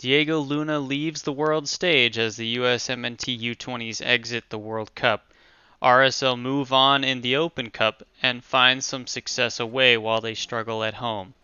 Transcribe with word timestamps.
Diego 0.00 0.38
Luna 0.38 0.78
leaves 0.78 1.20
the 1.20 1.32
world 1.32 1.68
stage 1.68 2.16
as 2.16 2.38
the 2.38 2.56
USMNT 2.56 3.38
U20s 3.38 4.00
exit 4.02 4.44
the 4.48 4.56
World 4.56 4.94
Cup. 4.94 5.30
RSL 5.82 6.40
move 6.40 6.72
on 6.72 7.04
in 7.04 7.20
the 7.20 7.36
Open 7.36 7.68
Cup 7.68 8.02
and 8.22 8.42
find 8.42 8.82
some 8.82 9.06
success 9.06 9.60
away 9.60 9.98
while 9.98 10.22
they 10.22 10.34
struggle 10.34 10.82
at 10.82 10.94
home. 10.94 11.34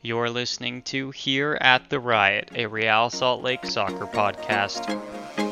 You're 0.00 0.30
listening 0.30 0.80
to 0.84 1.10
Here 1.10 1.58
at 1.60 1.90
the 1.90 2.00
Riot, 2.00 2.48
a 2.54 2.64
Real 2.64 3.10
Salt 3.10 3.42
Lake 3.42 3.66
soccer 3.66 4.06
podcast. 4.06 5.47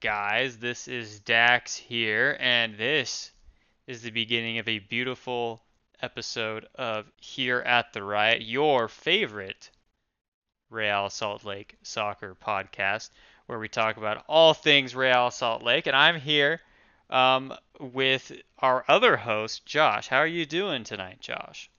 Guys? 0.00 0.56
This 0.56 0.88
is 0.88 1.20
Dax 1.20 1.76
here, 1.76 2.38
and 2.40 2.74
this 2.78 3.32
is 3.86 4.00
the 4.00 4.10
beginning 4.10 4.58
of 4.58 4.66
a 4.66 4.78
beautiful 4.78 5.62
episode 6.00 6.66
of 6.74 7.04
Here 7.18 7.60
at 7.60 7.92
the 7.92 8.02
Riot, 8.02 8.40
your 8.40 8.88
favorite 8.88 9.70
Real 10.70 11.10
Salt 11.10 11.44
Lake 11.44 11.76
soccer 11.82 12.34
podcast, 12.34 13.10
where 13.44 13.58
we 13.58 13.68
talk 13.68 13.98
about 13.98 14.24
all 14.26 14.54
things 14.54 14.94
Real 14.94 15.30
Salt 15.30 15.62
Lake. 15.62 15.86
And 15.86 15.94
I'm 15.94 16.18
here 16.18 16.62
um, 17.10 17.52
with 17.78 18.32
our 18.58 18.86
other 18.88 19.18
host, 19.18 19.66
Josh. 19.66 20.08
How 20.08 20.18
are 20.18 20.26
you 20.26 20.46
doing 20.46 20.82
tonight, 20.82 21.20
Josh? 21.20 21.70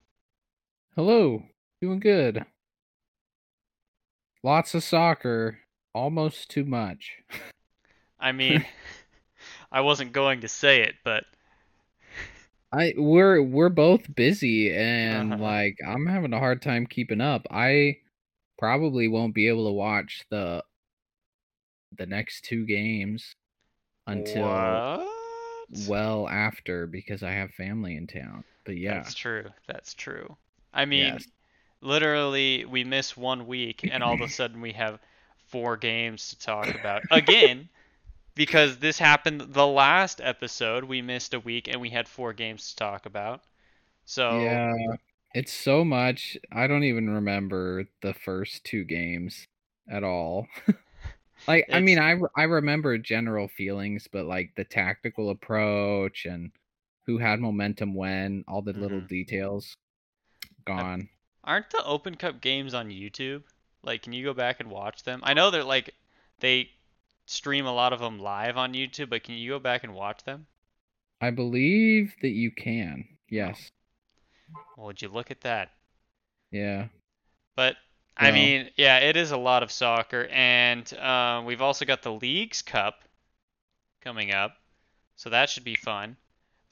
Hello, 0.96 1.46
doing 1.82 2.00
good. 2.00 2.46
Lots 4.44 4.76
of 4.76 4.84
soccer, 4.84 5.62
almost 5.96 6.52
too 6.52 6.66
much. 6.66 7.18
I 8.22 8.32
mean, 8.32 8.66
I 9.72 9.82
wasn't 9.82 10.14
going 10.14 10.42
to 10.42 10.48
say 10.48 10.84
it, 10.84 10.96
but 11.04 11.26
I 12.74 12.94
we're 12.98 13.42
we're 13.42 13.70
both 13.70 14.14
busy 14.14 14.74
and 14.76 15.34
Uh-huh. 15.34 15.42
like 15.42 15.78
I'm 15.86 16.06
having 16.06 16.34
a 16.34 16.40
hard 16.40 16.62
time 16.62 16.86
keeping 16.86 17.22
up. 17.22 17.46
I 17.52 18.00
probably 18.60 19.08
won't 19.08 19.36
be 19.36 19.48
able 19.48 19.68
to 19.68 19.74
watch 19.74 20.26
the 20.32 20.64
the 21.98 22.06
next 22.06 22.44
two 22.46 22.66
games 22.66 23.36
until 24.08 24.44
what? 24.44 25.88
well 25.88 26.28
after 26.30 26.88
because 26.88 27.24
I 27.24 27.32
have 27.32 27.52
family 27.54 27.96
in 27.96 28.08
town. 28.08 28.44
But 28.66 28.78
yeah, 28.78 28.94
That's 28.96 29.14
true. 29.16 29.50
That's 29.68 29.94
true. 29.94 30.38
I 30.74 30.86
mean, 30.86 31.14
yes. 31.14 31.28
literally, 31.82 32.66
we 32.66 32.84
miss 32.84 33.18
one 33.18 33.48
week, 33.48 33.86
and 33.90 34.04
all 34.04 34.14
of 34.16 34.22
a 34.22 34.28
sudden 34.30 34.62
we 34.62 34.74
have 34.74 35.00
four 35.48 35.78
games 35.78 36.30
to 36.30 36.40
talk 36.40 36.76
about 36.76 37.04
again. 37.12 37.70
Because 38.36 38.80
this 38.80 38.98
happened 39.00 39.42
the 39.54 39.68
last 39.68 40.20
episode, 40.22 40.84
we 40.86 41.02
missed 41.02 41.34
a 41.34 41.40
week 41.40 41.68
and 41.70 41.80
we 41.82 41.90
had 41.90 42.08
four 42.10 42.34
games 42.34 42.70
to 42.72 42.76
talk 42.76 43.06
about. 43.06 43.44
So 44.06 44.62
Yeah, 44.66 44.74
it's 45.34 45.54
so 45.54 45.84
much. 45.84 46.38
I 46.52 46.68
don't 46.68 46.84
even 46.84 47.10
remember 47.10 47.86
the 48.02 48.14
first 48.14 48.64
two 48.64 48.84
games 48.84 49.48
at 49.90 50.04
all. 50.04 50.48
Like, 51.48 51.68
I 51.74 51.82
mean, 51.82 52.00
I 52.00 52.16
I 52.38 52.44
remember 52.44 52.98
general 53.00 53.48
feelings, 53.48 54.08
but 54.12 54.26
like 54.26 54.54
the 54.56 54.64
tactical 54.64 55.32
approach 55.32 56.26
and 56.26 56.52
who 57.08 57.18
had 57.18 57.40
momentum 57.40 57.96
when, 57.96 58.46
all 58.48 58.62
the 58.62 58.74
little 58.74 59.02
Mhm. 59.02 59.08
details 59.10 59.76
gone. 60.66 61.10
aren't 61.44 61.70
the 61.70 61.84
Open 61.84 62.16
Cup 62.16 62.42
games 62.42 62.74
on 62.74 62.90
YouTube? 62.90 63.44
Like, 63.84 64.02
can 64.04 64.14
you 64.14 64.24
go 64.24 64.34
back 64.34 64.60
and 64.60 64.70
watch 64.72 65.04
them? 65.04 65.20
I 65.24 65.34
know 65.34 65.52
they're 65.52 65.64
like 65.64 65.94
they 66.40 66.72
stream 67.32 67.66
a 67.66 67.74
lot 67.74 67.94
of 67.94 68.00
them 68.00 68.20
live 68.20 68.58
on 68.58 68.74
YouTube, 68.74 69.10
but 69.10 69.24
can 69.24 69.36
you 69.36 69.52
go 69.52 69.60
back 69.60 69.84
and 69.84 69.94
watch 69.94 70.24
them? 70.24 70.46
I 71.22 71.32
believe 71.32 72.14
that 72.22 72.30
you 72.30 72.52
can. 72.52 73.06
Yes. 73.30 73.72
Well, 74.76 74.88
would 74.88 75.02
you 75.02 75.08
look 75.08 75.32
at 75.32 75.42
that? 75.42 75.72
Yeah. 76.52 76.88
But 77.56 77.76
I 78.18 78.32
mean, 78.32 78.70
yeah, 78.76 79.00
it 79.00 79.18
is 79.18 79.32
a 79.32 79.38
lot 79.38 79.64
of 79.64 79.72
soccer, 79.72 80.28
and 80.32 80.92
uh, 80.94 81.42
we've 81.46 81.62
also 81.62 81.86
got 81.86 82.02
the 82.02 82.12
Leagues 82.12 82.62
Cup 82.62 83.02
coming 84.02 84.32
up, 84.32 84.58
so 85.16 85.30
that 85.30 85.50
should 85.50 85.64
be 85.64 85.76
fun. 85.76 86.18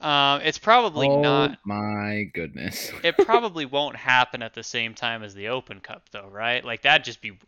Um, 0.00 0.40
it's 0.42 0.58
probably 0.58 1.08
oh 1.08 1.20
not. 1.20 1.58
my 1.64 2.30
goodness. 2.34 2.90
It 3.02 3.16
probably 3.18 3.66
won't 3.66 3.96
happen 3.96 4.42
at 4.42 4.54
the 4.54 4.62
same 4.62 4.94
time 4.94 5.22
as 5.22 5.34
the 5.34 5.48
Open 5.48 5.80
Cup, 5.80 6.08
though, 6.10 6.28
right? 6.30 6.64
Like 6.64 6.82
that'd 6.82 7.04
just 7.04 7.20
be. 7.20 7.38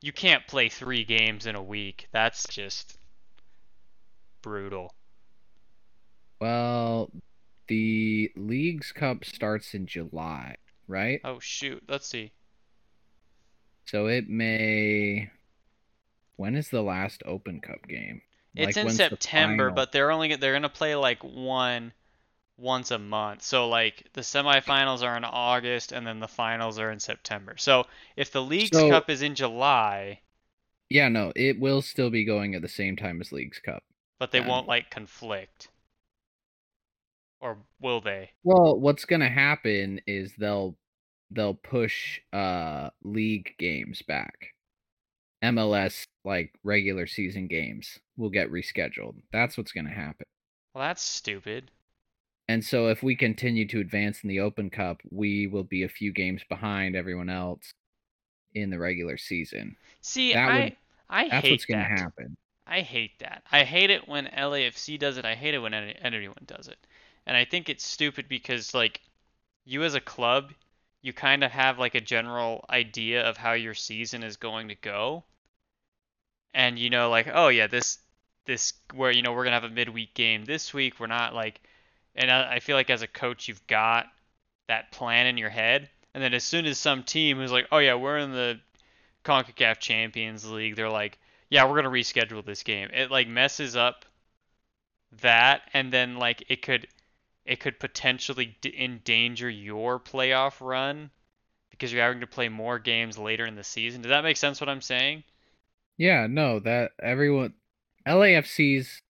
You 0.00 0.12
can't 0.12 0.46
play 0.46 0.68
three 0.68 1.04
games 1.04 1.46
in 1.46 1.56
a 1.56 1.62
week. 1.62 2.08
That's 2.12 2.46
just 2.48 2.98
brutal. 4.42 4.94
well, 6.40 7.10
the 7.66 8.30
Leagues 8.36 8.92
Cup 8.92 9.24
starts 9.24 9.74
in 9.74 9.86
July, 9.86 10.56
right? 10.86 11.20
Oh 11.24 11.38
shoot. 11.40 11.82
Let's 11.88 12.06
see. 12.06 12.32
So 13.86 14.06
it 14.06 14.28
may. 14.28 15.30
When 16.36 16.54
is 16.54 16.68
the 16.68 16.82
last 16.82 17.22
Open 17.26 17.60
Cup 17.60 17.86
game? 17.88 18.22
It's 18.54 18.76
Like, 18.76 18.86
in 18.86 18.92
September, 18.92 19.70
but 19.70 19.92
they're 19.92 20.10
only 20.10 20.36
they're 20.36 20.52
gonna 20.52 20.68
play 20.68 20.94
like 20.94 21.22
one 21.22 21.92
once 22.58 22.90
a 22.90 22.98
month. 22.98 23.42
So 23.42 23.68
like 23.68 24.04
the 24.12 24.20
semifinals 24.20 25.02
are 25.02 25.16
in 25.16 25.24
August 25.24 25.92
and 25.92 26.06
then 26.06 26.20
the 26.20 26.28
finals 26.28 26.78
are 26.78 26.90
in 26.90 26.98
September. 27.00 27.54
So 27.56 27.86
if 28.16 28.32
the 28.32 28.42
Leagues 28.42 28.76
So- 28.76 28.90
Cup 28.90 29.08
is 29.08 29.22
in 29.22 29.34
July, 29.34 30.20
Yeah, 30.90 31.08
no, 31.08 31.32
it 31.36 31.60
will 31.60 31.82
still 31.82 32.10
be 32.10 32.24
going 32.24 32.54
at 32.54 32.62
the 32.62 32.68
same 32.68 32.96
time 32.96 33.20
as 33.20 33.30
Leagues 33.32 33.58
Cup. 33.60 33.84
but 34.18 34.32
they 34.32 34.40
Then- 34.40 34.48
won't 34.48 34.66
like 34.66 34.90
conflict. 34.90 35.68
Or 37.40 37.58
will 37.80 38.00
they? 38.00 38.32
Well, 38.42 38.78
what's 38.80 39.04
gonna 39.04 39.28
happen 39.30 40.00
is 40.08 40.34
they'll 40.36 40.76
they'll 41.30 41.54
push 41.54 42.20
uh 42.32 42.90
league 43.04 43.54
games 43.58 44.02
back. 44.02 44.54
MLS 45.44 46.04
like 46.24 46.52
regular 46.64 47.06
season 47.06 47.46
games 47.46 48.00
will 48.16 48.30
get 48.30 48.50
rescheduled. 48.50 49.22
That's 49.30 49.56
what's 49.56 49.70
gonna 49.70 49.94
happen. 49.94 50.26
Well, 50.74 50.82
that's 50.88 51.02
stupid. 51.02 51.70
And 52.48 52.64
so 52.64 52.88
if 52.88 53.02
we 53.02 53.14
continue 53.14 53.66
to 53.68 53.80
advance 53.80 54.22
in 54.22 54.28
the 54.28 54.40
Open 54.40 54.70
Cup, 54.70 55.02
we 55.10 55.46
will 55.46 55.64
be 55.64 55.82
a 55.82 55.88
few 55.88 56.12
games 56.12 56.42
behind 56.48 56.96
everyone 56.96 57.28
else 57.28 57.74
in 58.54 58.70
the 58.70 58.78
regular 58.78 59.18
season. 59.18 59.76
See, 60.00 60.32
That 60.32 60.48
I 60.48 60.64
would- 60.64 60.76
I 61.10 61.28
That's 61.28 61.46
hate 61.46 61.50
what's 61.52 61.64
gonna 61.66 61.84
happen. 61.84 62.36
I 62.66 62.82
hate 62.82 63.18
that. 63.20 63.42
I 63.50 63.64
hate 63.64 63.90
it 63.90 64.06
when 64.08 64.26
LAFC 64.26 64.98
does 64.98 65.16
it. 65.16 65.24
I 65.24 65.34
hate 65.34 65.54
it 65.54 65.58
when 65.58 65.72
anyone 65.72 66.44
does 66.44 66.68
it. 66.68 66.78
And 67.26 67.36
I 67.36 67.44
think 67.44 67.68
it's 67.68 67.86
stupid 67.86 68.28
because 68.28 68.74
like 68.74 69.00
you 69.64 69.84
as 69.84 69.94
a 69.94 70.00
club, 70.00 70.52
you 71.02 71.12
kind 71.12 71.44
of 71.44 71.50
have 71.52 71.78
like 71.78 71.94
a 71.94 72.00
general 72.00 72.64
idea 72.68 73.22
of 73.22 73.36
how 73.38 73.52
your 73.52 73.74
season 73.74 74.22
is 74.22 74.36
going 74.36 74.68
to 74.68 74.74
go. 74.74 75.24
And 76.54 76.78
you 76.78 76.90
know 76.90 77.08
like, 77.10 77.28
oh 77.32 77.48
yeah, 77.48 77.66
this 77.66 77.98
this 78.44 78.72
where 78.94 79.10
you 79.10 79.22
know 79.22 79.32
we're 79.32 79.44
going 79.44 79.52
to 79.54 79.60
have 79.60 79.70
a 79.70 79.74
midweek 79.74 80.14
game 80.14 80.44
this 80.44 80.72
week. 80.74 80.98
We're 81.00 81.06
not 81.06 81.34
like 81.34 81.60
and 82.18 82.30
I, 82.30 82.54
I 82.54 82.58
feel 82.60 82.76
like 82.76 82.90
as 82.90 83.00
a 83.00 83.06
coach 83.06 83.48
you've 83.48 83.66
got 83.66 84.06
that 84.66 84.92
plan 84.92 85.26
in 85.26 85.38
your 85.38 85.48
head. 85.48 85.88
And 86.12 86.22
then 86.22 86.34
as 86.34 86.44
soon 86.44 86.66
as 86.66 86.78
some 86.78 87.04
team 87.04 87.38
who's 87.38 87.52
like, 87.52 87.68
"Oh 87.72 87.78
yeah, 87.78 87.94
we're 87.94 88.18
in 88.18 88.32
the 88.32 88.60
CONCACAF 89.24 89.78
Champions 89.78 90.44
League," 90.50 90.76
they're 90.76 90.90
like, 90.90 91.18
yeah, 91.48 91.64
we're 91.64 91.76
gonna 91.76 91.90
reschedule 91.90 92.44
this 92.44 92.62
game. 92.62 92.90
It 92.92 93.10
like 93.10 93.28
messes 93.28 93.76
up 93.76 94.04
that, 95.22 95.62
and 95.72 95.92
then 95.92 96.16
like 96.16 96.44
it 96.48 96.60
could, 96.62 96.88
it 97.44 97.60
could 97.60 97.78
potentially 97.78 98.56
d- 98.60 98.74
endanger 98.78 99.48
your 99.48 99.98
playoff 99.98 100.60
run 100.60 101.10
because 101.70 101.92
you're 101.92 102.02
having 102.02 102.20
to 102.20 102.26
play 102.26 102.48
more 102.48 102.78
games 102.78 103.16
later 103.16 103.46
in 103.46 103.54
the 103.54 103.64
season. 103.64 104.02
Does 104.02 104.10
that 104.10 104.24
make 104.24 104.36
sense? 104.36 104.60
What 104.60 104.68
I'm 104.68 104.82
saying? 104.82 105.22
Yeah, 105.96 106.26
no, 106.28 106.58
that 106.60 106.92
everyone 107.00 107.54
LAFC's 108.06 109.02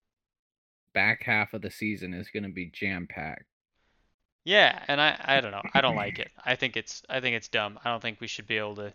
back 0.93 1.23
half 1.23 1.53
of 1.53 1.61
the 1.61 1.71
season 1.71 2.13
is 2.13 2.29
gonna 2.33 2.49
be 2.49 2.67
jam 2.73 3.07
packed. 3.09 3.45
Yeah, 4.45 4.83
and 4.87 4.99
I, 4.99 5.19
I 5.23 5.41
don't 5.41 5.51
know. 5.51 5.61
I 5.73 5.81
don't 5.81 5.95
like 5.95 6.17
it. 6.19 6.31
I 6.43 6.55
think 6.55 6.77
it's, 6.77 7.03
I 7.09 7.19
think 7.19 7.35
it's 7.35 7.49
dumb. 7.49 7.77
I 7.83 7.89
don't 7.91 8.01
think 8.01 8.19
we 8.21 8.27
should 8.27 8.47
be 8.47 8.57
able 8.57 8.75
to. 8.75 8.93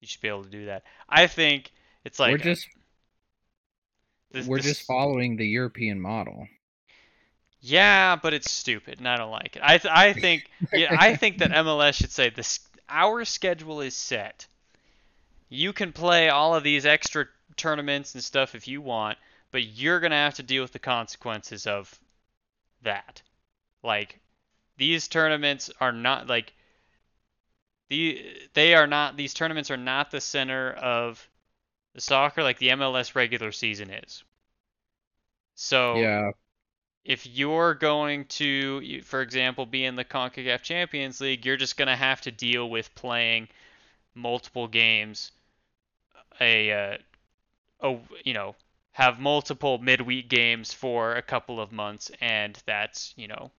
You 0.00 0.06
should 0.08 0.20
be 0.22 0.28
able 0.28 0.44
to 0.44 0.50
do 0.50 0.66
that. 0.66 0.82
I 1.08 1.26
think 1.26 1.70
it's 2.04 2.18
like 2.18 2.32
we're 2.32 2.38
just 2.38 2.66
this- 4.32 4.46
we're 4.46 4.56
this- 4.58 4.66
just 4.66 4.86
following 4.86 5.36
the 5.36 5.46
European 5.46 6.00
model. 6.00 6.48
Yeah, 7.62 8.16
but 8.16 8.32
it's 8.32 8.50
stupid, 8.50 8.98
and 8.98 9.08
I 9.08 9.16
don't 9.18 9.30
like 9.30 9.54
it. 9.56 9.62
I 9.62 9.76
th- 9.76 9.92
I 9.94 10.14
think 10.14 10.50
yeah, 10.72 10.96
I 10.98 11.14
think 11.14 11.38
that 11.38 11.50
MLS 11.64 11.94
should 11.94 12.10
say 12.10 12.30
this: 12.30 12.58
our 12.88 13.24
schedule 13.26 13.82
is 13.82 13.94
set. 13.94 14.46
You 15.50 15.72
can 15.74 15.92
play 15.92 16.30
all 16.30 16.54
of 16.54 16.62
these 16.64 16.86
extra 16.86 17.26
tournaments 17.56 18.14
and 18.14 18.24
stuff 18.24 18.54
if 18.54 18.66
you 18.66 18.80
want, 18.80 19.18
but 19.50 19.64
you're 19.64 20.00
gonna 20.00 20.16
have 20.16 20.34
to 20.34 20.42
deal 20.42 20.62
with 20.62 20.72
the 20.72 20.78
consequences 20.78 21.66
of 21.66 21.98
that. 22.82 23.22
Like 23.82 24.20
these 24.78 25.08
tournaments 25.08 25.70
are 25.80 25.92
not 25.92 26.28
like 26.28 26.54
the 27.88 28.48
they 28.54 28.74
are 28.74 28.86
not 28.86 29.18
these 29.18 29.34
tournaments 29.34 29.70
are 29.70 29.76
not 29.76 30.10
the 30.10 30.20
center 30.22 30.72
of 30.72 31.28
the 31.94 32.00
soccer 32.00 32.42
like 32.42 32.58
the 32.58 32.70
MLS 32.70 33.14
regular 33.14 33.52
season 33.52 33.90
is. 33.90 34.24
So 35.54 36.10
Yeah. 36.10 36.32
if 37.04 37.26
you're 37.26 37.74
going 37.74 38.26
to, 38.26 39.02
for 39.02 39.22
example, 39.22 39.66
be 39.66 39.84
in 39.84 39.96
the 39.96 40.04
CONCACAF 40.04 40.62
Champions 40.62 41.20
League, 41.20 41.46
you're 41.46 41.56
just 41.56 41.76
going 41.76 41.88
to 41.88 41.96
have 41.96 42.20
to 42.22 42.30
deal 42.32 42.70
with 42.70 42.94
playing 42.94 43.48
multiple 44.14 44.68
games, 44.68 45.32
a, 46.40 46.72
uh, 46.72 46.98
a, 47.82 47.98
you 48.24 48.34
know, 48.34 48.54
have 48.92 49.18
multiple 49.20 49.78
midweek 49.78 50.28
games 50.28 50.72
for 50.72 51.14
a 51.16 51.22
couple 51.22 51.60
of 51.60 51.72
months, 51.72 52.10
and 52.20 52.54
that's, 52.66 53.12
you 53.16 53.28
know, 53.28 53.52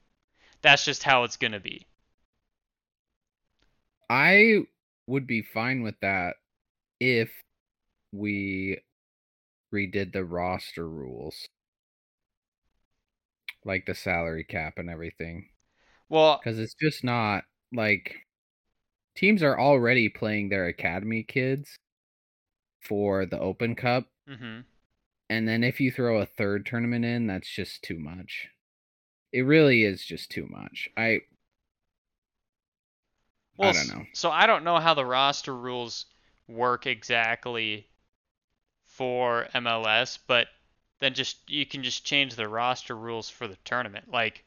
that's 0.62 0.86
just 0.86 1.04
how 1.04 1.24
it's 1.26 1.38
going 1.38 1.54
to 1.54 1.60
be. 1.62 1.88
I 4.12 4.68
would 5.08 5.26
be 5.26 5.42
fine 5.42 5.82
with 5.82 6.00
that 6.02 6.36
if 7.00 7.44
we 8.12 8.82
redid 9.74 10.14
the 10.14 10.26
roster 10.26 10.88
rules. 10.90 11.48
Like 13.66 13.88
the 13.88 13.96
salary 13.96 14.44
cap 14.44 14.78
and 14.78 14.88
everything. 14.88 15.50
Well, 16.10 16.44
Because 16.44 16.60
it's 16.60 16.76
just 16.76 17.04
not 17.04 17.46
like 17.74 18.28
teams 19.16 19.44
are 19.44 19.60
already 19.60 20.10
playing 20.10 20.50
their 20.50 20.68
academy 20.68 21.24
kids 21.24 21.78
for 22.82 23.26
the 23.26 23.40
Open 23.40 23.76
Cup. 23.76 24.10
hmm 24.28 24.64
And 25.32 25.48
then 25.48 25.64
if 25.64 25.80
you 25.80 25.94
throw 25.94 26.20
a 26.20 26.26
third 26.26 26.66
tournament 26.66 27.06
in, 27.06 27.26
that's 27.26 27.50
just 27.50 27.82
too 27.84 27.98
much. 27.98 28.50
It 29.32 29.44
really 29.44 29.86
is 29.86 30.04
just 30.04 30.30
too 30.30 30.46
much. 30.46 30.90
I 30.98 31.22
well, 33.56 33.70
I 33.70 33.72
don't 33.72 33.88
know. 33.88 34.06
So 34.12 34.30
I 34.30 34.46
don't 34.46 34.66
know 34.66 34.78
how 34.78 34.94
the 34.94 35.06
roster 35.06 35.56
rules 35.56 36.06
work 36.50 36.86
exactly 36.86 37.88
for 38.84 39.48
MLS, 39.56 40.20
but 40.28 40.48
then 41.00 41.14
just 41.14 41.50
you 41.50 41.66
can 41.66 41.82
just 41.82 42.04
change 42.04 42.36
the 42.36 42.50
roster 42.50 42.98
rules 42.98 43.30
for 43.30 43.48
the 43.48 43.58
tournament. 43.64 44.12
Like, 44.12 44.44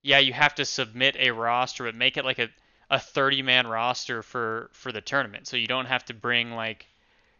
yeah, 0.00 0.20
you 0.20 0.32
have 0.32 0.54
to 0.54 0.64
submit 0.64 1.16
a 1.18 1.32
roster, 1.32 1.82
but 1.82 1.96
make 1.96 2.16
it 2.16 2.24
like 2.24 2.38
a 2.38 2.50
a 2.88 3.00
30 3.00 3.42
man 3.42 3.66
roster 3.66 4.22
for 4.22 4.70
for 4.72 4.92
the 4.92 5.00
tournament, 5.00 5.48
so 5.48 5.56
you 5.56 5.66
don't 5.66 5.86
have 5.86 6.04
to 6.04 6.14
bring 6.14 6.52
like 6.52 6.86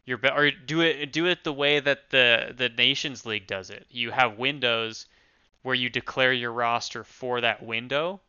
your 0.04 0.18
be- 0.18 0.28
or 0.30 0.50
do 0.52 0.80
it 0.80 1.12
do 1.12 1.26
it 1.26 1.44
the 1.44 1.52
way 1.52 1.80
that 1.80 2.10
the 2.10 2.54
the 2.56 2.68
Nations 2.68 3.26
League 3.26 3.46
does 3.48 3.70
it. 3.70 3.86
You 3.90 4.12
have 4.12 4.38
windows 4.38 5.06
where 5.62 5.74
you 5.76 5.90
declare 5.90 6.32
your 6.32 6.52
roster 6.52 7.04
for 7.04 7.40
that 7.42 7.62
window, 7.62 8.20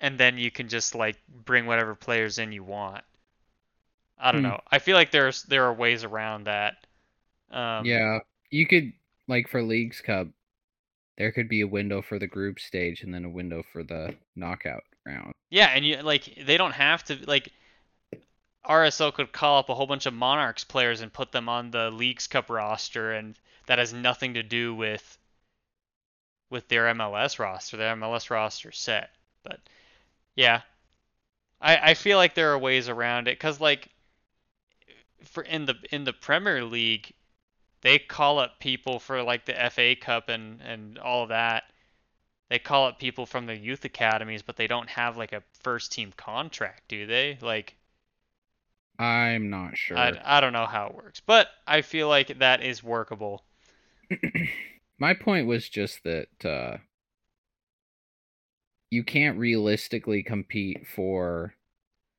and 0.00 0.18
then 0.18 0.38
you 0.38 0.50
can 0.50 0.68
just 0.68 0.94
like 0.96 1.16
bring 1.28 1.64
whatever 1.66 1.94
players 1.94 2.38
in 2.38 2.50
you 2.52 2.64
want. 2.64 3.04
I 4.18 4.32
don't 4.32 4.42
Hmm. 4.42 4.42
know. 4.42 4.60
I 4.70 4.78
feel 4.80 4.96
like 4.96 5.10
there's 5.10 5.42
there 5.44 5.64
are 5.64 5.72
ways 5.72 6.04
around 6.04 6.44
that. 6.44 6.86
Um, 7.50 7.90
yeah, 7.90 8.18
you 8.50 8.66
could 8.66 8.92
like 9.28 9.48
for 9.48 9.62
Leagues 9.62 10.00
Cup, 10.00 10.28
there 11.18 11.32
could 11.32 11.48
be 11.48 11.62
a 11.62 11.68
window 11.68 12.02
for 12.02 12.18
the 12.18 12.26
group 12.26 12.60
stage 12.60 13.02
and 13.02 13.14
then 13.14 13.24
a 13.26 13.30
window 13.30 13.64
for 13.72 13.84
the 13.84 14.14
knockout 14.36 14.84
round. 15.06 15.34
Yeah, 15.50 15.68
and 15.74 15.84
you 15.86 16.02
like 16.02 16.34
they 16.44 16.56
don't 16.56 16.72
have 16.72 17.04
to 17.04 17.18
like 17.26 17.50
RSL 18.66 19.14
could 19.14 19.32
call 19.32 19.58
up 19.58 19.68
a 19.68 19.74
whole 19.74 19.86
bunch 19.86 20.06
of 20.06 20.14
Monarchs 20.14 20.64
players 20.64 21.00
and 21.00 21.12
put 21.12 21.32
them 21.32 21.48
on 21.48 21.70
the 21.70 21.90
Leagues 21.90 22.26
Cup 22.26 22.50
roster 22.50 23.12
and 23.12 23.38
that 23.66 23.78
has 23.78 23.92
nothing 23.92 24.34
to 24.34 24.42
do 24.42 24.74
with 24.74 25.18
with 26.50 26.68
their 26.68 26.86
MLS 26.94 27.38
roster. 27.38 27.76
Their 27.76 27.94
MLS 27.96 28.30
roster 28.30 28.72
set. 28.72 29.10
But 29.42 29.60
yeah. 30.34 30.62
I 31.60 31.90
I 31.90 31.94
feel 31.94 32.18
like 32.18 32.34
there 32.34 32.52
are 32.52 32.58
ways 32.58 32.88
around 32.88 33.28
it 33.28 33.38
cuz 33.38 33.60
like 33.60 33.88
for 35.24 35.42
in 35.42 35.66
the 35.66 35.74
in 35.90 36.04
the 36.04 36.12
Premier 36.12 36.64
League 36.64 37.12
they 37.82 37.98
call 37.98 38.38
up 38.38 38.58
people 38.60 38.98
for 38.98 39.22
like 39.22 39.44
the 39.44 39.70
FA 39.70 39.96
Cup 39.96 40.28
and 40.28 40.60
and 40.62 40.98
all 40.98 41.26
that 41.26 41.64
they 42.48 42.58
call 42.58 42.86
up 42.86 42.98
people 42.98 43.26
from 43.26 43.46
the 43.46 43.56
youth 43.56 43.84
academies, 43.84 44.42
but 44.42 44.56
they 44.56 44.66
don't 44.66 44.88
have 44.88 45.16
like 45.16 45.32
a 45.32 45.42
first 45.60 45.92
team 45.92 46.12
contract, 46.16 46.88
do 46.88 47.06
they? 47.06 47.38
Like, 47.40 47.76
I'm 48.98 49.50
not 49.50 49.76
sure. 49.76 49.96
I, 49.98 50.20
I 50.24 50.40
don't 50.40 50.52
know 50.52 50.66
how 50.66 50.86
it 50.88 50.94
works, 50.94 51.20
but 51.20 51.48
I 51.66 51.82
feel 51.82 52.08
like 52.08 52.38
that 52.38 52.62
is 52.62 52.82
workable. 52.82 53.44
My 54.98 55.14
point 55.14 55.46
was 55.46 55.68
just 55.68 56.02
that 56.04 56.44
uh, 56.44 56.78
you 58.90 59.04
can't 59.04 59.38
realistically 59.38 60.22
compete 60.22 60.86
for 60.86 61.54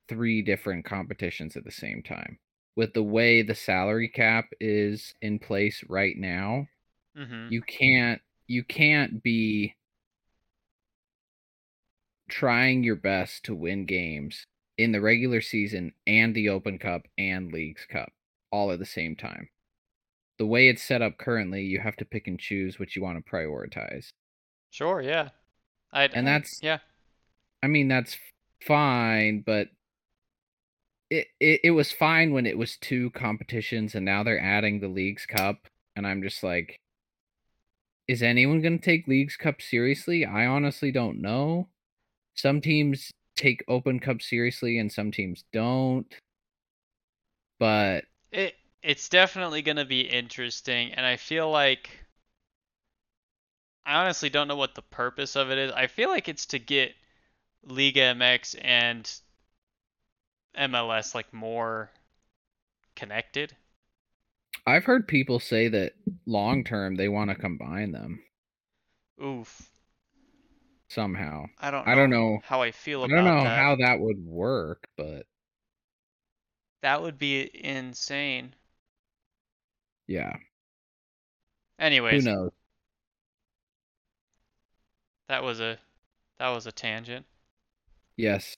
three 0.07 0.41
different 0.41 0.85
competitions 0.85 1.55
at 1.55 1.63
the 1.63 1.71
same 1.71 2.03
time. 2.03 2.39
With 2.75 2.93
the 2.93 3.03
way 3.03 3.41
the 3.41 3.55
salary 3.55 4.09
cap 4.09 4.45
is 4.59 5.13
in 5.21 5.39
place 5.39 5.83
right 5.89 6.15
now, 6.17 6.67
hmm 7.15 7.49
you 7.49 7.61
can't 7.61 8.21
you 8.47 8.63
can't 8.63 9.23
be 9.23 9.75
trying 12.29 12.83
your 12.83 12.95
best 12.95 13.43
to 13.45 13.53
win 13.55 13.85
games 13.85 14.45
in 14.79 14.93
the 14.93 15.01
regular 15.01 15.41
season 15.41 15.91
and 16.07 16.33
the 16.33 16.47
Open 16.47 16.79
Cup 16.79 17.01
and 17.17 17.51
Leagues 17.51 17.85
Cup 17.85 18.13
all 18.49 18.71
at 18.71 18.79
the 18.79 18.85
same 18.85 19.13
time. 19.13 19.49
The 20.37 20.45
way 20.45 20.69
it's 20.69 20.81
set 20.81 21.01
up 21.01 21.17
currently, 21.17 21.63
you 21.63 21.81
have 21.81 21.97
to 21.97 22.05
pick 22.05 22.27
and 22.27 22.39
choose 22.39 22.79
what 22.79 22.95
you 22.95 23.03
want 23.03 23.23
to 23.23 23.31
prioritize. 23.31 24.07
Sure, 24.71 25.01
yeah. 25.01 25.29
I 25.91 26.05
And 26.05 26.25
that's 26.25 26.59
yeah. 26.63 26.77
I 27.61 27.67
mean 27.67 27.89
that's 27.89 28.17
fine, 28.65 29.43
but 29.45 29.67
it, 31.09 31.27
it 31.41 31.59
it 31.65 31.71
was 31.71 31.91
fine 31.91 32.31
when 32.31 32.45
it 32.45 32.57
was 32.57 32.77
two 32.77 33.09
competitions 33.09 33.95
and 33.95 34.05
now 34.05 34.23
they're 34.23 34.39
adding 34.41 34.79
the 34.79 34.87
Leagues 34.87 35.25
Cup 35.25 35.67
and 35.97 36.07
I'm 36.07 36.21
just 36.21 36.41
like 36.41 36.79
is 38.07 38.23
anyone 38.23 38.61
going 38.61 38.79
to 38.79 38.83
take 38.83 39.07
Leagues 39.07 39.35
Cup 39.35 39.61
seriously? 39.61 40.25
I 40.25 40.45
honestly 40.45 40.91
don't 40.91 41.21
know. 41.21 41.67
Some 42.33 42.61
teams 42.61 43.11
take 43.39 43.63
Open 43.67 43.99
Cup 43.99 44.21
seriously 44.21 44.77
and 44.77 44.91
some 44.91 45.11
teams 45.11 45.43
don't. 45.51 46.13
But 47.59 48.05
It 48.31 48.55
it's 48.83 49.09
definitely 49.09 49.61
going 49.61 49.77
to 49.77 49.85
be 49.85 50.01
interesting, 50.01 50.93
and 50.93 51.05
I 51.05 51.17
feel 51.17 51.49
like 51.49 51.89
I 53.85 54.01
honestly 54.01 54.29
don't 54.29 54.47
know 54.47 54.55
what 54.55 54.75
the 54.75 54.81
purpose 54.81 55.35
of 55.35 55.51
it 55.51 55.57
is. 55.57 55.71
I 55.71 55.87
feel 55.87 56.09
like 56.09 56.29
it's 56.29 56.45
to 56.47 56.59
get 56.59 56.93
Liga 57.63 58.13
MX 58.13 58.55
and 58.61 59.11
MLS 60.57 61.15
like 61.15 61.33
more 61.33 61.89
connected. 62.95 63.55
I've 64.65 64.85
heard 64.85 65.07
people 65.07 65.39
say 65.39 65.67
that 65.69 65.93
long 66.25 66.63
term 66.63 66.95
they 66.95 67.09
want 67.09 67.29
to 67.29 67.35
combine 67.35 67.91
them 67.91 68.19
Oof. 69.23 69.69
Somehow. 70.89 71.45
I 71.59 71.71
don't. 71.71 71.87
I 71.87 71.95
don't 71.95 72.09
know. 72.09 72.39
how 72.43 72.61
I 72.61 72.71
feel 72.71 73.03
about. 73.03 73.13
I 73.13 73.21
don't 73.23 73.37
know 73.37 73.43
that. 73.43 73.57
how 73.57 73.75
that 73.77 73.99
would 73.99 74.25
work, 74.25 74.87
but 74.97 75.25
That 76.81 77.01
would 77.01 77.17
be 77.17 77.49
insane. 77.53 78.55
yeah, 80.07 80.33
Anyways, 81.79 82.25
who 82.25 82.31
knows? 82.31 82.51
that 85.27 85.43
was 85.43 85.59
a 85.59 85.77
that 86.39 86.49
was 86.49 86.65
a 86.67 86.71
tangent. 86.71 87.25
Yes. 88.17 88.55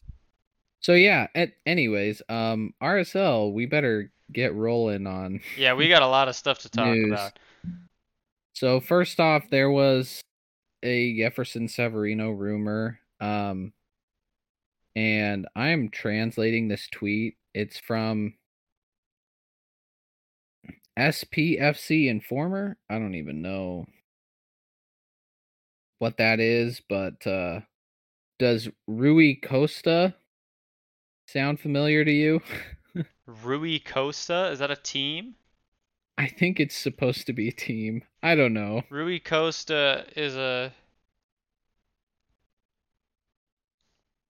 So 0.80 0.94
yeah, 0.94 1.28
at, 1.36 1.54
anyways, 1.66 2.22
um 2.30 2.74
RSL, 2.82 3.54
we 3.54 3.66
better 3.66 4.12
get 4.32 4.54
rolling 4.56 5.08
on 5.08 5.42
Yeah, 5.58 5.74
we 5.74 5.90
got 5.90 6.02
a 6.02 6.08
lot 6.08 6.28
of 6.28 6.36
stuff 6.36 6.60
to 6.60 6.70
talk 6.70 6.88
News. 6.96 7.12
about. 7.12 7.34
So 8.54 8.80
first 8.80 9.20
off, 9.20 9.50
there 9.50 9.70
was 9.72 10.22
a 10.84 11.18
Jefferson 11.18 11.68
Savarino 11.68 12.38
rumor. 12.38 13.00
Um 13.20 13.74
and 14.96 15.48
I'm 15.56 15.90
translating 15.90 16.68
this 16.68 16.88
tweet. 16.92 17.36
It's 17.54 17.80
from 17.80 18.34
SPFC 20.98 22.08
Informer. 22.08 22.78
I 22.90 23.00
don't 23.00 23.16
even 23.16 23.42
know 23.42 23.86
what 26.00 26.18
that 26.18 26.40
is, 26.40 26.82
but 26.90 27.26
uh 27.26 27.62
does 28.40 28.68
Rui 28.88 29.36
Costa 29.36 30.16
sound 31.28 31.60
familiar 31.60 32.04
to 32.04 32.12
you? 32.12 32.42
Rui 33.44 33.80
Costa, 33.80 34.50
is 34.52 34.60
that 34.60 34.72
a 34.72 34.76
team? 34.76 35.36
I 36.22 36.28
think 36.28 36.60
it's 36.60 36.78
supposed 36.78 37.26
to 37.26 37.34
be 37.34 37.48
a 37.48 37.52
team. 37.52 38.04
I 38.22 38.36
don't 38.36 38.54
know. 38.54 38.84
Rui 38.92 39.18
Costa 39.18 40.06
is 40.16 40.36
a 40.36 40.72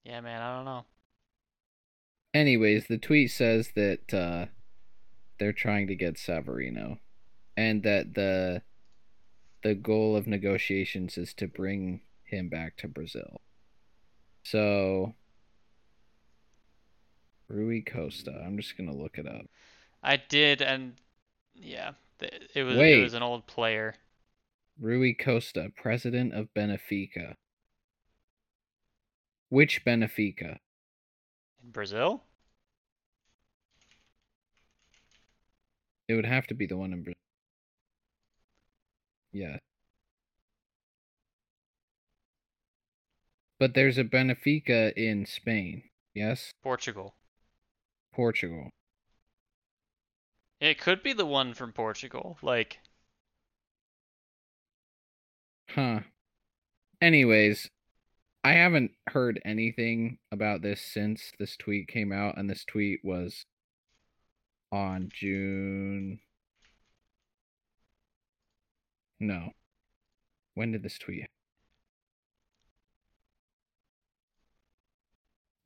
Yeah, 0.02 0.22
man, 0.22 0.40
I 0.40 0.56
don't 0.56 0.64
know. 0.64 0.86
Anyways, 2.32 2.86
the 2.86 2.96
tweet 2.96 3.30
says 3.30 3.72
that 3.76 4.14
uh, 4.14 4.46
they're 5.38 5.52
trying 5.52 5.86
to 5.88 5.94
get 5.94 6.14
Savarino, 6.14 6.98
and 7.58 7.82
that 7.82 8.14
the 8.14 8.62
the 9.62 9.74
goal 9.74 10.16
of 10.16 10.26
negotiations 10.26 11.18
is 11.18 11.34
to 11.34 11.46
bring 11.46 12.00
him 12.24 12.48
back 12.48 12.78
to 12.78 12.88
Brazil. 12.88 13.42
So, 14.44 15.14
Rui 17.48 17.82
Costa. 17.82 18.42
I'm 18.42 18.56
just 18.56 18.78
gonna 18.78 18.96
look 18.96 19.18
it 19.18 19.26
up. 19.26 19.44
I 20.02 20.16
did, 20.16 20.62
and 20.62 20.94
yeah, 21.62 21.92
it 22.20 22.62
was 22.62 22.76
it 22.76 23.02
was 23.02 23.14
an 23.14 23.22
old 23.22 23.46
player. 23.46 23.94
Rui 24.80 25.14
Costa, 25.14 25.70
president 25.76 26.34
of 26.34 26.48
Benfica. 26.54 27.34
Which 29.48 29.84
Benfica? 29.84 30.58
In 31.62 31.70
Brazil? 31.70 32.24
It 36.08 36.14
would 36.14 36.26
have 36.26 36.46
to 36.48 36.54
be 36.54 36.66
the 36.66 36.76
one 36.76 36.92
in 36.92 37.02
Brazil. 37.02 37.14
Yeah. 39.32 39.58
But 43.58 43.74
there's 43.74 43.98
a 43.98 44.04
Benfica 44.04 44.92
in 44.94 45.24
Spain. 45.26 45.84
Yes? 46.14 46.50
Portugal. 46.62 47.14
Portugal. 48.12 48.70
It 50.62 50.78
could 50.78 51.02
be 51.02 51.12
the 51.12 51.26
one 51.26 51.54
from 51.54 51.72
Portugal. 51.72 52.38
Like, 52.40 52.78
Huh. 55.70 56.00
Anyways, 57.00 57.68
I 58.44 58.52
haven't 58.52 58.92
heard 59.08 59.40
anything 59.44 60.18
about 60.30 60.62
this 60.62 60.80
since 60.80 61.32
this 61.38 61.56
tweet 61.56 61.88
came 61.88 62.12
out, 62.12 62.36
and 62.38 62.48
this 62.48 62.64
tweet 62.64 63.00
was 63.02 63.44
on 64.70 65.08
June. 65.12 66.20
No. 69.18 69.50
When 70.54 70.72
did 70.72 70.82
this 70.84 70.98
tweet? 70.98 71.26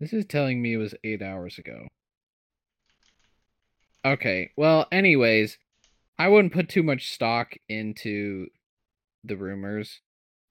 This 0.01 0.13
is 0.15 0.25
telling 0.25 0.63
me 0.63 0.73
it 0.75 0.77
was 0.79 0.95
eight 1.05 1.21
hours 1.21 1.59
ago. 1.59 1.89
Okay, 4.07 4.53
well, 4.57 4.87
anyways, 4.93 5.59
I 6.17 6.29
wouldn't 6.29 6.53
put 6.53 6.69
too 6.69 6.85
much 6.85 7.13
stock 7.13 7.55
into 7.69 8.47
the 9.25 9.37
rumors, 9.37 10.01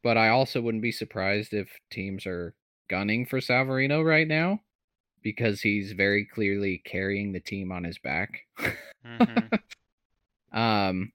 but 0.03 0.17
I 0.17 0.27
also 0.27 0.59
wouldn't 0.59 0.81
be 0.81 0.91
surprised 0.91 1.53
if 1.53 1.69
teams 1.89 2.25
are 2.25 2.53
gunning 2.89 3.25
for 3.25 3.39
Savarino 3.39 4.05
right 4.05 4.27
now 4.27 4.59
because 5.23 5.61
he's 5.61 5.93
very 5.93 6.25
clearly 6.25 6.81
carrying 6.83 7.31
the 7.31 7.39
team 7.39 7.71
on 7.71 7.85
his 7.85 7.97
back. 7.97 8.41
mhm. 9.05 9.49
um 10.51 11.13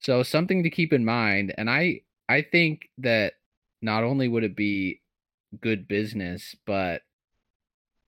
so 0.00 0.22
something 0.22 0.62
to 0.62 0.70
keep 0.70 0.94
in 0.94 1.04
mind 1.04 1.54
and 1.58 1.68
I 1.68 2.00
I 2.26 2.40
think 2.40 2.88
that 2.98 3.34
not 3.82 4.02
only 4.02 4.28
would 4.28 4.44
it 4.44 4.56
be 4.56 5.02
good 5.60 5.86
business, 5.86 6.56
but 6.64 7.02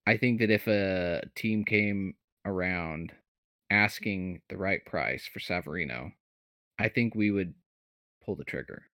I 0.06 0.16
think 0.16 0.40
that 0.40 0.50
if 0.50 0.66
a 0.66 1.22
team 1.34 1.64
came 1.64 2.14
around 2.44 3.12
asking 3.72 4.42
the 4.48 4.56
right 4.58 4.84
price 4.86 5.26
for 5.26 5.40
Savarino, 5.40 6.12
I 6.78 6.88
think 6.88 7.14
we 7.14 7.30
would 7.30 7.54
pull 8.24 8.36
the 8.36 8.44
trigger. 8.44 8.84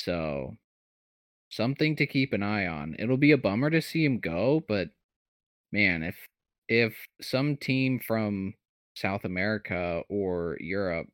So, 0.00 0.56
something 1.50 1.96
to 1.96 2.06
keep 2.06 2.32
an 2.32 2.42
eye 2.42 2.66
on. 2.66 2.96
It'll 2.98 3.16
be 3.16 3.32
a 3.32 3.38
bummer 3.38 3.70
to 3.70 3.82
see 3.82 4.04
him 4.04 4.18
go, 4.20 4.62
but 4.68 4.90
man, 5.72 6.02
if 6.02 6.16
if 6.68 7.08
some 7.20 7.56
team 7.56 8.00
from 8.00 8.54
South 8.94 9.24
America 9.24 10.02
or 10.08 10.58
Europe 10.60 11.08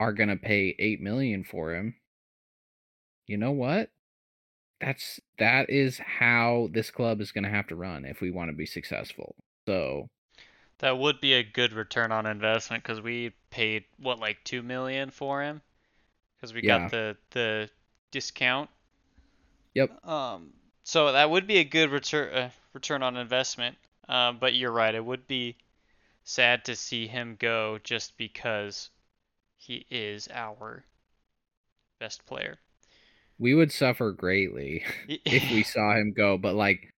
are 0.00 0.12
going 0.12 0.28
to 0.28 0.36
pay 0.36 0.74
8 0.78 1.00
million 1.00 1.44
for 1.44 1.74
him, 1.74 1.96
you 3.26 3.36
know 3.36 3.52
what? 3.52 3.90
That's 4.80 5.20
that 5.38 5.70
is 5.70 5.98
how 5.98 6.68
this 6.72 6.90
club 6.90 7.20
is 7.20 7.32
going 7.32 7.44
to 7.44 7.50
have 7.50 7.66
to 7.68 7.76
run 7.76 8.04
if 8.04 8.20
we 8.20 8.30
want 8.30 8.50
to 8.50 8.56
be 8.56 8.66
successful. 8.66 9.36
So, 9.68 10.08
that 10.78 10.98
would 10.98 11.20
be 11.20 11.34
a 11.34 11.42
good 11.42 11.72
return 11.74 12.12
on 12.12 12.26
investment 12.26 12.82
because 12.82 13.00
we 13.00 13.30
paid 13.50 13.84
what 13.98 14.18
like 14.18 14.42
two 14.44 14.62
million 14.62 15.10
for 15.10 15.42
him 15.42 15.62
because 16.36 16.54
we 16.54 16.62
Yeah. 16.62 16.88
got 16.88 16.90
the 16.90 17.16
the 17.30 17.70
discount. 18.12 18.70
Yep. 19.74 19.92
Um. 20.04 20.54
So 20.84 21.12
that 21.12 21.28
would 21.30 21.46
be 21.46 21.58
a 21.58 21.64
good 21.64 21.90
return 21.90 22.32
uh, 22.34 22.50
return 22.72 23.02
on 23.02 23.16
investment. 23.18 23.76
Um. 24.08 24.38
But 24.38 24.54
you're 24.54 24.72
right. 24.72 24.94
It 24.94 25.04
would 25.04 25.26
be 25.26 25.56
sad 26.24 26.64
to 26.66 26.76
see 26.76 27.06
him 27.08 27.36
go 27.38 27.78
just 27.84 28.16
because 28.18 28.90
he 29.56 29.86
is 29.90 30.28
our 30.32 30.84
best 31.98 32.24
player. 32.26 32.58
we 33.38 33.54
would 33.54 33.72
suffer 33.72 34.12
greatly 34.12 34.84
if 35.28 35.50
we 35.50 35.62
saw 35.62 35.94
him 35.96 36.12
go, 36.12 36.38
but 36.38 36.54
like 36.54 36.94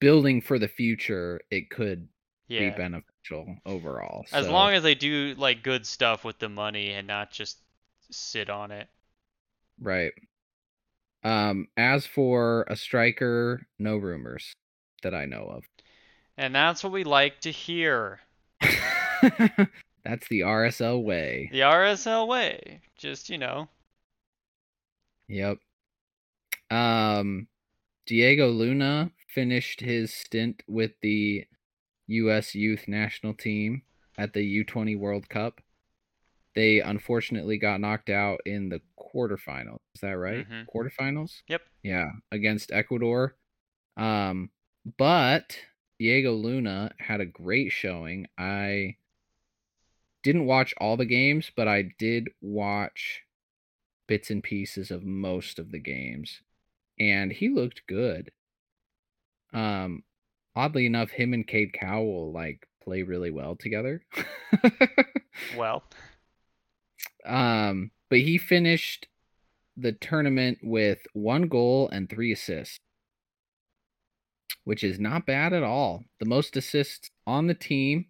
building 0.00 0.40
for 0.42 0.58
the 0.58 0.68
future, 0.68 1.40
it 1.50 1.70
could 1.70 2.08
yeah. 2.48 2.58
be 2.58 2.70
beneficial 2.70 3.06
overall. 3.64 4.24
As 4.32 4.48
long 4.48 4.72
as 4.72 4.82
they 4.82 4.94
do 4.94 5.34
like 5.36 5.62
good 5.62 5.86
stuff 5.86 6.24
with 6.24 6.38
the 6.38 6.48
money 6.48 6.92
and 6.92 7.06
not 7.06 7.30
just 7.30 7.58
sit 8.10 8.50
on 8.50 8.70
it. 8.70 8.88
right. 9.80 10.12
Um, 11.24 11.66
as 11.76 12.06
for 12.06 12.64
a 12.68 12.76
striker, 12.76 13.66
no 13.80 13.96
rumors 13.96 14.52
that 15.02 15.12
I 15.12 15.24
know 15.24 15.44
of. 15.56 15.64
And 16.36 16.54
that's 16.54 16.84
what 16.84 16.92
we 16.92 17.02
like 17.02 17.40
to 17.40 17.50
hear. 17.50 18.20
That's 18.60 20.28
the 20.28 20.40
RSL 20.40 21.02
way. 21.02 21.48
The 21.50 21.60
RSL 21.60 22.28
way. 22.28 22.80
Just, 22.96 23.28
you 23.28 23.38
know. 23.38 23.68
Yep. 25.28 25.58
Um, 26.70 27.48
Diego 28.06 28.48
Luna 28.48 29.10
finished 29.34 29.80
his 29.80 30.14
stint 30.14 30.62
with 30.68 30.92
the 31.02 31.44
U.S. 32.08 32.54
Youth 32.54 32.88
National 32.88 33.34
Team 33.34 33.82
at 34.18 34.32
the 34.32 34.64
U20 34.64 34.98
World 34.98 35.28
Cup. 35.28 35.60
They 36.54 36.80
unfortunately 36.80 37.58
got 37.58 37.80
knocked 37.80 38.08
out 38.08 38.40
in 38.46 38.70
the 38.70 38.80
quarterfinals. 38.98 39.78
Is 39.94 40.00
that 40.00 40.12
right? 40.12 40.48
Mhm. 40.48 40.66
Quarterfinals? 40.74 41.42
Yep. 41.48 41.62
Yeah, 41.82 42.10
against 42.32 42.72
Ecuador. 42.72 43.36
Um, 43.96 44.50
but 44.96 45.58
Diego 45.98 46.32
Luna 46.32 46.94
had 46.98 47.20
a 47.20 47.26
great 47.26 47.72
showing. 47.72 48.26
I 48.38 48.96
didn't 50.22 50.46
watch 50.46 50.74
all 50.78 50.96
the 50.96 51.04
games, 51.04 51.50
but 51.54 51.68
I 51.68 51.82
did 51.98 52.30
watch 52.40 53.22
bits 54.06 54.30
and 54.30 54.42
pieces 54.42 54.90
of 54.90 55.04
most 55.04 55.58
of 55.58 55.70
the 55.72 55.78
games, 55.78 56.40
and 56.98 57.32
he 57.32 57.48
looked 57.48 57.86
good. 57.86 58.32
Um, 59.52 60.04
oddly 60.56 60.86
enough, 60.86 61.10
him 61.10 61.34
and 61.34 61.46
Cade 61.46 61.72
Cowell 61.72 62.32
like 62.32 62.66
play 62.82 63.02
really 63.02 63.30
well 63.30 63.54
together. 63.54 64.02
Well. 65.56 65.84
um, 67.26 67.90
but 68.08 68.20
he 68.20 68.38
finished 68.38 69.06
the 69.76 69.92
tournament 69.92 70.58
with 70.62 71.00
one 71.12 71.48
goal 71.48 71.88
and 71.90 72.08
three 72.08 72.32
assists, 72.32 72.80
which 74.64 74.82
is 74.82 74.98
not 74.98 75.26
bad 75.26 75.52
at 75.52 75.62
all. 75.62 76.04
The 76.18 76.26
most 76.26 76.56
assists 76.56 77.10
on 77.26 77.46
the 77.46 77.54
team, 77.54 78.06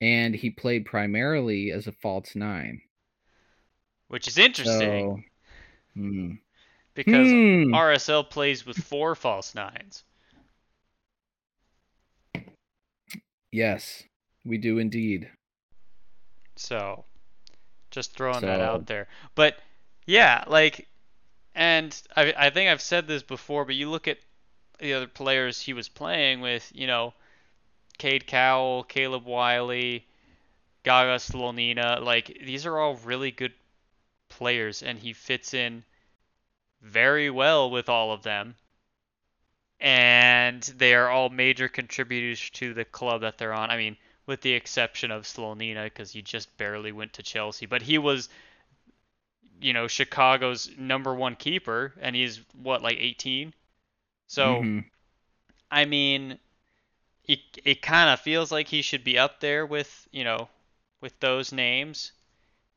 and 0.00 0.34
he 0.34 0.50
played 0.50 0.86
primarily 0.86 1.70
as 1.70 1.86
a 1.86 1.92
false 1.92 2.34
nine. 2.34 2.80
Which 4.08 4.26
is 4.28 4.38
interesting 4.38 5.24
So, 5.94 6.00
hmm. 6.00 6.32
because 6.94 7.30
Hmm. 7.30 7.74
RSL 7.74 8.28
plays 8.28 8.64
with 8.64 8.78
four 8.78 9.14
false 9.14 9.54
nines. 9.54 10.04
Yes, 13.52 14.02
we 14.44 14.58
do 14.58 14.78
indeed. 14.78 15.30
So, 16.56 17.04
just 17.90 18.14
throwing 18.16 18.40
that 18.40 18.60
out 18.60 18.86
there. 18.86 19.06
But 19.34 19.56
yeah, 20.06 20.44
like, 20.46 20.88
and 21.54 22.00
I 22.16 22.34
I 22.36 22.50
think 22.50 22.70
I've 22.70 22.82
said 22.82 23.06
this 23.06 23.22
before, 23.22 23.64
but 23.64 23.74
you 23.74 23.88
look 23.88 24.08
at 24.08 24.18
the 24.78 24.94
other 24.94 25.06
players 25.06 25.60
he 25.60 25.72
was 25.72 25.88
playing 25.88 26.40
with, 26.40 26.70
you 26.74 26.86
know, 26.86 27.14
Cade 27.98 28.26
Cowell, 28.26 28.82
Caleb 28.82 29.24
Wiley, 29.24 30.06
Gaga 30.82 31.16
Slonina, 31.16 32.02
like 32.02 32.38
these 32.44 32.66
are 32.66 32.78
all 32.78 32.96
really 32.96 33.30
good 33.30 33.52
players, 34.28 34.82
and 34.82 34.98
he 34.98 35.12
fits 35.12 35.54
in 35.54 35.84
very 36.80 37.30
well 37.30 37.70
with 37.70 37.88
all 37.88 38.12
of 38.12 38.22
them. 38.22 38.56
And 39.82 40.62
they 40.62 40.94
are 40.94 41.10
all 41.10 41.30
major 41.30 41.68
contributors 41.68 42.50
to 42.52 42.74
the 42.74 42.86
club 42.86 43.22
that 43.22 43.38
they're 43.38 43.54
on. 43.54 43.70
I 43.70 43.78
mean, 43.78 43.98
with 44.26 44.42
the 44.42 44.54
exception 44.54 45.10
of 45.12 45.24
Slonina, 45.24 45.84
because 45.84 46.12
he 46.12 46.22
just 46.22 46.56
barely 46.58 46.92
went 46.92 47.14
to 47.14 47.24
Chelsea, 47.24 47.66
but 47.66 47.82
he 47.82 47.98
was, 47.98 48.30
you 49.60 49.72
know, 49.72 49.88
Chicago's 49.88 50.70
number 50.78 51.14
one 51.14 51.36
keeper, 51.36 51.94
and 52.00 52.16
he's 52.16 52.40
what, 52.54 52.82
like 52.82 52.98
18? 52.98 53.54
So, 54.28 54.64
Mhm. 54.64 54.84
I 55.72 55.86
mean, 55.86 56.38
it 57.24 57.40
it 57.64 57.82
kind 57.82 58.10
of 58.10 58.20
feels 58.20 58.52
like 58.52 58.68
he 58.68 58.82
should 58.82 59.04
be 59.04 59.18
up 59.18 59.40
there 59.40 59.66
with 59.66 60.08
you 60.12 60.24
know 60.24 60.48
with 61.02 61.18
those 61.20 61.52
names, 61.52 62.12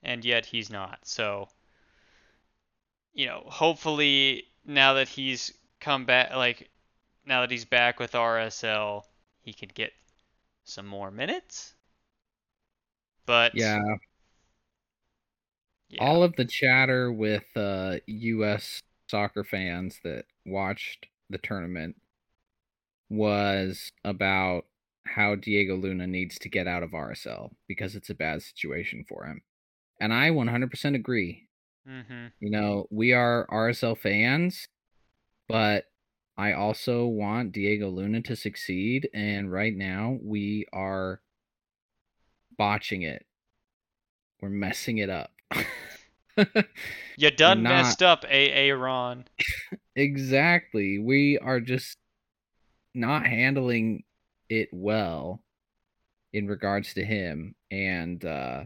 and 0.04 0.26
yet 0.26 0.46
he's 0.48 0.70
not. 0.72 1.00
So, 1.08 1.50
you 3.14 3.26
know, 3.26 3.44
hopefully 3.48 4.46
now 4.66 4.94
that 4.96 5.08
he's 5.08 5.54
come 5.80 6.06
back, 6.06 6.34
like 6.36 6.70
now 7.26 7.42
that 7.42 7.52
he's 7.52 7.66
back 7.66 8.00
with 8.00 8.16
RSL, 8.16 9.08
he 9.42 9.54
could 9.54 9.74
get 9.74 9.94
some 10.66 10.88
more 10.88 11.12
minutes. 11.12 11.76
But 13.28 13.54
Yeah, 13.54 13.98
yeah. 15.90 16.00
all 16.00 16.24
of 16.24 16.36
the 16.36 16.46
chatter 16.46 17.12
with 17.12 17.46
uh, 17.56 17.98
U.S. 18.08 18.82
soccer 19.10 19.44
fans 19.44 20.00
that 20.04 20.26
watched 20.46 21.08
the 21.30 21.38
tournament 21.38 21.96
was 23.10 23.92
about 24.04 24.66
how 25.06 25.36
Diego 25.36 25.76
Luna 25.76 26.08
needs 26.08 26.38
to 26.40 26.50
get 26.50 26.68
out 26.68 26.84
of 26.84 26.94
RSL 26.94 27.52
because 27.68 27.96
it's 27.96 28.10
a 28.10 28.16
bad 28.16 28.42
situation 28.42 29.06
for 29.08 29.26
him. 29.26 29.42
And 30.02 30.14
I 30.14 30.32
100% 30.32 30.96
agree. 30.96 31.48
Mhm. 31.86 32.34
You 32.40 32.52
know, 32.52 32.88
we 32.92 33.14
are 33.14 33.46
RSL 33.50 33.96
fans, 33.96 34.68
but 35.50 35.86
I 36.38 36.54
also 36.54 37.06
want 37.06 37.52
Diego 37.52 37.90
Luna 37.90 38.22
to 38.24 38.36
succeed. 38.36 39.10
And 39.14 39.52
right 39.52 39.76
now, 39.76 40.18
we 40.22 40.66
are 40.74 41.22
botching 42.58 43.04
it. 43.04 43.26
We're 44.42 44.50
messing 44.50 44.98
it 44.98 45.10
up. 45.10 45.32
You 47.18 47.32
done 47.32 47.64
not- 47.64 47.70
messed 47.70 48.04
up, 48.04 48.26
AA 48.30 48.74
Ron. 48.74 49.24
exactly. 49.96 51.00
We 51.00 51.38
are 51.38 51.62
just 51.62 51.98
not 52.94 53.26
handling 53.26 54.04
it 54.50 54.68
well 54.74 55.42
in 56.34 56.48
regards 56.48 56.94
to 56.96 57.06
him. 57.06 57.56
And 57.72 58.24
uh 58.26 58.66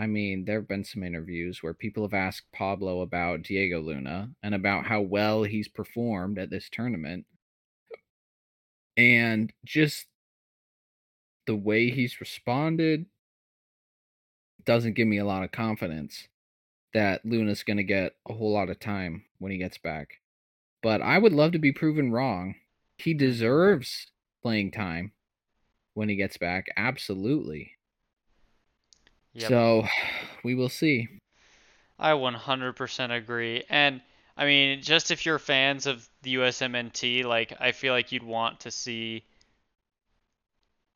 I 0.00 0.06
mean, 0.06 0.46
there 0.46 0.60
have 0.60 0.66
been 0.68 0.82
some 0.82 1.02
interviews 1.02 1.62
where 1.62 1.74
people 1.74 2.04
have 2.04 2.14
asked 2.14 2.50
Pablo 2.54 3.02
about 3.02 3.42
Diego 3.42 3.82
Luna 3.82 4.30
and 4.42 4.54
about 4.54 4.86
how 4.86 5.02
well 5.02 5.42
he's 5.42 5.68
performed 5.68 6.38
at 6.38 6.48
this 6.48 6.70
tournament. 6.70 7.26
And 8.96 9.52
just 9.62 10.06
the 11.46 11.54
way 11.54 11.90
he's 11.90 12.18
responded 12.18 13.04
doesn't 14.64 14.94
give 14.94 15.06
me 15.06 15.18
a 15.18 15.26
lot 15.26 15.44
of 15.44 15.52
confidence 15.52 16.28
that 16.94 17.22
Luna's 17.26 17.62
going 17.62 17.76
to 17.76 17.82
get 17.82 18.14
a 18.26 18.32
whole 18.32 18.54
lot 18.54 18.70
of 18.70 18.80
time 18.80 19.24
when 19.38 19.52
he 19.52 19.58
gets 19.58 19.76
back. 19.76 20.14
But 20.82 21.02
I 21.02 21.18
would 21.18 21.34
love 21.34 21.52
to 21.52 21.58
be 21.58 21.72
proven 21.72 22.10
wrong. 22.10 22.54
He 22.96 23.12
deserves 23.12 24.06
playing 24.42 24.70
time 24.70 25.12
when 25.92 26.08
he 26.08 26.16
gets 26.16 26.38
back. 26.38 26.68
Absolutely. 26.74 27.72
Yep. 29.34 29.48
So 29.48 29.86
we 30.44 30.54
will 30.54 30.68
see. 30.68 31.08
I 31.98 32.14
100% 32.14 33.12
agree. 33.12 33.64
And 33.68 34.00
I 34.36 34.46
mean, 34.46 34.82
just 34.82 35.10
if 35.10 35.26
you're 35.26 35.38
fans 35.38 35.86
of 35.86 36.08
the 36.22 36.32
USMNT, 36.36 37.24
like 37.24 37.52
I 37.60 37.72
feel 37.72 37.92
like 37.92 38.12
you'd 38.12 38.22
want 38.22 38.60
to 38.60 38.70
see 38.70 39.24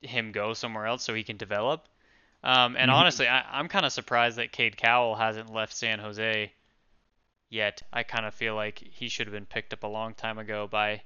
him 0.03 0.33
go 0.33 0.55
somewhere 0.55 0.87
else 0.87 1.03
so 1.03 1.14
he 1.14 1.25
can 1.25 1.37
develop. 1.37 1.88
Um, 2.43 2.76
and 2.76 2.91
Mhm. 2.91 2.95
honestly, 2.95 3.29
I, 3.29 3.43
I'm 3.59 3.69
kind 3.69 3.87
of 3.87 3.93
surprised 3.93 4.37
that 4.38 4.53
Cade 4.53 4.76
Cowell 4.76 5.14
hasn't 5.17 5.53
left 5.53 5.75
San 5.75 5.99
Jose 5.99 6.53
yet. 7.50 7.83
I 7.93 8.03
kind 8.03 8.26
of 8.26 8.35
feel 8.35 8.55
like 8.55 8.79
he 8.79 9.09
should 9.09 9.26
have 9.26 9.35
been 9.35 9.47
picked 9.47 9.73
up 9.73 9.83
a 9.85 9.88
long 9.88 10.14
time 10.14 10.38
ago 10.38 10.67
by 10.67 11.03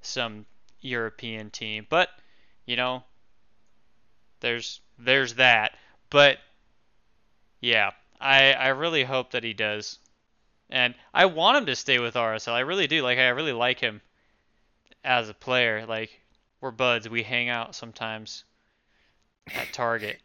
some 0.00 0.46
European 0.80 1.50
team. 1.50 1.86
But 1.88 2.10
you 2.66 2.76
know, 2.76 3.04
there's 4.40 4.80
there's 4.98 5.34
that. 5.34 5.76
But 6.12 6.38
yeah, 7.62 7.92
I 8.20 8.52
I 8.52 8.68
really 8.68 9.04
hope 9.04 9.30
that 9.30 9.42
he 9.42 9.54
does. 9.54 9.98
And 10.70 10.94
I 11.14 11.26
want 11.26 11.58
him 11.58 11.66
to 11.66 11.76
stay 11.76 11.98
with 12.00 12.16
RSL. 12.16 12.54
I 12.54 12.60
really 12.60 12.86
do. 12.88 13.02
Like 13.02 13.18
I 13.18 13.28
really 13.30 13.52
like 13.54 13.80
him 13.80 14.02
as 15.04 15.28
a 15.28 15.34
player. 15.34 15.86
Like 15.86 16.20
we're 16.60 16.72
buds. 16.72 17.08
We 17.08 17.22
hang 17.22 17.48
out 17.48 17.76
sometimes 17.76 18.44
at 19.54 19.72
Target. 19.72 20.20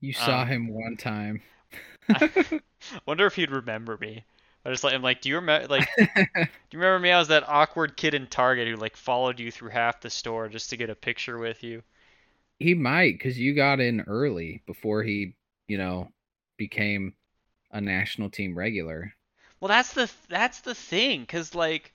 You 0.00 0.12
saw 0.12 0.42
Um, 0.42 0.46
him 0.46 0.66
one 0.68 0.96
time. 0.96 1.42
Wonder 3.06 3.26
if 3.26 3.34
he'd 3.34 3.50
remember 3.50 3.96
me. 3.98 4.24
I 4.64 4.70
just 4.70 4.84
like 4.84 4.94
I'm 4.94 5.02
like, 5.02 5.20
do 5.20 5.28
you 5.28 5.36
remember 5.36 5.68
like 5.68 5.88
do 5.96 6.06
you 6.72 6.78
remember 6.78 7.00
me? 7.00 7.10
I 7.12 7.18
was 7.18 7.28
that 7.28 7.48
awkward 7.48 7.96
kid 7.96 8.14
in 8.14 8.26
Target 8.26 8.68
who 8.68 8.76
like 8.76 8.96
followed 8.96 9.40
you 9.40 9.50
through 9.50 9.70
half 9.70 10.00
the 10.00 10.10
store 10.10 10.48
just 10.48 10.70
to 10.70 10.76
get 10.76 10.90
a 10.90 10.94
picture 10.94 11.38
with 11.38 11.62
you. 11.62 11.82
He 12.58 12.74
might 12.74 13.14
because 13.14 13.38
you 13.38 13.54
got 13.54 13.80
in 13.80 14.02
early 14.02 14.62
before 14.66 15.02
he, 15.02 15.34
you 15.66 15.78
know, 15.78 16.08
became 16.56 17.14
a 17.70 17.80
national 17.80 18.30
team 18.30 18.56
regular. 18.56 19.14
Well, 19.60 19.68
that's 19.68 19.92
the 19.92 20.10
that's 20.28 20.60
the 20.60 20.74
thing, 20.74 21.26
cause 21.26 21.54
like 21.54 21.92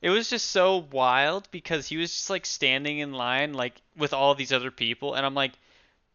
it 0.00 0.10
was 0.10 0.30
just 0.30 0.50
so 0.50 0.86
wild 0.92 1.50
because 1.50 1.88
he 1.88 1.96
was 1.96 2.12
just 2.12 2.30
like 2.30 2.46
standing 2.46 2.98
in 2.98 3.12
line 3.12 3.54
like 3.54 3.80
with 3.96 4.12
all 4.12 4.34
these 4.34 4.52
other 4.52 4.70
people, 4.70 5.14
and 5.14 5.24
I'm 5.24 5.34
like, 5.34 5.52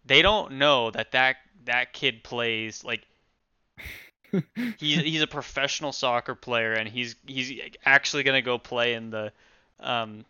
they 0.06 0.22
don't 0.22 0.54
know 0.54 0.92
that 0.92 1.12
that 1.12 1.38
that 1.66 1.94
kid 1.94 2.24
plays 2.24 2.84
like 2.84 3.06
he's 4.78 5.00
he's 5.02 5.22
a 5.22 5.28
professional 5.28 5.92
soccer 5.92 6.36
player, 6.36 6.74
and 6.74 6.88
he's 6.88 7.16
he's 7.26 7.60
actually 7.86 8.24
gonna 8.24 8.42
go 8.42 8.58
play 8.58 8.94
in 8.94 9.10
the 9.10 9.32
um 9.80 10.26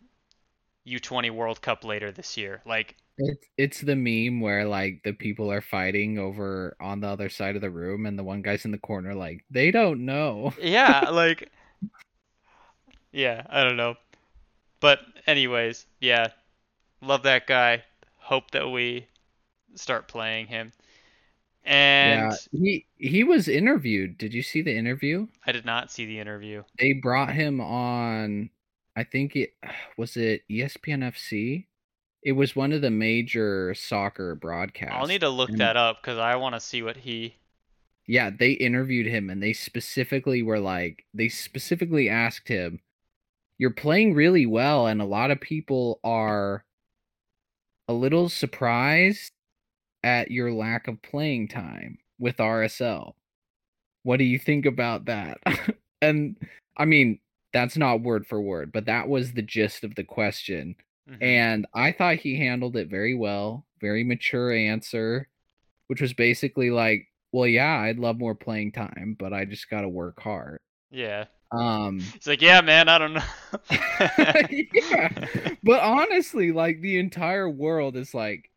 U20 0.86 1.30
World 1.30 1.60
Cup 1.62 1.84
later 1.84 2.12
this 2.12 2.36
year. 2.36 2.60
Like, 2.66 2.96
It's 3.16 3.46
it's 3.56 3.80
the 3.80 3.94
meme 3.94 4.40
where 4.40 4.64
like 4.64 5.02
the 5.04 5.12
people 5.12 5.50
are 5.50 5.60
fighting 5.60 6.18
over 6.18 6.76
on 6.80 7.00
the 7.00 7.06
other 7.06 7.28
side 7.28 7.54
of 7.54 7.62
the 7.62 7.70
room 7.70 8.06
and 8.06 8.18
the 8.18 8.24
one 8.24 8.42
guy's 8.42 8.64
in 8.64 8.72
the 8.72 8.78
corner 8.78 9.14
like 9.14 9.44
they 9.50 9.70
don't 9.70 10.04
know. 10.04 10.52
yeah, 10.60 11.10
like 11.10 11.50
yeah, 13.12 13.46
I 13.48 13.62
don't 13.62 13.76
know. 13.76 13.94
But 14.80 15.00
anyways, 15.26 15.86
yeah. 16.00 16.28
Love 17.00 17.22
that 17.22 17.46
guy. 17.46 17.84
Hope 18.16 18.50
that 18.52 18.68
we 18.68 19.06
start 19.74 20.08
playing 20.08 20.46
him. 20.46 20.72
And 21.64 22.32
yeah, 22.32 22.36
he 22.60 22.86
he 22.96 23.24
was 23.24 23.48
interviewed. 23.48 24.18
Did 24.18 24.34
you 24.34 24.42
see 24.42 24.60
the 24.60 24.76
interview? 24.76 25.28
I 25.46 25.52
did 25.52 25.64
not 25.64 25.90
see 25.90 26.04
the 26.04 26.18
interview. 26.18 26.64
They 26.78 26.94
brought 26.94 27.32
him 27.32 27.60
on 27.60 28.50
I 28.96 29.04
think 29.04 29.36
it 29.36 29.54
was 29.96 30.16
it 30.16 30.42
ESPN 30.50 31.04
FC. 31.12 31.66
It 32.24 32.32
was 32.32 32.56
one 32.56 32.72
of 32.72 32.80
the 32.80 32.90
major 32.90 33.74
soccer 33.74 34.34
broadcasts. 34.34 34.96
I'll 34.96 35.06
need 35.06 35.20
to 35.20 35.28
look 35.28 35.50
and- 35.50 35.60
that 35.60 35.76
up 35.76 36.00
because 36.00 36.18
I 36.18 36.36
want 36.36 36.54
to 36.54 36.60
see 36.60 36.82
what 36.82 36.96
he. 36.96 37.36
Yeah, 38.06 38.30
they 38.30 38.52
interviewed 38.52 39.06
him 39.06 39.30
and 39.30 39.42
they 39.42 39.52
specifically 39.52 40.42
were 40.42 40.58
like, 40.58 41.04
they 41.14 41.28
specifically 41.28 42.08
asked 42.08 42.48
him, 42.48 42.80
You're 43.56 43.70
playing 43.70 44.14
really 44.14 44.44
well, 44.46 44.86
and 44.86 45.00
a 45.00 45.06
lot 45.06 45.30
of 45.30 45.40
people 45.40 46.00
are 46.04 46.64
a 47.88 47.92
little 47.92 48.28
surprised 48.28 49.32
at 50.02 50.30
your 50.30 50.52
lack 50.52 50.86
of 50.88 51.00
playing 51.02 51.48
time 51.48 51.98
with 52.18 52.36
RSL. 52.36 53.14
What 54.02 54.18
do 54.18 54.24
you 54.24 54.38
think 54.38 54.66
about 54.66 55.06
that? 55.06 55.38
and 56.02 56.36
I 56.76 56.84
mean, 56.84 57.20
that's 57.52 57.76
not 57.76 58.02
word 58.02 58.26
for 58.26 58.40
word, 58.40 58.72
but 58.72 58.86
that 58.86 59.08
was 59.08 59.32
the 59.32 59.42
gist 59.42 59.84
of 59.84 59.94
the 59.94 60.04
question. 60.04 60.76
Mhm. 61.06 61.40
And 61.40 61.66
I 61.74 61.92
thought 61.92 62.16
he 62.18 62.36
handled 62.38 62.76
it 62.76 62.88
very 62.88 63.14
well, 63.14 63.66
very 63.80 64.04
mature 64.04 64.52
answer, 64.52 65.28
which 65.88 66.00
was 66.00 66.14
basically 66.14 66.70
like, 66.70 67.08
well, 67.32 67.48
yeah, 67.48 67.80
I'd 67.80 67.98
love 67.98 68.18
more 68.18 68.34
playing 68.36 68.72
time, 68.72 69.16
but 69.18 69.32
I 69.32 69.44
just 69.46 69.70
got 69.70 69.82
to 69.82 69.88
work 69.88 70.20
hard. 70.20 70.60
yeah, 70.90 71.24
Um, 71.52 72.14
he's 72.14 72.26
like, 72.26 72.42
yeah, 72.42 72.60
man, 72.60 72.88
I 72.88 72.98
don't 72.98 73.14
know. 73.14 73.22
yeah, 74.50 75.08
but 75.62 75.80
honestly, 75.80 76.52
like 76.52 76.80
the 76.80 76.98
entire 76.98 77.48
world 77.48 77.96
is 77.96 78.14
like, 78.14 78.50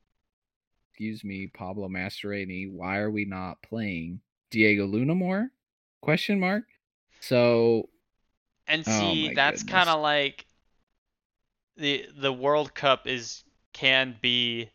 excuse 0.92 1.24
me, 1.24 1.48
Pablo 1.48 1.88
Mastroeni, 1.88 2.72
why 2.72 2.98
are 2.98 3.12
we 3.12 3.26
not 3.26 3.62
playing 3.62 4.22
Diego 4.52 4.86
Luna 4.86 5.16
more? 5.16 5.52
Question 6.02 6.40
mark. 6.40 6.66
So 7.20 7.90
And 8.68 8.86
Oh 8.88 9.16
see, 9.16 9.16
my 9.16 9.36
that's 9.36 9.64
kind 9.64 9.90
of 9.90 10.02
like 10.02 10.46
the 11.78 12.10
the 12.16 12.34
World 12.34 12.74
Cup 12.74 13.08
is 13.08 13.44
can 13.74 14.18
be 14.22 14.70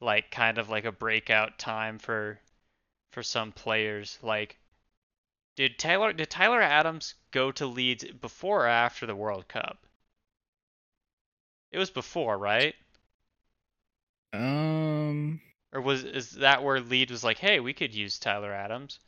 like 0.00 0.30
kind 0.30 0.58
of 0.58 0.68
like 0.68 0.84
a 0.84 0.92
breakout 0.92 1.58
time 1.58 1.98
for 1.98 2.40
for 3.12 3.22
some 3.22 3.52
players. 3.52 4.18
Like, 4.22 4.58
did 5.56 5.78
Tyler 5.78 6.14
did 6.14 6.30
Tyler 6.30 6.62
Adams 6.62 7.14
go 7.32 7.52
to 7.52 7.66
Leeds 7.66 8.04
before 8.04 8.64
or 8.64 8.68
after 8.68 9.06
the 9.06 9.14
World 9.16 9.48
Cup? 9.48 9.86
It 11.70 11.78
was 11.78 11.90
before, 11.90 12.36
right? 12.36 12.74
um, 14.32 15.40
Or 15.72 15.80
was 15.80 16.04
is 16.04 16.32
that 16.32 16.62
where 16.62 16.78
Leeds 16.78 17.10
was 17.10 17.24
like, 17.24 17.38
hey, 17.38 17.58
we 17.58 17.72
could 17.72 17.94
use 17.94 18.18
Tyler 18.18 18.52
Adams? 18.52 19.00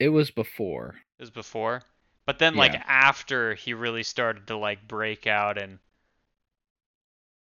it 0.00 0.08
was 0.08 0.30
before. 0.32 0.96
It 1.18 1.22
was 1.22 1.30
before. 1.30 1.84
But 2.24 2.38
then 2.38 2.56
like 2.56 2.72
Yeah. 2.74 2.82
after 2.86 3.54
he 3.54 3.74
really 3.74 4.02
started 4.04 4.46
to 4.48 4.56
like 4.56 4.88
break 4.88 5.26
out 5.26 5.58
and 5.58 5.80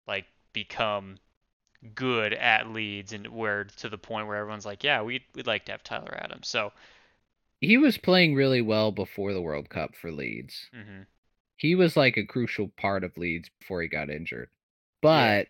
like 0.08 0.26
become 0.54 1.18
good 1.96 2.34
at 2.34 2.70
Leeds 2.70 3.14
and 3.14 3.28
where 3.28 3.66
to 3.66 3.90
the 3.90 3.98
point 3.98 4.28
where 4.28 4.38
everyone's 4.38 4.66
like, 4.66 4.84
yeah, 4.84 5.02
we'd 5.02 5.24
we'd 5.36 5.48
like 5.48 5.66
to 5.66 5.74
have 5.74 5.84
Tyler 5.84 6.18
Adams. 6.22 6.48
So, 6.48 6.74
He 7.60 7.76
was 7.78 7.98
playing 7.98 8.34
really 8.36 8.62
well 8.62 8.94
before 8.94 9.34
the 9.34 9.42
World 9.42 9.68
Cup 9.70 9.94
for 9.94 10.10
Leeds. 10.10 10.72
Mm-hmm. 10.74 11.04
he 11.58 11.76
was 11.76 11.98
like 11.98 12.18
a 12.18 12.26
crucial 12.26 12.70
part 12.70 13.04
of 13.04 13.18
Leeds 13.18 13.50
before 13.60 13.82
he 13.82 13.88
got 13.90 14.10
injured. 14.10 14.50
But 15.02 15.50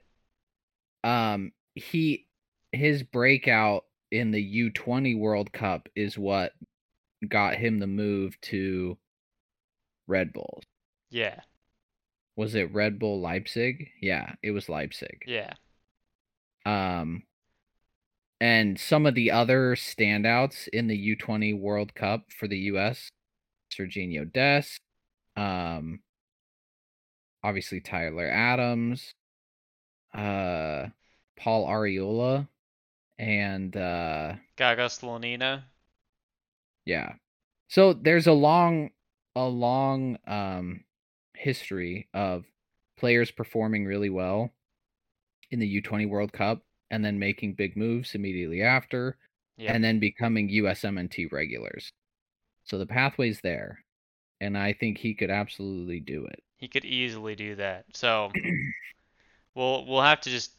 um 1.04 1.52
he 1.76 2.28
his 2.72 3.04
breakout 3.04 3.86
in 4.12 4.32
the 4.32 4.72
U20 4.74 5.18
World 5.18 5.52
Cup 5.54 5.90
is 5.96 6.18
what 6.18 6.54
got 7.28 7.56
him 7.56 7.80
the 7.80 7.88
move 7.88 8.40
to 8.42 8.98
Red 10.08 10.34
Bull. 10.34 10.62
Yeah. 11.10 11.42
Was 12.36 12.56
it 12.56 12.74
Red 12.74 13.00
Bull 13.00 13.20
Leipzig? 13.22 13.90
Yeah, 14.02 14.36
it 14.44 14.52
was 14.52 14.70
Leipzig. 14.70 15.24
Yeah. 15.26 15.54
Um 16.66 17.24
and 18.42 18.80
some 18.80 19.06
of 19.06 19.16
the 19.16 19.32
other 19.32 19.76
standouts 19.76 20.68
in 20.70 20.88
the 20.88 21.16
U20 21.16 21.58
World 21.60 21.96
Cup 21.96 22.32
for 22.32 22.48
the 22.48 22.58
US, 22.72 23.10
Sergiño 23.72 24.32
Dest, 24.32 24.82
um 25.36 26.02
obviously 27.44 27.80
Tyler 27.82 28.28
Adams, 28.30 29.14
uh 30.14 30.88
Paul 31.38 31.68
Arriola, 31.68 32.48
and 33.18 33.76
uh 33.76 34.36
Gaga 34.58 34.86
Slonina. 34.88 35.64
yeah. 36.86 37.14
So 37.68 37.94
there's 37.94 38.28
a 38.28 38.34
long 38.34 38.92
a 39.36 39.44
long 39.46 40.18
um 40.28 40.84
history 41.36 42.08
of 42.14 42.46
players 42.98 43.32
performing 43.32 43.86
really 43.86 44.10
well 44.10 44.52
in 45.52 45.60
the 45.60 45.82
U20 45.82 46.08
World 46.10 46.32
Cup 46.34 46.62
and 46.92 47.04
then 47.04 47.20
making 47.20 47.54
big 47.54 47.76
moves 47.76 48.16
immediately 48.16 48.62
after 48.62 49.18
Yeah. 49.58 49.74
and 49.74 49.84
then 49.84 50.00
becoming 50.00 50.50
USMNT 50.50 51.32
regulars. 51.32 51.92
So 52.64 52.78
the 52.78 52.86
pathway's 52.86 53.42
there. 53.42 53.84
And 54.42 54.58
I 54.58 54.74
think 54.74 54.98
he 54.98 55.14
could 55.14 55.30
absolutely 55.30 56.00
do 56.00 56.26
it. 56.26 56.42
He 56.58 56.68
could 56.68 56.86
easily 56.86 57.36
do 57.36 57.56
that. 57.56 57.86
So 57.94 58.32
we'll 59.56 59.86
we'll 59.86 60.02
have 60.02 60.22
to 60.22 60.30
just 60.30 60.52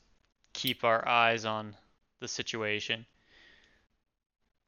keep 0.52 0.84
our 0.84 1.06
eyes 1.06 1.44
on 1.44 1.74
the 2.20 2.28
situation. 2.28 3.04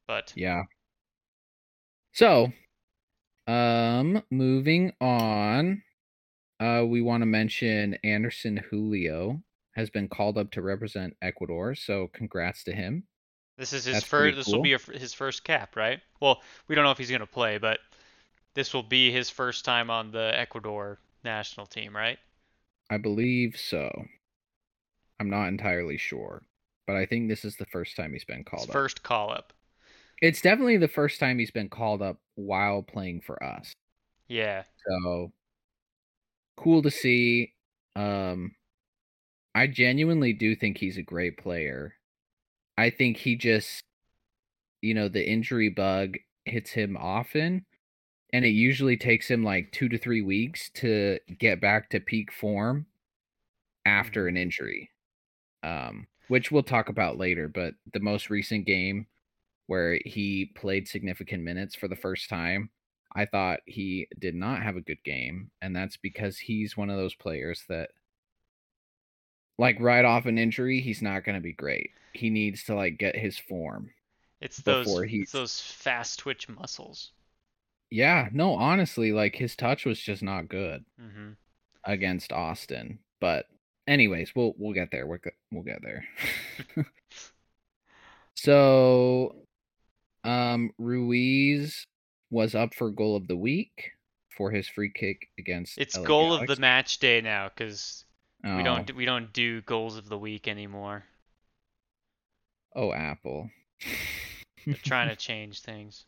But 0.07 0.33
Yeah. 0.35 0.63
So, 2.13 2.51
um, 3.49 4.23
moving 4.31 4.93
on, 5.01 5.83
uh, 6.59 6.83
we 6.87 7.01
want 7.01 7.21
to 7.21 7.25
mention 7.25 7.97
Anderson 8.03 8.57
Julio 8.69 9.41
has 9.75 9.89
been 9.89 10.07
called 10.09 10.37
up 10.37 10.51
to 10.51 10.61
represent 10.61 11.15
Ecuador. 11.21 11.75
So, 11.75 12.07
congrats 12.13 12.63
to 12.65 12.73
him. 12.73 13.03
this 13.57 13.73
is 13.73 13.85
his 13.85 13.95
That's 13.95 14.05
first. 14.05 14.35
This 14.35 14.47
will 14.47 14.61
be 14.61 14.73
a, 14.73 14.77
his 14.79 15.13
first 15.13 15.43
cap, 15.43 15.75
right? 15.75 16.01
Well, 16.19 16.41
we 16.67 16.75
don't 16.75 16.83
know 16.83 16.91
if 16.91 16.97
he's 16.97 17.11
gonna 17.11 17.25
play, 17.27 17.57
but 17.57 17.79
this 18.55 18.73
will 18.73 18.83
be 18.83 19.11
his 19.11 19.29
first 19.29 19.65
time 19.65 19.89
on 19.89 20.11
the 20.11 20.31
Ecuador 20.37 20.99
national 21.23 21.65
team, 21.67 21.95
right? 21.95 22.19
I 22.89 22.97
believe 22.97 23.57
so. 23.57 24.05
I'm 25.19 25.29
not 25.29 25.47
entirely 25.47 25.97
sure, 25.97 26.43
but 26.87 26.95
I 26.95 27.05
think 27.05 27.29
this 27.29 27.45
is 27.45 27.55
the 27.57 27.65
first 27.67 27.95
time 27.95 28.13
he's 28.13 28.25
been 28.25 28.43
His 28.55 28.65
called 28.65 28.69
up. 28.71 28.73
first 28.73 29.03
call 29.03 29.31
up. 29.31 29.53
It's 30.21 30.41
definitely 30.41 30.77
the 30.77 30.87
first 30.87 31.19
time 31.19 31.39
he's 31.39 31.51
been 31.51 31.69
called 31.69 32.01
up 32.01 32.19
while 32.35 32.83
playing 32.83 33.21
for 33.21 33.41
us. 33.43 33.73
Yeah. 34.27 34.63
So 34.87 35.31
cool 36.57 36.81
to 36.81 36.91
see. 36.91 37.53
Um 37.95 38.55
I 39.55 39.67
genuinely 39.67 40.33
do 40.33 40.55
think 40.55 40.77
he's 40.77 40.97
a 40.97 41.03
great 41.03 41.37
player. 41.37 41.95
I 42.77 42.89
think 42.89 43.17
he 43.17 43.35
just 43.35 43.83
you 44.81 44.93
know, 44.93 45.09
the 45.09 45.27
injury 45.27 45.69
bug 45.69 46.17
hits 46.45 46.71
him 46.71 46.97
often 46.97 47.65
and 48.33 48.45
it 48.45 48.49
usually 48.49 48.97
takes 48.97 49.29
him 49.29 49.43
like 49.43 49.71
2 49.73 49.89
to 49.89 49.97
3 49.97 50.21
weeks 50.21 50.69
to 50.71 51.19
get 51.39 51.61
back 51.61 51.89
to 51.91 51.99
peak 51.99 52.31
form 52.31 52.87
after 53.85 54.27
an 54.27 54.37
injury. 54.37 54.91
Um 55.63 56.07
which 56.29 56.51
we'll 56.51 56.63
talk 56.63 56.89
about 56.89 57.17
later, 57.17 57.47
but 57.49 57.75
the 57.93 57.99
most 58.01 58.29
recent 58.29 58.65
game 58.65 59.07
where 59.69 59.99
he 60.05 60.51
played 60.55 60.87
significant 60.87 61.43
minutes 61.43 61.75
for 61.75 61.87
the 61.87 61.95
first 61.95 62.29
time 62.29 62.69
I 63.15 63.25
thought 63.25 63.61
he 63.65 64.07
did 64.19 64.35
not 64.35 64.61
have 64.61 64.75
a 64.75 64.81
good 64.81 65.03
game, 65.03 65.49
and 65.61 65.75
that's 65.75 65.97
because 65.97 66.37
he's 66.37 66.77
one 66.77 66.89
of 66.89 66.97
those 66.97 67.15
players 67.15 67.63
that 67.67 67.89
like 69.57 69.79
right 69.79 70.05
off 70.05 70.25
an 70.25 70.37
injury, 70.37 70.79
he's 70.79 71.01
not 71.01 71.23
going 71.23 71.35
to 71.35 71.41
be 71.41 71.53
great. 71.53 71.89
He 72.13 72.29
needs 72.29 72.63
to 72.65 72.75
like 72.75 72.97
get 72.97 73.15
his 73.15 73.37
form. 73.37 73.91
It's 74.41 74.57
those 74.57 74.87
it's 74.87 75.31
those 75.31 75.59
fast 75.59 76.19
twitch 76.19 76.47
muscles. 76.47 77.11
Yeah, 77.89 78.29
no, 78.31 78.53
honestly, 78.53 79.11
like 79.11 79.35
his 79.35 79.55
touch 79.55 79.85
was 79.85 79.99
just 79.99 80.21
not 80.21 80.47
good 80.47 80.85
mm-hmm. 81.01 81.31
against 81.83 82.31
Austin. 82.31 82.99
But 83.19 83.47
anyways, 83.87 84.33
we'll 84.35 84.53
we'll 84.57 84.73
get 84.73 84.91
there. 84.91 85.07
We'll 85.07 85.19
we'll 85.51 85.63
get 85.63 85.81
there. 85.81 86.05
so 88.35 89.35
um 90.23 90.71
Ruiz 90.77 91.85
was 92.29 92.55
up 92.55 92.73
for 92.75 92.89
goal 92.91 93.15
of 93.15 93.27
the 93.27 93.37
week 93.37 93.91
for 94.35 94.51
his 94.51 94.67
free 94.67 94.91
kick 94.93 95.27
against 95.37 95.77
It's 95.77 95.97
LA 95.97 96.03
goal 96.03 96.33
of 96.33 96.47
the 96.47 96.55
match 96.57 96.99
day 96.99 97.21
now 97.21 97.49
because 97.49 98.05
we 98.43 98.49
Oh. 98.51 98.63
don't 98.63 98.95
we 98.95 99.05
don't 99.05 99.33
do 99.33 99.61
goals 99.61 99.97
of 99.97 100.07
the 100.07 100.17
week 100.17 100.47
anymore. 100.47 101.03
Oh, 102.75 102.93
Apple. 102.93 103.49
They're 104.65 104.75
trying 104.75 105.09
to 105.09 105.15
change 105.17 105.61
things. 105.61 106.05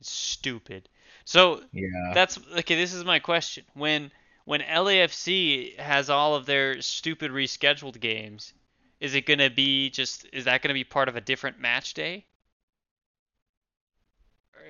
It's 0.00 0.10
stupid. 0.10 0.88
So 1.24 1.62
yeah. 1.72 2.12
that's 2.12 2.38
okay. 2.58 2.74
This 2.74 2.92
is 2.92 3.04
my 3.04 3.18
question. 3.18 3.64
When 3.74 4.10
when 4.44 4.60
LAFC 4.60 5.78
has 5.78 6.10
all 6.10 6.34
of 6.34 6.46
their 6.46 6.82
stupid 6.82 7.30
rescheduled 7.30 8.00
games, 8.00 8.52
is 9.00 9.14
it 9.14 9.24
gonna 9.26 9.50
be 9.50 9.88
just 9.90 10.26
is 10.32 10.44
that 10.46 10.62
gonna 10.62 10.74
be 10.74 10.84
part 10.84 11.08
of 11.08 11.16
a 11.16 11.20
different 11.20 11.60
match 11.60 11.94
day? 11.94 12.26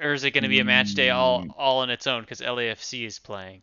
Or 0.02 0.12
is 0.12 0.24
it 0.24 0.32
gonna 0.32 0.48
be 0.48 0.58
a 0.58 0.64
match 0.64 0.94
day 0.94 1.10
all 1.10 1.44
Mm. 1.44 1.54
all 1.56 1.78
on 1.78 1.90
its 1.90 2.06
own 2.06 2.22
because 2.22 2.40
LAFC 2.40 3.04
is 3.06 3.18
playing? 3.20 3.62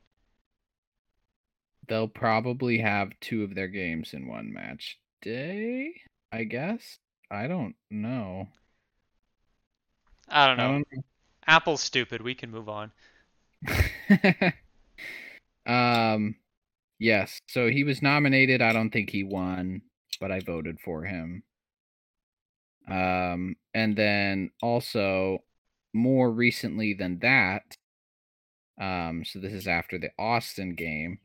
They'll 1.87 2.07
probably 2.07 2.77
have 2.79 3.19
two 3.19 3.43
of 3.43 3.55
their 3.55 3.67
games 3.67 4.13
in 4.13 4.27
one 4.27 4.53
match 4.53 4.99
day, 5.21 6.01
I 6.31 6.45
guess. 6.45 6.99
I 7.29 7.47
don't 7.47 7.75
know. 7.89 8.47
I 10.29 10.47
don't 10.47 10.57
know. 10.57 10.63
I 10.63 10.67
don't 10.67 10.87
Apple's 11.47 11.81
stupid. 11.81 12.21
We 12.21 12.35
can 12.35 12.51
move 12.51 12.69
on. 12.69 12.91
um 15.65 16.35
yes, 16.99 17.41
so 17.47 17.69
he 17.69 17.83
was 17.83 18.01
nominated. 18.01 18.61
I 18.61 18.71
don't 18.73 18.91
think 18.91 19.09
he 19.09 19.23
won, 19.23 19.81
but 20.21 20.31
I 20.31 20.39
voted 20.39 20.79
for 20.79 21.03
him. 21.03 21.43
Um 22.87 23.55
and 23.73 23.95
then 23.97 24.51
also 24.61 25.43
more 25.93 26.31
recently 26.31 26.93
than 26.93 27.19
that, 27.19 27.75
um 28.79 29.23
so 29.25 29.39
this 29.39 29.53
is 29.53 29.67
after 29.67 29.97
the 29.97 30.11
Austin 30.17 30.75
game, 30.75 31.19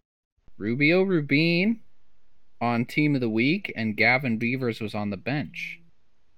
Rubio 0.57 1.03
Rubin 1.03 1.81
on 2.61 2.85
team 2.85 3.15
of 3.15 3.21
the 3.21 3.29
week 3.29 3.73
and 3.77 3.97
Gavin 3.97 4.39
Beavers 4.39 4.81
was 4.81 4.95
on 4.95 5.11
the 5.11 5.17
bench 5.17 5.81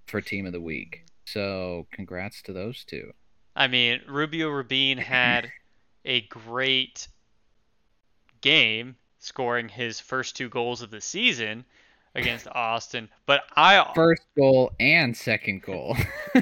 for 0.07 0.21
team 0.21 0.47
of 0.47 0.53
the 0.53 0.61
week. 0.61 1.05
So 1.27 1.87
congrats 1.93 2.43
to 2.43 2.53
those 2.53 2.85
two. 2.85 3.13
I 3.55 3.69
mean, 3.69 4.01
Rubio 4.09 4.49
Rubin 4.49 4.99
had 4.99 5.51
a 6.05 6.23
great 6.23 7.09
game, 8.41 8.97
scoring 9.19 9.69
his 9.69 9.99
first 9.99 10.37
two 10.37 10.49
goals 10.49 10.83
of 10.83 10.91
the 10.91 11.01
season 11.01 11.65
against 12.17 12.49
Austin. 12.49 13.09
But 13.27 13.43
I 13.57 13.85
First 13.95 14.23
goal 14.37 14.73
and 14.81 15.17
second 15.17 15.63
goal. 15.63 15.97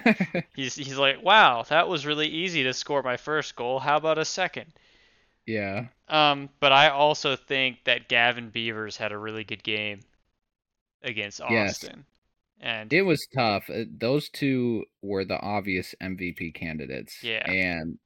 he's 0.56 0.74
he's 0.76 0.96
like, 0.98 1.22
wow, 1.22 1.64
that 1.68 1.88
was 1.88 2.06
really 2.06 2.28
easy 2.28 2.62
to 2.64 2.72
score 2.72 3.02
my 3.02 3.16
first 3.18 3.56
goal. 3.56 3.78
How 3.80 3.96
about 3.96 4.18
a 4.18 4.24
second? 4.24 4.72
yeah. 5.46 5.86
Um, 6.08 6.50
but 6.60 6.72
I 6.72 6.88
also 6.90 7.36
think 7.36 7.84
that 7.84 8.08
Gavin 8.08 8.50
Beavers 8.50 8.96
had 8.96 9.12
a 9.12 9.18
really 9.18 9.44
good 9.44 9.62
game 9.62 10.00
against 11.02 11.40
Yes. 11.48 11.70
Austin. 11.84 12.04
And 12.60 12.92
It 12.92 13.02
was 13.02 13.26
tough. 13.34 13.68
Uh, 13.70 13.84
Those 13.98 14.28
two 14.30 14.84
were 15.02 15.24
the 15.24 15.38
obvious 15.40 15.94
MVP 16.02 16.54
candidates. 16.54 17.22
Yeah. 17.22 17.48
And, 17.50 17.98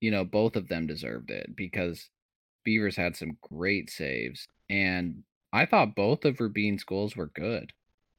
you 0.00 0.10
know, 0.10 0.24
both 0.24 0.56
of 0.56 0.68
them 0.68 0.86
deserved 0.86 1.30
it 1.30 1.54
because 1.56 2.08
Beavers 2.64 2.96
had 2.96 3.16
some 3.16 3.36
great 3.42 3.90
saves. 3.90 4.46
And 4.70 5.24
I 5.52 5.66
thought 5.66 5.94
both 5.94 6.24
of 6.24 6.40
Rubin's 6.40 6.84
goals 6.84 7.16
were 7.16 7.28
good. 7.28 7.72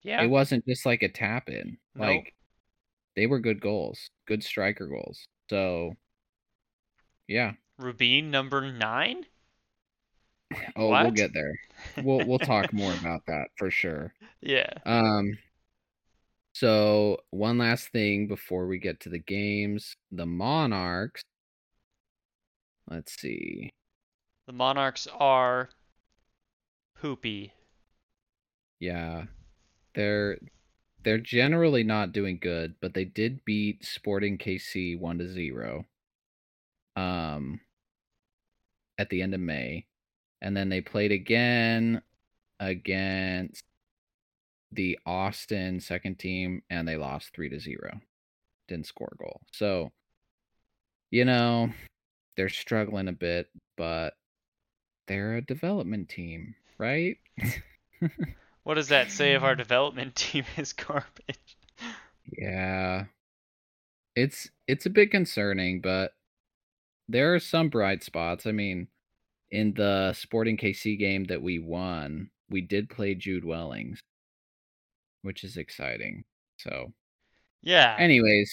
yeah, 0.03 0.21
It 0.23 0.27
wasn't 0.27 0.65
just 0.65 0.85
like 0.85 1.03
a 1.03 1.09
tap 1.09 1.49
in. 1.49 1.77
No. 1.95 2.05
Like, 2.07 2.33
they 3.15 3.27
were 3.27 3.39
good 3.39 3.61
goals, 3.61 4.09
good 4.27 4.43
striker 4.43 4.87
goals. 4.87 5.27
So, 5.49 5.93
yeah. 7.27 7.53
Rubin 7.77 8.31
number 8.31 8.71
nine. 8.71 9.25
Oh, 10.75 10.89
we'll 10.89 11.11
get 11.11 11.31
there. 11.31 11.53
We'll 12.03 12.25
we'll 12.25 12.39
talk 12.39 12.73
more 12.73 12.91
about 12.99 13.21
that 13.27 13.49
for 13.55 13.69
sure. 13.69 14.13
Yeah. 14.41 14.71
Um 14.85 15.37
so 16.53 17.19
one 17.29 17.57
last 17.59 17.89
thing 17.91 18.27
before 18.27 18.65
we 18.65 18.79
get 18.79 19.01
to 19.01 19.09
the 19.09 19.19
games, 19.19 19.95
the 20.11 20.25
Monarchs. 20.25 21.21
Let's 22.89 23.19
see. 23.19 23.69
The 24.47 24.53
Monarchs 24.53 25.07
are 25.13 25.69
poopy. 27.01 27.53
Yeah. 28.79 29.25
They're 29.95 30.37
they're 31.03 31.17
generally 31.17 31.83
not 31.83 32.11
doing 32.11 32.39
good, 32.41 32.75
but 32.81 32.93
they 32.93 33.05
did 33.05 33.43
beat 33.45 33.85
Sporting 33.85 34.37
KC 34.37 34.99
1 34.99 35.17
to 35.19 35.27
0. 35.27 35.85
Um 36.95 37.61
at 38.97 39.09
the 39.09 39.21
end 39.21 39.33
of 39.33 39.39
May. 39.39 39.85
And 40.41 40.55
then 40.55 40.69
they 40.69 40.81
played 40.81 41.11
again 41.11 42.01
against 42.59 43.63
the 44.71 44.99
Austin 45.05 45.79
second 45.79 46.19
team 46.19 46.61
and 46.69 46.87
they 46.87 46.97
lost 46.97 47.33
3 47.33 47.49
to 47.49 47.59
0. 47.59 47.99
Didn't 48.67 48.85
score 48.85 49.09
a 49.13 49.17
goal. 49.17 49.41
So, 49.51 49.91
you 51.11 51.25
know, 51.25 51.71
they're 52.35 52.49
struggling 52.49 53.07
a 53.07 53.13
bit, 53.13 53.47
but 53.77 54.13
they're 55.07 55.37
a 55.37 55.41
development 55.41 56.07
team, 56.07 56.55
right? 56.79 57.17
what 58.63 58.75
does 58.75 58.87
that 58.87 59.11
say 59.11 59.33
if 59.33 59.43
our 59.43 59.55
development 59.55 60.15
team 60.15 60.45
is 60.57 60.73
garbage? 60.73 61.57
Yeah. 62.31 63.05
It's 64.15 64.49
it's 64.67 64.85
a 64.85 64.89
bit 64.89 65.11
concerning, 65.11 65.81
but 65.81 66.11
there 67.07 67.33
are 67.33 67.39
some 67.39 67.69
bright 67.69 68.03
spots. 68.03 68.45
I 68.45 68.51
mean, 68.51 68.87
in 69.51 69.73
the 69.73 70.13
Sporting 70.13 70.57
KC 70.57 70.97
game 70.97 71.25
that 71.25 71.41
we 71.41 71.59
won, 71.59 72.29
we 72.49 72.61
did 72.61 72.89
play 72.89 73.15
Jude 73.15 73.45
Wellings, 73.45 73.99
which 75.21 75.43
is 75.43 75.57
exciting. 75.57 76.23
So, 76.57 76.91
yeah. 77.61 77.95
Anyways, 77.97 78.51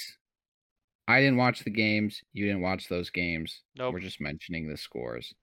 I 1.09 1.21
didn't 1.21 1.37
watch 1.37 1.61
the 1.65 1.71
games. 1.71 2.23
You 2.33 2.47
didn't 2.47 2.63
watch 2.63 2.89
those 2.89 3.11
games. 3.11 3.63
Nope. 3.77 3.95
We're 3.95 4.01
just 4.01 4.21
mentioning 4.21 4.69
the 4.69 4.77
scores. 4.77 5.35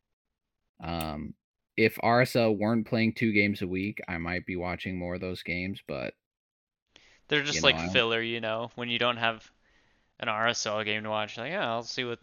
Um, 0.83 1.33
if 1.77 1.95
RSL 2.03 2.57
weren't 2.57 2.87
playing 2.87 3.13
two 3.13 3.31
games 3.31 3.61
a 3.61 3.67
week, 3.67 3.99
I 4.07 4.17
might 4.17 4.45
be 4.45 4.55
watching 4.55 4.97
more 4.97 5.15
of 5.15 5.21
those 5.21 5.41
games, 5.43 5.81
but 5.87 6.13
they're 7.27 7.43
just 7.43 7.57
you 7.57 7.61
like 7.63 7.75
know, 7.75 7.83
don't- 7.83 7.91
filler, 7.93 8.21
you 8.21 8.39
know, 8.41 8.71
when 8.75 8.89
you 8.89 8.99
don't 8.99 9.17
have 9.17 9.49
an 10.19 10.27
RSL 10.27 10.83
game 10.85 11.03
to 11.03 11.09
watch. 11.09 11.37
Like, 11.37 11.51
yeah, 11.51 11.67
I'll 11.69 11.83
see 11.83 12.03
what. 12.03 12.19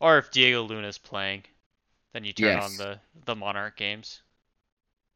Or 0.00 0.18
if 0.18 0.30
Diego 0.30 0.62
Luna's 0.62 0.98
playing, 0.98 1.42
then 2.12 2.24
you 2.24 2.32
turn 2.32 2.58
on 2.58 2.76
the 2.76 3.00
the 3.24 3.34
Monarch 3.36 3.76
games. 3.76 4.22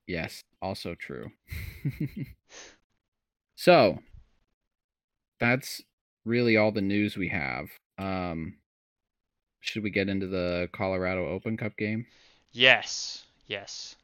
yes, 0.06 0.42
also 0.62 0.94
true. 0.94 1.30
so, 3.56 3.98
that's 5.40 5.80
really 6.24 6.56
all 6.56 6.72
the 6.72 6.80
news 6.80 7.16
we 7.16 7.28
have. 7.28 7.68
Um, 7.98 8.58
should 9.60 9.82
we 9.82 9.90
get 9.90 10.08
into 10.08 10.26
the 10.26 10.68
Colorado 10.72 11.28
Open 11.28 11.56
Cup 11.56 11.76
game? 11.76 12.06
Yes, 12.52 13.24
yes. 13.46 13.96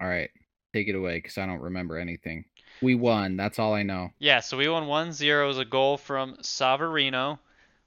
All 0.00 0.08
right, 0.08 0.30
take 0.72 0.88
it 0.88 0.94
away 0.94 1.18
because 1.18 1.38
I 1.38 1.46
don't 1.46 1.60
remember 1.60 1.98
anything. 1.98 2.44
We 2.82 2.94
won. 2.94 3.36
That's 3.36 3.58
all 3.58 3.74
I 3.74 3.82
know. 3.82 4.10
Yeah, 4.18 4.40
so 4.40 4.56
we 4.56 4.68
won 4.68 4.84
1-0. 4.84 5.42
It 5.42 5.46
was 5.46 5.58
a 5.58 5.64
goal 5.64 5.98
from 5.98 6.36
Savarino, 6.36 7.38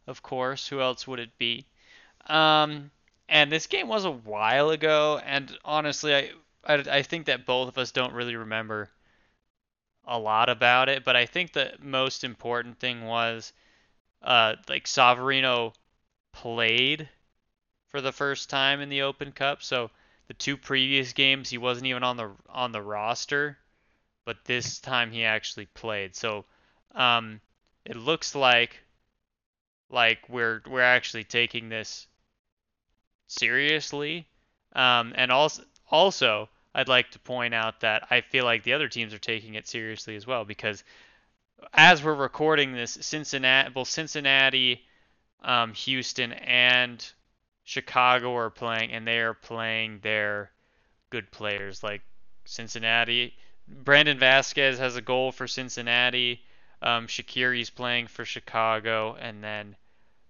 of 0.07 0.21
course. 0.21 0.67
Who 0.67 0.81
else 0.81 1.07
would 1.07 1.19
it 1.19 1.37
be? 1.37 1.65
Um, 2.27 2.91
and 3.27 3.51
this 3.51 3.67
game 3.67 3.87
was 3.87 4.05
a 4.05 4.11
while 4.11 4.69
ago, 4.69 5.19
and 5.25 5.57
honestly, 5.65 6.15
I, 6.15 6.31
I 6.65 6.75
I 6.75 7.01
think 7.01 7.25
that 7.25 7.45
both 7.45 7.69
of 7.69 7.77
us 7.77 7.91
don't 7.91 8.13
really 8.13 8.35
remember 8.35 8.89
a 10.05 10.19
lot 10.19 10.49
about 10.49 10.89
it. 10.89 11.03
But 11.03 11.15
I 11.15 11.25
think 11.25 11.53
the 11.53 11.73
most 11.81 12.23
important 12.23 12.79
thing 12.79 13.05
was, 13.05 13.53
uh, 14.21 14.55
like 14.69 14.85
Savarino 14.85 15.73
played 16.31 17.09
for 17.87 18.01
the 18.01 18.11
first 18.11 18.49
time 18.49 18.81
in 18.81 18.89
the 18.89 19.03
Open 19.03 19.31
Cup. 19.31 19.63
So 19.63 19.91
the 20.27 20.33
two 20.33 20.57
previous 20.57 21.13
games 21.13 21.49
he 21.49 21.57
wasn't 21.57 21.87
even 21.87 22.03
on 22.03 22.17
the 22.17 22.31
on 22.49 22.71
the 22.71 22.81
roster, 22.81 23.57
but 24.25 24.45
this 24.45 24.79
time 24.79 25.11
he 25.11 25.25
actually 25.25 25.65
played. 25.67 26.15
So 26.15 26.45
um, 26.95 27.41
it 27.85 27.95
looks 27.95 28.35
like 28.35 28.79
like 29.89 30.19
we're 30.29 30.61
we're 30.69 30.81
actually 30.81 31.23
taking 31.23 31.69
this 31.69 32.07
seriously. 33.27 34.27
Um, 34.75 35.13
and 35.15 35.31
also 35.31 35.63
also 35.89 36.49
I'd 36.73 36.87
like 36.87 37.11
to 37.11 37.19
point 37.19 37.53
out 37.53 37.81
that 37.81 38.07
I 38.09 38.21
feel 38.21 38.45
like 38.45 38.63
the 38.63 38.73
other 38.73 38.87
teams 38.87 39.13
are 39.13 39.19
taking 39.19 39.53
it 39.55 39.67
seriously 39.67 40.15
as 40.15 40.25
well 40.25 40.45
because 40.45 40.83
as 41.73 42.03
we're 42.03 42.15
recording 42.15 42.73
this, 42.73 42.97
Cincinnati, 43.01 43.69
both 43.69 43.87
Cincinnati, 43.87 44.83
um, 45.43 45.73
Houston, 45.73 46.33
and 46.33 47.05
Chicago 47.63 48.35
are 48.35 48.49
playing, 48.49 48.91
and 48.91 49.07
they 49.07 49.19
are 49.19 49.33
playing 49.33 49.99
their 49.99 50.51
good 51.09 51.31
players. 51.31 51.83
Like 51.83 52.01
Cincinnati, 52.45 53.35
Brandon 53.67 54.19
Vazquez 54.19 54.77
has 54.77 54.95
a 54.95 55.01
goal 55.01 55.31
for 55.31 55.47
Cincinnati. 55.47 56.43
Um, 56.81 57.07
Shaqiri's 57.07 57.69
playing 57.69 58.07
for 58.07 58.25
Chicago, 58.25 59.15
and 59.15 59.41
then 59.41 59.75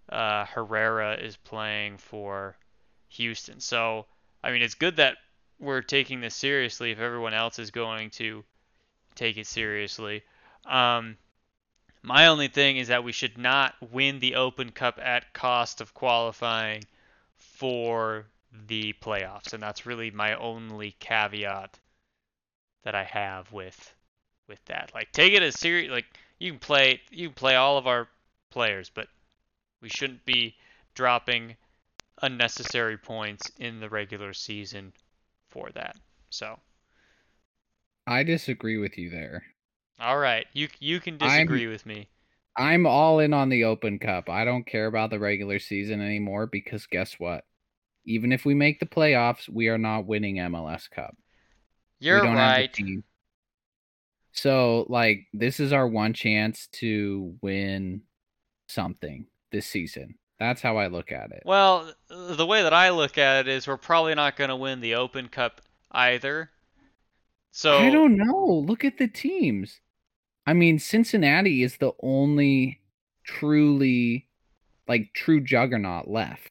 uh, 0.09 0.45
Herrera 0.45 1.15
is 1.15 1.35
playing 1.37 1.97
for 1.97 2.55
Houston. 3.09 3.59
So, 3.59 4.05
I 4.43 4.51
mean, 4.51 4.61
it's 4.61 4.75
good 4.75 4.97
that 4.97 5.17
we're 5.59 5.81
taking 5.81 6.21
this 6.21 6.35
seriously 6.35 6.91
if 6.91 6.99
everyone 6.99 7.33
else 7.33 7.57
is 7.57 7.71
going 7.71 8.11
to 8.11 8.43
take 9.15 9.37
it 9.37 9.47
seriously. 9.47 10.23
Um, 10.65 11.17
my 12.03 12.27
only 12.27 12.49
thing 12.49 12.77
is 12.77 12.89
that 12.89 13.03
we 13.03 13.11
should 13.11 13.37
not 13.37 13.73
win 13.91 14.19
the 14.19 14.35
Open 14.35 14.71
Cup 14.71 14.99
at 15.01 15.33
cost 15.33 15.81
of 15.81 15.93
qualifying 15.93 16.83
for 17.63 18.25
the 18.67 18.93
playoffs, 19.01 19.53
and 19.53 19.63
that's 19.63 19.85
really 19.85 20.11
my 20.11 20.35
only 20.35 20.97
caveat 20.99 21.79
that 22.83 22.93
I 22.93 23.05
have 23.05 23.53
with 23.53 23.95
with 24.49 24.59
that. 24.65 24.91
Like, 24.93 25.13
take 25.13 25.31
it 25.31 25.41
as 25.41 25.57
serious. 25.57 25.89
Like, 25.89 26.03
you 26.39 26.51
can 26.51 26.59
play 26.59 26.99
you 27.09 27.29
can 27.29 27.35
play 27.35 27.55
all 27.55 27.77
of 27.77 27.87
our 27.87 28.09
players, 28.51 28.91
but 28.93 29.07
we 29.81 29.87
shouldn't 29.87 30.25
be 30.25 30.55
dropping 30.93 31.55
unnecessary 32.21 32.97
points 32.97 33.49
in 33.59 33.79
the 33.79 33.87
regular 33.87 34.33
season 34.33 34.91
for 35.47 35.69
that. 35.73 35.95
So, 36.31 36.59
I 38.05 38.23
disagree 38.23 38.75
with 38.77 38.97
you 38.97 39.09
there. 39.09 39.41
all 40.01 40.17
right, 40.17 40.47
you 40.51 40.67
you 40.81 40.99
can 40.99 41.13
I'm- 41.21 41.47
disagree 41.47 41.67
with 41.67 41.85
me. 41.85 42.09
I'm 42.57 42.85
all 42.85 43.19
in 43.19 43.33
on 43.33 43.47
the 43.47 43.63
Open 43.63 43.99
Cup. 43.99 44.29
I 44.29 44.43
don't 44.43 44.67
care 44.67 44.87
about 44.87 45.11
the 45.11 45.17
regular 45.17 45.59
season 45.59 46.01
anymore 46.01 46.45
because 46.45 46.85
guess 46.87 47.13
what? 47.17 47.45
Even 48.05 48.31
if 48.31 48.45
we 48.45 48.53
make 48.53 48.79
the 48.79 48.85
playoffs, 48.85 49.47
we 49.49 49.69
are 49.69 49.77
not 49.77 50.05
winning 50.05 50.37
MLS 50.37 50.89
Cup. 50.89 51.15
You're 51.99 52.23
right. 52.23 52.77
So, 54.33 54.85
like, 54.89 55.27
this 55.31 55.59
is 55.59 55.71
our 55.71 55.87
one 55.87 56.13
chance 56.13 56.67
to 56.73 57.35
win 57.41 58.01
something 58.67 59.27
this 59.51 59.67
season. 59.67 60.15
That's 60.39 60.61
how 60.61 60.77
I 60.77 60.87
look 60.87 61.11
at 61.11 61.31
it. 61.31 61.43
Well, 61.45 61.93
the 62.09 62.45
way 62.45 62.63
that 62.63 62.73
I 62.73 62.89
look 62.89 63.17
at 63.17 63.47
it 63.47 63.47
is 63.47 63.67
we're 63.67 63.77
probably 63.77 64.15
not 64.15 64.35
going 64.35 64.49
to 64.49 64.55
win 64.55 64.81
the 64.81 64.95
Open 64.95 65.27
Cup 65.29 65.61
either. 65.91 66.49
So 67.51 67.77
I 67.77 67.91
don't 67.91 68.17
know. 68.17 68.63
Look 68.67 68.83
at 68.83 68.97
the 68.97 69.07
teams. 69.07 69.79
I 70.45 70.53
mean, 70.53 70.79
Cincinnati 70.79 71.61
is 71.63 71.77
the 71.77 71.93
only 72.01 72.81
truly 73.23 74.27
like 74.87 75.13
true 75.13 75.39
juggernaut 75.39 76.09
left. 76.09 76.49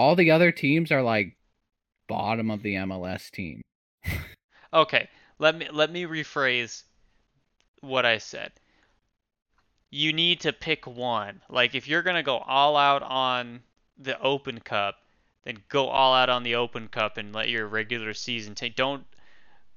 All 0.00 0.16
the 0.16 0.30
other 0.30 0.50
teams 0.50 0.90
are 0.90 1.02
like 1.02 1.36
bottom 2.08 2.50
of 2.50 2.62
the 2.62 2.76
MLS 2.76 3.30
team. 3.30 3.60
Okay, 4.72 5.08
let 5.38 5.54
me 5.54 5.68
let 5.70 5.92
me 5.92 6.04
rephrase 6.04 6.84
what 7.82 8.06
I 8.06 8.16
said. 8.16 8.52
You 9.90 10.14
need 10.14 10.40
to 10.40 10.54
pick 10.54 10.86
one. 10.86 11.42
Like 11.50 11.74
if 11.74 11.86
you're 11.86 12.00
gonna 12.02 12.22
go 12.22 12.38
all 12.38 12.78
out 12.78 13.02
on 13.02 13.60
the 13.98 14.18
Open 14.22 14.60
Cup, 14.60 14.94
then 15.44 15.58
go 15.68 15.88
all 15.88 16.14
out 16.14 16.30
on 16.30 16.44
the 16.44 16.54
Open 16.54 16.88
Cup 16.88 17.18
and 17.18 17.34
let 17.34 17.50
your 17.50 17.66
regular 17.66 18.14
season 18.14 18.54
take. 18.54 18.76
Don't. 18.76 19.04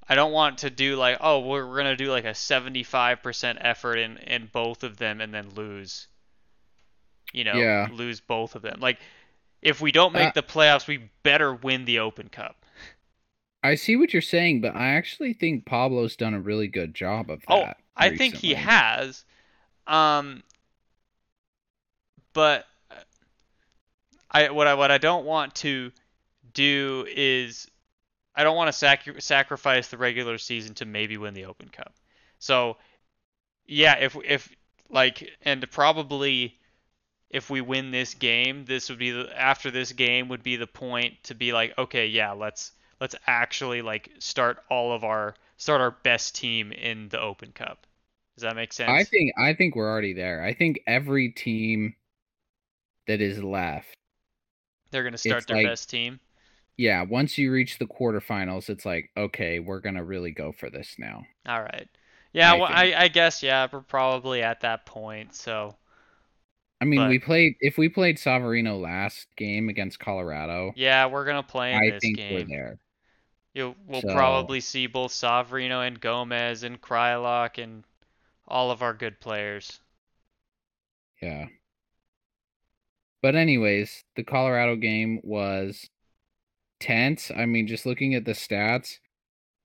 I 0.08 0.16
don't 0.16 0.32
want 0.32 0.60
to 0.60 0.70
do 0.70 0.96
like 0.96 1.18
oh 1.20 1.40
we're, 1.40 1.68
we're 1.68 1.78
gonna 1.78 1.98
do 1.98 2.12
like 2.12 2.26
a 2.26 2.30
75% 2.30 3.58
effort 3.60 3.96
in 3.98 4.18
in 4.20 4.50
both 4.54 4.84
of 4.86 4.96
them 4.96 5.20
and 5.20 5.34
then 5.34 5.50
lose. 5.50 6.08
You 7.34 7.44
know, 7.44 7.56
Yeah. 7.56 7.90
lose 7.92 8.22
both 8.22 8.56
of 8.56 8.62
them. 8.62 8.80
Like 8.80 9.00
if 9.64 9.82
we 9.82 9.92
don't 9.92 10.14
make 10.14 10.30
Uh, 10.30 10.32
the 10.36 10.44
playoffs, 10.44 10.88
we 10.88 11.10
better 11.24 11.54
win 11.54 11.86
the 11.86 12.00
Open 12.00 12.30
Cup. 12.30 12.66
I 13.64 13.76
see 13.76 13.96
what 13.96 14.12
you're 14.12 14.22
saying, 14.22 14.60
but 14.62 14.76
I 14.76 14.90
actually 14.90 15.34
think 15.34 15.66
Pablo's 15.66 16.18
done 16.18 16.34
a 16.34 16.40
really 16.40 16.68
good 16.68 16.94
job 16.94 17.30
of 17.30 17.40
that. 17.42 17.52
Oh, 17.52 17.62
that. 17.62 17.78
I 17.96 18.16
think 18.16 18.36
he 18.36 18.54
has. 18.54 19.24
Um, 19.88 20.44
but 22.34 22.66
uh, 22.92 22.96
I 24.32 24.50
what 24.50 24.68
I 24.68 24.74
what 24.74 24.92
I 24.92 24.98
don't 24.98 25.26
want 25.26 25.56
to 25.56 25.92
do 26.54 27.06
is 27.10 27.70
I 28.36 28.44
don't 28.44 28.58
want 28.58 28.68
to 28.68 28.74
sac- 28.74 29.22
sacrifice 29.22 29.88
the 29.88 29.98
regular 29.98 30.38
season 30.38 30.74
to 30.76 30.86
maybe 30.86 31.18
win 31.18 31.34
the 31.34 31.46
Open 31.46 31.70
Cup. 31.70 31.94
So 32.40 32.78
yeah, 33.66 33.96
if 33.96 34.18
if 34.26 34.50
like 34.90 35.30
and 35.44 35.70
probably 35.72 36.60
if 37.34 37.50
we 37.50 37.62
win 37.62 37.90
this 37.92 38.14
game, 38.14 38.64
this 38.64 38.90
would 38.90 39.00
be 39.00 39.12
the, 39.12 39.28
after 39.38 39.72
this 39.72 39.92
game 39.92 40.30
would 40.30 40.44
be 40.44 40.56
the 40.56 40.68
point 40.68 41.16
to 41.24 41.34
be 41.34 41.52
like, 41.52 41.76
okay, 41.78 42.06
yeah, 42.06 42.32
let's 42.32 42.72
let's 43.02 43.16
actually 43.28 43.82
like 43.82 44.10
start 44.20 44.60
all 44.70 44.94
of 44.94 45.04
our 45.04 45.34
start 45.58 45.82
our 45.82 45.92
best 46.04 46.36
team 46.36 46.72
in 46.72 47.10
the 47.10 47.20
Open 47.20 47.52
Cup. 47.52 47.88
Does 48.36 48.44
that 48.44 48.56
make 48.56 48.72
sense? 48.72 48.90
I 48.90 49.04
think 49.04 49.34
I 49.38 49.54
think 49.54 49.76
we're 49.76 49.90
already 49.90 50.14
there. 50.14 50.44
I 50.44 50.54
think 50.54 50.80
every 50.86 51.30
team 51.30 51.96
that 53.08 53.20
is 53.20 53.44
left, 53.44 53.94
they're 54.92 55.04
gonna 55.04 55.18
start 55.18 55.48
their 55.48 55.58
like- 55.58 55.66
best 55.66 55.90
team. 55.90 56.20
yeah, 56.78 57.02
once 57.02 57.38
you 57.38 57.52
reach 57.52 57.80
the 57.80 57.88
quarterfinals, 57.88 58.70
it's 58.70 58.86
like, 58.86 59.10
okay, 59.18 59.60
we're 59.60 59.80
gonna 59.80 60.04
really 60.04 60.32
go 60.32 60.52
for 60.52 60.70
this 60.70 60.96
now. 61.00 61.24
All 61.48 61.62
right. 61.62 61.90
Yeah, 62.32 62.54
I 62.54 62.58
well, 62.58 62.68
think. 62.68 62.78
I, 62.78 63.04
I 63.04 63.08
guess 63.08 63.42
yeah, 63.44 63.68
we're 63.72 63.82
probably 63.82 64.44
at 64.44 64.62
that 64.62 64.86
point. 64.86 65.36
So 65.36 65.76
I 66.84 66.86
mean, 66.86 67.00
But- 67.00 67.10
we 67.12 67.20
played 67.20 67.56
if 67.62 67.78
we 67.78 67.88
played 67.88 68.18
Savarino 68.18 68.78
last 68.78 69.34
game 69.38 69.70
against 69.70 70.00
Colorado, 70.00 70.74
yeah, 70.76 71.06
we're 71.06 71.24
gonna 71.24 71.42
play 71.42 71.72
in 71.72 71.78
I 71.82 71.92
this 71.92 72.02
think 72.02 72.18
game. 72.18 72.34
we're 72.34 72.44
there. 72.44 72.78
You'll, 73.54 73.78
we'll 73.88 74.02
So- 74.02 74.14
probably 74.14 74.60
see 74.60 74.88
both 74.88 75.14
Savarino 75.14 75.88
and 75.88 75.98
Gomez 76.02 76.64
and 76.64 76.82
Kreilach 76.82 77.58
and 77.58 77.86
all 78.50 78.70
of 78.70 78.82
our 78.82 78.94
good 78.94 79.22
players. 79.22 79.80
Yeah. 81.22 81.48
But 83.22 83.36
anyways, 83.36 84.04
the 84.18 84.26
Colorado 84.26 84.76
game 84.76 85.22
was 85.24 85.90
tense. 86.82 87.32
I 87.32 87.46
mean, 87.46 87.66
just 87.66 87.86
looking 87.86 88.14
at 88.14 88.26
the 88.26 88.34
stats, 88.34 89.00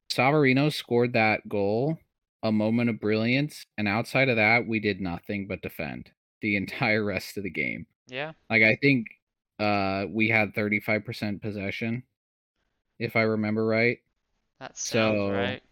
Savarino 0.08 0.72
scored 0.72 1.14
that 1.14 1.48
goal, 1.48 1.98
a 2.44 2.52
moment 2.52 2.90
of 2.90 3.00
brilliance, 3.00 3.66
and 3.76 3.88
outside 3.88 4.28
of 4.28 4.36
that, 4.36 4.68
we 4.68 4.78
did 4.78 5.00
nothing 5.00 5.48
but 5.48 5.62
defend 5.62 6.12
the 6.40 6.56
entire 6.56 7.04
rest 7.04 7.36
of 7.36 7.44
the 7.44 7.50
game. 7.50 7.86
Yeah, 8.08 8.32
Like 8.50 8.62
I 8.64 8.76
think 8.76 9.08
uh 9.60 10.06
we 10.10 10.28
had 10.30 10.54
35% 10.54 11.42
possession 11.42 12.04
if 12.98 13.16
I 13.16 13.22
remember 13.22 13.66
right. 13.66 13.98
that 14.60 14.76
sounds 14.76 15.26
So, 15.26 15.28
right. 15.28 15.62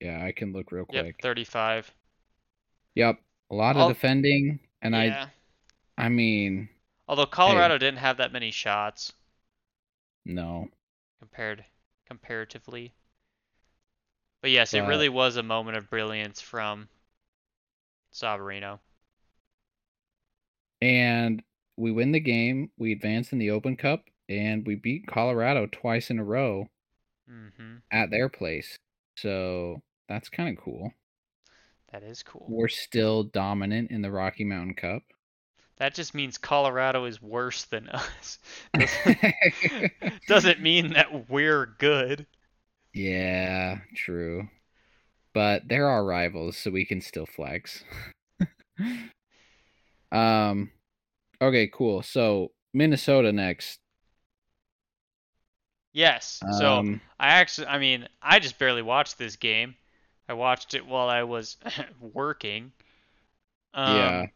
Yeah, 0.00 0.22
I 0.24 0.32
can 0.32 0.52
look 0.52 0.70
real 0.70 0.84
quick. 0.84 1.16
Yep, 1.16 1.16
quick. 1.18 1.22
35. 1.22 1.92
Yep. 2.94 3.20
A 3.50 3.54
lot 3.54 3.76
of 3.76 3.86
Al- 3.86 3.86
defending 3.86 4.60
and 4.80 4.96
yeah. 4.96 5.28
I 5.28 5.28
I 5.98 6.08
mean, 6.10 6.70
Although 7.06 7.26
Colorado 7.26 7.78
didn't 7.78 8.00
have 8.00 8.16
that 8.16 8.32
many 8.32 8.50
shots 8.50 9.12
no. 10.24 10.68
compared 11.20 11.64
comparatively. 12.04 12.92
But 14.42 14.50
yes, 14.50 14.74
it 14.74 14.82
really 14.82 15.08
was 15.08 15.36
a 15.36 15.42
moment 15.42 15.78
of 15.78 15.88
brilliance 15.88 16.38
from 16.40 16.90
Savarino. 18.12 18.78
And 20.82 21.40
we 21.76 21.92
win 21.92 22.10
the 22.10 22.18
game, 22.18 22.70
we 22.76 22.90
advance 22.90 23.32
in 23.32 23.38
the 23.38 23.52
Open 23.52 23.76
Cup, 23.76 24.02
and 24.28 24.66
we 24.66 24.74
beat 24.74 25.06
Colorado 25.06 25.68
twice 25.70 26.10
in 26.10 26.18
a 26.18 26.24
row 26.24 26.66
mm-hmm. 27.30 27.76
at 27.92 28.10
their 28.10 28.28
place. 28.28 28.76
So 29.16 29.80
that's 30.08 30.28
kind 30.28 30.48
of 30.58 30.62
cool. 30.62 30.90
That 31.92 32.02
is 32.02 32.24
cool. 32.24 32.46
We're 32.48 32.66
still 32.66 33.22
dominant 33.22 33.92
in 33.92 34.02
the 34.02 34.10
Rocky 34.10 34.42
Mountain 34.42 34.74
Cup. 34.74 35.04
That 35.76 35.94
just 35.94 36.14
means 36.14 36.36
Colorado 36.36 37.04
is 37.04 37.22
worse 37.22 37.64
than 37.66 37.88
us. 37.88 38.38
Doesn't, 38.74 39.92
doesn't 40.28 40.60
mean 40.60 40.94
that 40.94 41.30
we're 41.30 41.76
good. 41.78 42.26
yeah, 42.92 43.78
true. 43.94 44.48
But 45.32 45.62
they're 45.68 45.88
our 45.88 46.04
rivals, 46.04 46.56
so 46.56 46.72
we 46.72 46.84
can 46.84 47.00
still 47.00 47.26
flex. 47.26 47.84
um 50.12 50.70
okay, 51.42 51.68
cool. 51.68 52.02
So 52.02 52.52
Minnesota 52.74 53.32
next. 53.32 53.80
Yes. 55.94 56.44
So 56.50 56.82
Um 56.82 57.00
I 57.18 57.28
actually, 57.28 57.66
I 57.68 57.78
mean, 57.78 58.08
I 58.20 58.38
just 58.40 58.58
barely 58.58 58.82
watched 58.82 59.16
this 59.18 59.36
game. 59.36 59.74
I 60.28 60.34
watched 60.34 60.74
it 60.74 60.86
while 60.86 61.08
I 61.08 61.22
was 61.24 61.56
working. 62.00 62.72
Um, 63.74 64.22
yeah. 64.22 64.26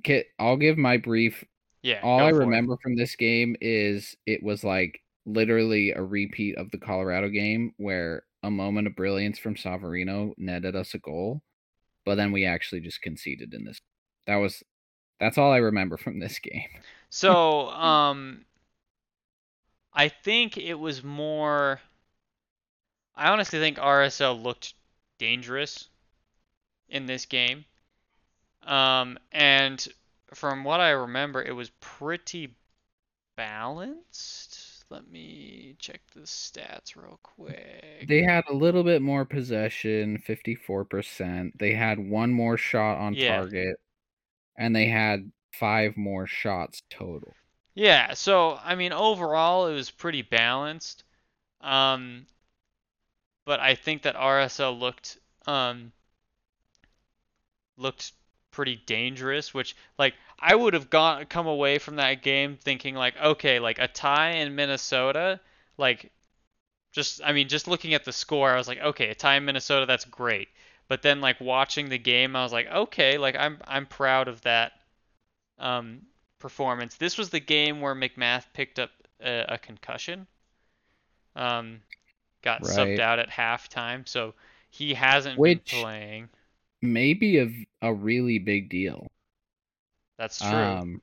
Okay, 0.00 0.26
I'll 0.38 0.56
give 0.56 0.78
my 0.78 0.96
brief 0.98 1.44
Yeah. 1.82 2.04
all 2.04 2.18
I 2.18 2.30
for 2.32 2.54
it. 2.54 2.54
remember 2.54 2.76
from 2.82 2.96
this 2.96 3.16
game 3.16 3.56
is 3.62 4.16
it 4.26 4.42
was 4.42 4.64
like 4.64 5.00
literally 5.26 5.92
a 5.92 6.02
repeat 6.02 6.56
of 6.58 6.70
the 6.72 6.78
Colorado 6.78 7.28
game 7.30 7.72
where 7.78 8.24
a 8.44 8.50
moment 8.50 8.88
of 8.88 8.96
brilliance 8.96 9.38
from 9.38 9.56
Savarino 9.56 10.34
netted 10.38 10.76
us 10.76 10.94
a 10.94 10.98
goal, 11.00 11.42
but 12.06 12.16
then 12.16 12.32
we 12.32 12.46
actually 12.46 12.80
just 12.82 13.02
conceded 13.02 13.54
in 13.54 13.64
this. 13.64 13.80
That 14.26 14.36
was 14.36 14.62
that's 15.20 15.38
all 15.38 15.52
I 15.52 15.58
remember 15.58 15.96
from 15.96 16.18
this 16.18 16.38
game. 16.38 16.68
So, 17.08 17.70
um, 17.70 18.44
I 19.92 20.08
think 20.08 20.56
it 20.56 20.74
was 20.74 21.02
more. 21.02 21.80
I 23.16 23.30
honestly 23.30 23.58
think 23.58 23.78
RSL 23.78 24.32
looked 24.34 24.74
dangerous 25.18 25.88
in 26.88 27.06
this 27.06 27.26
game. 27.26 27.64
Um, 28.62 29.18
and 29.32 29.86
from 30.34 30.64
what 30.64 30.80
I 30.80 30.90
remember, 30.90 31.42
it 31.42 31.52
was 31.52 31.70
pretty 31.80 32.56
balanced. 33.36 34.84
Let 34.90 35.08
me 35.08 35.76
check 35.78 36.00
the 36.14 36.22
stats 36.22 36.96
real 36.96 37.20
quick. 37.22 38.06
They 38.08 38.22
had 38.22 38.44
a 38.48 38.54
little 38.54 38.84
bit 38.84 39.02
more 39.02 39.24
possession, 39.24 40.18
54%. 40.18 41.58
They 41.58 41.72
had 41.74 41.98
one 41.98 42.32
more 42.32 42.56
shot 42.56 42.98
on 42.98 43.14
Yeah. 43.14 43.36
target 43.36 43.76
and 44.56 44.74
they 44.74 44.86
had 44.86 45.30
five 45.52 45.96
more 45.96 46.26
shots 46.26 46.82
total. 46.90 47.34
Yeah, 47.74 48.14
so 48.14 48.58
I 48.62 48.74
mean 48.74 48.92
overall 48.92 49.66
it 49.68 49.74
was 49.74 49.90
pretty 49.90 50.22
balanced. 50.22 51.04
Um 51.60 52.26
but 53.46 53.60
I 53.60 53.74
think 53.74 54.02
that 54.02 54.16
RSL 54.16 54.78
looked 54.78 55.18
um 55.46 55.92
looked 57.78 58.12
pretty 58.50 58.76
dangerous, 58.76 59.54
which 59.54 59.76
like 59.98 60.14
I 60.38 60.54
would 60.54 60.74
have 60.74 60.90
gone 60.90 61.24
come 61.26 61.46
away 61.46 61.78
from 61.78 61.96
that 61.96 62.22
game 62.22 62.56
thinking 62.56 62.94
like 62.94 63.16
okay, 63.18 63.58
like 63.58 63.78
a 63.78 63.88
tie 63.88 64.30
in 64.32 64.54
Minnesota, 64.54 65.40
like 65.78 66.10
just 66.92 67.20
I 67.24 67.32
mean 67.32 67.48
just 67.48 67.68
looking 67.68 67.94
at 67.94 68.04
the 68.04 68.12
score, 68.12 68.50
I 68.52 68.56
was 68.56 68.68
like 68.68 68.80
okay, 68.80 69.10
a 69.10 69.14
tie 69.14 69.36
in 69.36 69.44
Minnesota 69.44 69.86
that's 69.86 70.04
great. 70.04 70.48
But 70.88 71.02
then 71.02 71.20
like 71.20 71.40
watching 71.40 71.88
the 71.88 71.98
game, 71.98 72.36
I 72.36 72.42
was 72.42 72.52
like 72.52 72.68
okay, 72.68 73.18
like 73.18 73.36
I'm 73.36 73.58
I'm 73.66 73.86
proud 73.86 74.28
of 74.28 74.40
that 74.42 74.72
um 75.58 76.02
performance. 76.38 76.96
This 76.96 77.18
was 77.18 77.30
the 77.30 77.40
game 77.40 77.80
where 77.80 77.94
MacMath 77.94 78.44
picked 78.52 78.78
up 78.78 78.90
a, 79.20 79.44
a 79.48 79.58
concussion. 79.58 80.26
Um, 81.34 81.80
got 82.42 82.62
subbed 82.62 82.98
out 83.00 83.18
at 83.18 83.28
halftime, 83.30 84.06
so 84.08 84.34
he 84.70 84.94
hasn't 84.94 85.38
Which- 85.38 85.70
been 85.70 85.80
playing. 85.80 86.28
Maybe 86.82 87.38
a 87.38 87.50
a 87.82 87.92
really 87.92 88.38
big 88.38 88.68
deal. 88.68 89.06
That's 90.18 90.38
true. 90.38 90.48
Um, 90.48 91.02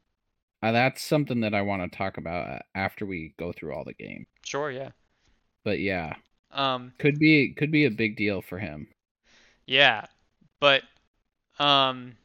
uh, 0.61 0.71
that's 0.71 1.03
something 1.03 1.41
that 1.41 1.53
I 1.53 1.61
want 1.61 1.91
to 1.91 1.97
talk 1.97 2.17
about 2.17 2.47
uh, 2.49 2.59
after 2.73 3.05
we 3.05 3.33
go 3.37 3.51
through 3.51 3.73
all 3.73 3.83
the 3.83 3.93
game. 3.93 4.25
sure, 4.45 4.71
yeah. 4.71 4.91
But 5.63 5.79
yeah, 5.79 6.15
Um, 6.51 6.93
could 6.99 7.19
be 7.19 7.53
could 7.53 7.71
be 7.71 7.85
a 7.85 7.91
big 7.91 8.15
deal 8.15 8.41
for 8.41 8.59
him. 8.59 8.87
Yeah, 9.65 10.05
but 10.59 10.83
um, 11.59 12.15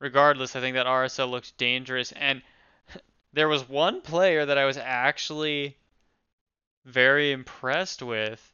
regardless, 0.00 0.54
I 0.56 0.60
think 0.60 0.74
that 0.74 0.86
RSL 0.86 1.30
looked 1.30 1.56
dangerous, 1.56 2.12
and 2.12 2.42
there 3.32 3.48
was 3.48 3.68
one 3.68 4.00
player 4.02 4.44
that 4.46 4.58
I 4.58 4.64
was 4.64 4.76
actually 4.76 5.76
very 6.84 7.32
impressed 7.32 8.02
with, 8.02 8.52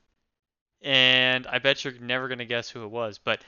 and 0.82 1.46
I 1.46 1.58
bet 1.58 1.84
you're 1.84 1.94
never 2.00 2.28
gonna 2.28 2.44
guess 2.44 2.70
who 2.70 2.84
it 2.84 2.90
was, 2.90 3.18
but 3.18 3.40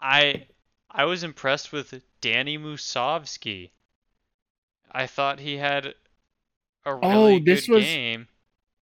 I 0.00 0.46
I 0.90 1.04
was 1.04 1.22
impressed 1.22 1.72
with 1.72 2.02
Danny 2.20 2.58
Musovski. 2.58 3.70
I 4.90 5.06
thought 5.06 5.38
he 5.38 5.56
had 5.56 5.94
a 6.84 6.94
really 6.96 7.36
Oh, 7.36 7.38
this 7.38 7.66
good 7.66 7.74
was- 7.76 7.84
game. 7.84 8.26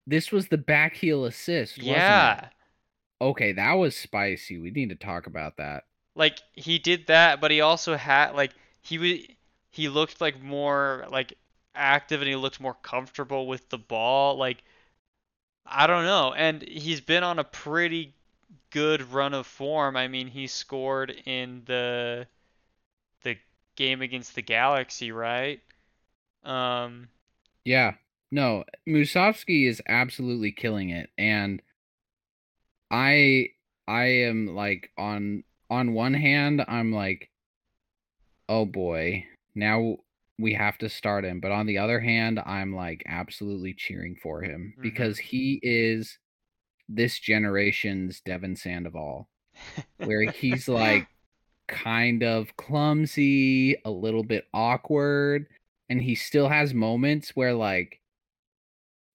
This 0.07 0.31
was 0.31 0.49
the 0.49 0.57
back 0.59 0.97
heel 0.97 1.25
assist. 1.25 1.77
Wasn't 1.79 1.87
Yeah. 1.97 2.45
It? 2.45 2.51
Okay, 3.20 3.51
that 3.51 3.74
was 3.74 3.93
spicy. 3.95 4.57
We 4.57 4.72
need 4.72 4.88
to 4.89 4.95
talk 4.95 5.28
about 5.28 5.57
that. 5.57 5.84
like 6.16 6.41
he 6.53 6.80
did 6.80 7.07
that, 7.07 7.41
but 7.41 7.51
he 7.51 7.61
also 7.61 7.95
had 7.95 8.32
like 8.32 8.51
he 8.82 8.97
was 8.97 9.20
he 9.72 9.89
looked 9.89 10.22
like 10.22 10.41
more 10.41 11.05
like 11.09 11.34
active 11.74 12.22
and 12.22 12.30
he 12.30 12.36
looked 12.36 12.59
more 12.59 12.76
comfortable 12.76 13.47
with 13.47 13.70
the 13.70 13.78
ball. 13.78 14.38
Like 14.38 14.63
I 15.68 15.86
don't 15.88 16.05
know, 16.05 16.34
and 16.34 16.61
he's 16.63 17.01
been 17.01 17.24
on 17.24 17.38
a 17.39 17.43
pretty 17.43 18.13
good 18.72 19.01
run 19.11 19.34
of 19.34 19.47
form. 19.47 19.95
I 19.97 20.07
mean, 20.07 20.28
he 20.28 20.47
scored 20.47 21.11
in 21.11 21.63
the 21.66 22.28
the 23.24 23.38
game 23.76 24.01
against 24.01 24.36
the 24.36 24.41
Galaxy, 24.43 25.11
right? 25.11 25.61
Um, 26.43 27.09
Yeah. 27.63 27.95
No, 28.32 28.63
Musovski 28.88 29.68
is 29.68 29.82
absolutely 29.88 30.51
killing 30.51 30.89
it 30.89 31.09
and 31.18 31.61
I 32.91 33.49
I 33.88 34.05
am 34.05 34.55
like 34.55 34.91
on 34.97 35.43
on 35.69 35.93
one 35.93 36.13
hand 36.13 36.63
I'm 36.67 36.91
like 36.91 37.29
oh 38.49 38.65
boy, 38.65 39.25
now 39.55 39.97
we 40.38 40.53
have 40.53 40.77
to 40.79 40.89
start 40.89 41.25
him. 41.25 41.39
But 41.39 41.51
on 41.51 41.65
the 41.65 41.77
other 41.77 41.99
hand, 41.99 42.39
I'm 42.45 42.75
like 42.75 43.03
absolutely 43.07 43.73
cheering 43.73 44.15
for 44.21 44.41
him 44.41 44.73
Mhm. 44.77 44.81
because 44.81 45.17
he 45.17 45.59
is 45.63 46.19
this 46.89 47.19
generation's 47.19 48.21
Devin 48.21 48.55
Sandoval, 48.55 49.29
where 49.97 50.23
he's 50.23 50.67
like 50.67 51.07
kind 51.67 52.23
of 52.23 52.55
clumsy, 52.57 53.75
a 53.86 53.91
little 53.91 54.23
bit 54.23 54.45
awkward, 54.53 55.47
and 55.89 56.01
he 56.01 56.15
still 56.15 56.49
has 56.49 56.73
moments 56.73 57.31
where 57.36 57.53
like 57.53 58.01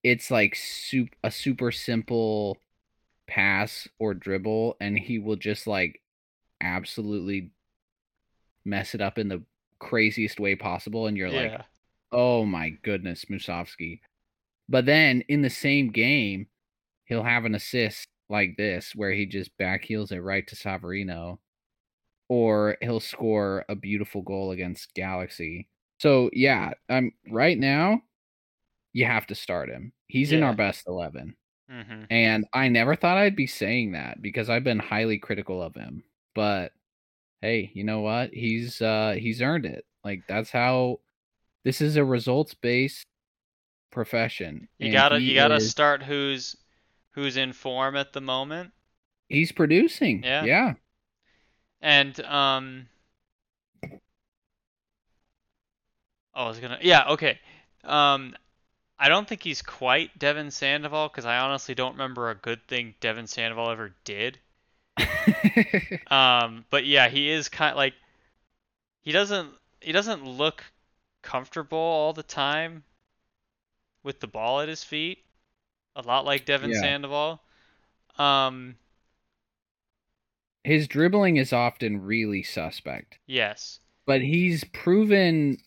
it's 0.03 0.31
like 0.31 0.55
soup 0.55 1.11
a 1.23 1.31
super 1.31 1.71
simple 1.71 2.57
pass 3.31 3.87
or 4.01 4.13
dribble 4.13 4.77
and 4.81 4.99
he 4.99 5.21
will 5.21 5.37
just 5.37 5.69
like 5.69 6.03
absolutely 6.61 7.53
mess 8.65 8.95
it 8.95 9.01
up 9.01 9.19
in 9.19 9.29
the 9.29 9.41
craziest 9.79 10.41
way 10.41 10.57
possible 10.57 11.07
and 11.07 11.17
you're 11.17 11.31
like 11.31 11.59
oh 12.13 12.45
my 12.45 12.71
goodness 12.83 13.27
Musovski. 13.31 14.01
But 14.69 14.85
then 14.85 15.23
in 15.29 15.43
the 15.43 15.51
same 15.51 15.91
game 15.91 16.49
he'll 17.05 17.23
have 17.23 17.45
an 17.45 17.55
assist 17.55 18.09
like 18.29 18.57
this 18.57 18.93
where 18.95 19.13
he 19.13 19.27
just 19.27 19.57
backheels 19.59 20.11
it 20.11 20.21
right 20.21 20.47
to 20.49 20.57
Savarino 20.57 21.39
or 22.29 22.77
he'll 22.83 23.01
score 23.01 23.65
a 23.69 23.77
beautiful 23.77 24.23
goal 24.23 24.51
against 24.51 24.93
Galaxy. 24.95 25.69
So 25.99 26.31
yeah 26.33 26.73
I'm 26.89 27.13
right 27.31 27.59
now 27.59 28.03
you 28.93 29.07
have 29.07 29.29
to 29.29 29.37
start 29.37 29.71
him. 29.71 29.93
He's 30.09 30.33
in 30.33 30.43
our 30.43 30.55
best 30.55 30.89
11 30.89 31.37
hmm 31.71 32.05
and 32.11 32.47
I 32.53 32.69
never 32.69 32.97
thought 32.97 33.19
I'd 33.19 33.37
be 33.37 33.47
saying 33.47 33.93
that 33.93 34.21
because 34.21 34.51
I've 34.51 34.65
been 34.65 34.79
highly 34.81 35.19
critical 35.19 35.63
of 35.63 35.75
him. 35.75 36.03
But 36.35 36.73
hey, 37.43 37.71
you 37.75 37.85
know 37.85 38.01
what? 38.01 38.31
He's 38.33 38.81
uh 38.83 39.17
he's 39.19 39.43
earned 39.43 39.67
it. 39.67 39.85
Like 40.05 40.23
that's 40.29 40.51
how 40.51 41.01
this 41.65 41.81
is 41.81 41.97
a 41.97 42.05
results 42.05 42.55
based 42.55 43.07
profession. 43.91 44.69
You 44.79 44.93
gotta 44.93 45.21
you 45.21 45.35
gotta 45.35 45.57
is- 45.57 45.71
start 45.71 46.03
who's 46.03 46.57
who's 47.13 47.37
in 47.37 47.53
form 47.53 47.97
at 47.97 48.13
the 48.13 48.21
moment. 48.21 48.73
he's 49.29 49.53
producing. 49.53 50.23
Yeah. 50.23 50.45
Yeah. 50.45 50.75
And 51.83 52.19
um 52.25 52.89
Oh, 56.35 56.45
I 56.45 56.49
was 56.49 56.59
gonna 56.61 56.79
yeah, 56.83 57.09
okay. 57.11 57.39
Um 57.85 58.35
I 59.01 59.09
don't 59.09 59.27
think 59.27 59.43
he's 59.43 59.63
quite 59.63 60.17
Devin 60.19 60.53
Sandoval 60.53 61.09
because 61.09 61.25
I 61.25 61.39
honestly 61.39 61.75
don't 61.75 61.95
remember 61.95 62.31
a 62.31 62.37
good 62.37 62.69
thing 62.69 62.95
Devin 63.01 63.27
Sandoval 63.27 63.71
ever 63.71 63.95
did. 64.05 64.39
Um, 66.11 66.65
but 66.71 66.85
yeah, 66.87 67.09
he 67.09 67.31
is 67.31 67.49
kind 67.49 67.77
like 67.77 67.95
he 69.03 69.13
doesn't 69.13 69.53
he 69.81 69.93
doesn't 69.93 70.25
look 70.25 70.65
comfortable 71.23 71.79
all 71.79 72.13
the 72.13 72.23
time 72.23 72.85
with 74.03 74.21
the 74.21 74.27
ball 74.27 74.61
at 74.61 74.69
his 74.69 74.85
feet. 74.85 75.25
A 75.97 76.03
lot 76.03 76.25
like 76.25 76.45
Devin 76.45 76.71
Yeah. 76.71 76.81
Sandoval. 76.81 77.43
Um, 78.19 78.77
His 80.65 80.89
dribbling 80.89 81.37
is 81.37 81.53
often 81.53 82.01
really 82.01 82.43
suspect. 82.43 83.19
yes. 83.27 83.81
But 84.07 84.21
he's 84.23 84.65
proven 84.65 85.59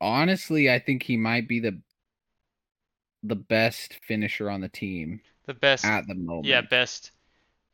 honestly, 0.00 0.70
I 0.70 0.78
think 0.78 1.04
he 1.04 1.16
might 1.16 1.48
be 1.48 1.60
the 1.60 1.80
the 3.22 3.36
best 3.36 3.94
finisher 4.06 4.50
on 4.50 4.60
the 4.60 4.68
team 4.68 5.20
The 5.44 5.54
best 5.54 5.94
at 5.94 6.06
the 6.08 6.14
moment. 6.14 6.42
yeah, 6.42 6.62
best 6.62 7.12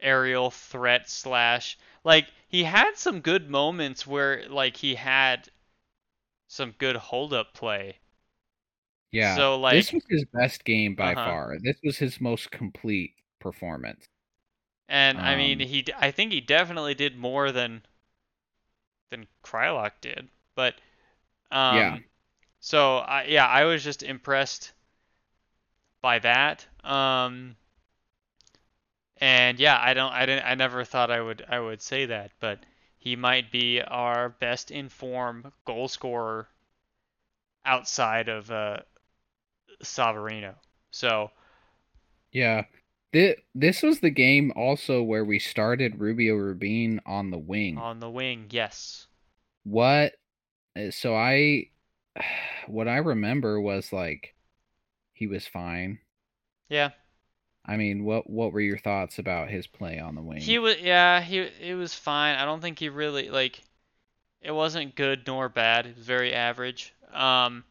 aerial 0.00 0.50
threat 0.50 1.10
slash 1.10 1.78
like 2.04 2.30
he 2.48 2.64
had 2.64 2.98
some 2.98 3.20
good 3.20 3.50
moments 3.50 4.06
where 4.06 4.48
like 4.48 4.78
he 4.78 4.96
had 4.96 5.50
some 6.48 6.72
good 6.72 6.96
hold 6.96 7.32
up 7.32 7.54
play. 7.54 8.00
Yeah. 9.12 9.44
So 9.44 9.58
like 9.60 9.88
this 9.88 9.92
was 9.92 10.02
his 10.08 10.24
best 10.32 10.64
game 10.64 10.94
by 10.94 11.14
Uh-huh. 11.14 11.16
far. 11.16 11.58
This 11.60 11.76
was 11.82 11.98
his 11.98 12.20
most 12.20 12.50
complete 12.50 13.14
performance. 13.38 14.08
And 14.90 15.18
I 15.22 15.34
mean, 15.34 15.60
Um, 15.60 15.66
he 15.66 15.86
I 15.96 16.10
think 16.10 16.30
he 16.30 16.42
definitely 16.42 16.94
did 16.94 17.16
more 17.16 17.50
than 17.52 17.86
than 19.10 19.26
Kreilach 19.42 20.00
did. 20.00 20.28
But 20.54 20.76
um 21.50 21.90
Yeah. 21.90 21.98
so 22.60 22.98
I 22.98 23.24
yeah, 23.24 23.46
I 23.46 23.64
was 23.64 23.84
just 23.84 24.02
impressed 24.02 24.72
by 26.00 26.18
that. 26.20 26.66
Um 26.84 27.56
and 29.18 29.58
yeah, 29.58 29.78
I 29.80 29.94
don't 29.94 30.12
I 30.12 30.26
didn't 30.26 30.44
I 30.46 30.54
never 30.54 30.84
thought 30.84 31.10
I 31.10 31.20
would 31.20 31.44
I 31.48 31.60
would 31.60 31.82
say 31.82 32.06
that, 32.06 32.32
but 32.40 32.60
he 32.98 33.16
might 33.16 33.50
be 33.50 33.80
our 33.82 34.28
best 34.28 34.70
informed 34.70 35.50
goal 35.64 35.88
scorer 35.88 36.48
outside 37.64 38.28
of 38.28 38.50
uh 38.50 38.78
Savarino. 39.82 40.54
So, 40.90 41.30
Yeah. 42.32 42.64
This, 43.12 43.36
this 43.54 43.82
was 43.82 44.00
the 44.00 44.10
game 44.10 44.52
also 44.54 45.02
where 45.02 45.24
we 45.24 45.38
started 45.38 45.98
Rubio 45.98 46.34
Rubin 46.34 47.00
on 47.06 47.30
the 47.30 47.38
wing. 47.38 47.78
on 47.78 48.00
the 48.00 48.10
wing, 48.10 48.46
yes. 48.50 49.06
What 49.64 50.14
uh, 50.76 50.90
so 50.90 51.14
I 51.16 51.70
what 52.66 52.88
I 52.88 52.98
remember 52.98 53.60
was 53.60 53.92
like 53.92 54.34
he 55.18 55.26
was 55.26 55.48
fine. 55.48 55.98
Yeah. 56.68 56.90
I 57.66 57.76
mean, 57.76 58.04
what 58.04 58.30
what 58.30 58.52
were 58.52 58.60
your 58.60 58.78
thoughts 58.78 59.18
about 59.18 59.50
his 59.50 59.66
play 59.66 59.98
on 59.98 60.14
the 60.14 60.22
wing? 60.22 60.40
He 60.40 60.60
was 60.60 60.76
yeah, 60.80 61.20
he 61.20 61.38
it 61.60 61.74
was 61.74 61.92
fine. 61.92 62.38
I 62.38 62.44
don't 62.44 62.60
think 62.60 62.78
he 62.78 62.88
really 62.88 63.28
like 63.30 63.60
it 64.40 64.52
wasn't 64.52 64.94
good 64.94 65.26
nor 65.26 65.48
bad. 65.48 65.86
It 65.86 65.96
was 65.96 66.06
very 66.06 66.32
average. 66.32 66.94
Um 67.12 67.64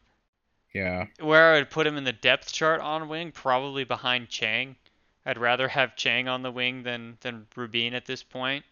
yeah. 0.74 1.06
where 1.20 1.54
I 1.54 1.58
would 1.58 1.70
put 1.70 1.86
him 1.86 1.96
in 1.96 2.04
the 2.04 2.12
depth 2.12 2.52
chart 2.52 2.82
on 2.82 3.08
wing, 3.08 3.32
probably 3.32 3.84
behind 3.84 4.28
Chang. 4.28 4.76
I'd 5.24 5.38
rather 5.38 5.68
have 5.68 5.96
Chang 5.96 6.28
on 6.28 6.42
the 6.42 6.52
wing 6.52 6.82
than 6.82 7.16
than 7.22 7.46
Rubin 7.56 7.94
at 7.94 8.04
this 8.04 8.22
point. 8.22 8.64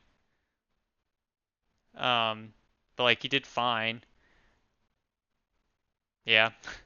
Um 1.97 2.53
but 2.97 3.05
like 3.05 3.23
he 3.23 3.29
did 3.29 3.47
fine. 3.47 4.05
Yeah. 6.27 6.51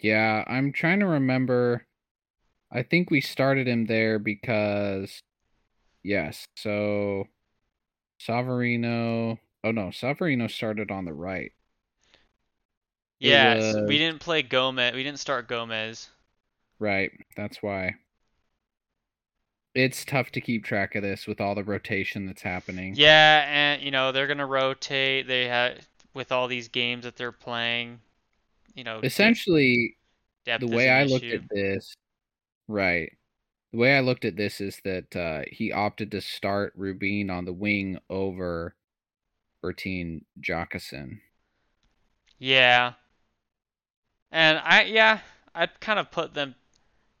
Yeah, 0.00 0.44
I'm 0.46 0.72
trying 0.72 1.00
to 1.00 1.06
remember. 1.06 1.86
I 2.72 2.82
think 2.82 3.10
we 3.10 3.20
started 3.20 3.66
him 3.66 3.86
there 3.86 4.18
because, 4.18 5.22
yes. 6.02 6.44
So, 6.56 7.24
Savarino. 8.20 9.38
Oh 9.64 9.72
no, 9.72 9.86
Savarino 9.86 10.50
started 10.50 10.90
on 10.90 11.04
the 11.04 11.12
right. 11.12 11.52
Yes, 13.18 13.74
was- 13.74 13.88
we 13.88 13.98
didn't 13.98 14.20
play 14.20 14.42
Gomez. 14.42 14.94
We 14.94 15.02
didn't 15.02 15.18
start 15.18 15.48
Gomez. 15.48 16.10
Right. 16.78 17.10
That's 17.36 17.62
why. 17.62 17.96
It's 19.74 20.04
tough 20.04 20.30
to 20.32 20.40
keep 20.40 20.64
track 20.64 20.94
of 20.94 21.02
this 21.02 21.26
with 21.26 21.40
all 21.40 21.54
the 21.54 21.64
rotation 21.64 22.26
that's 22.26 22.42
happening. 22.42 22.94
Yeah, 22.96 23.44
and 23.48 23.82
you 23.82 23.90
know, 23.90 24.12
they're 24.12 24.26
going 24.26 24.38
to 24.38 24.46
rotate. 24.46 25.26
They 25.26 25.46
have 25.46 25.86
with 26.14 26.32
all 26.32 26.48
these 26.48 26.68
games 26.68 27.04
that 27.04 27.16
they're 27.16 27.32
playing, 27.32 28.00
you 28.78 28.84
know, 28.84 29.00
Essentially, 29.02 29.96
depth 30.44 30.60
the 30.60 30.68
way 30.68 30.88
I 30.88 31.02
looked 31.02 31.24
at 31.24 31.42
this, 31.50 31.96
right. 32.68 33.10
The 33.72 33.78
way 33.78 33.96
I 33.96 34.00
looked 34.00 34.24
at 34.24 34.36
this 34.36 34.60
is 34.60 34.80
that 34.84 35.16
uh, 35.16 35.42
he 35.50 35.72
opted 35.72 36.12
to 36.12 36.20
start 36.20 36.72
Rubin 36.76 37.28
on 37.28 37.44
the 37.44 37.52
wing 37.52 37.98
over 38.08 38.76
Bertin 39.60 40.24
Jacquesson. 40.40 41.18
Yeah. 42.38 42.92
And 44.30 44.58
I 44.58 44.84
yeah, 44.84 45.18
I'd 45.56 45.80
kind 45.80 45.98
of 45.98 46.12
put 46.12 46.34
them 46.34 46.54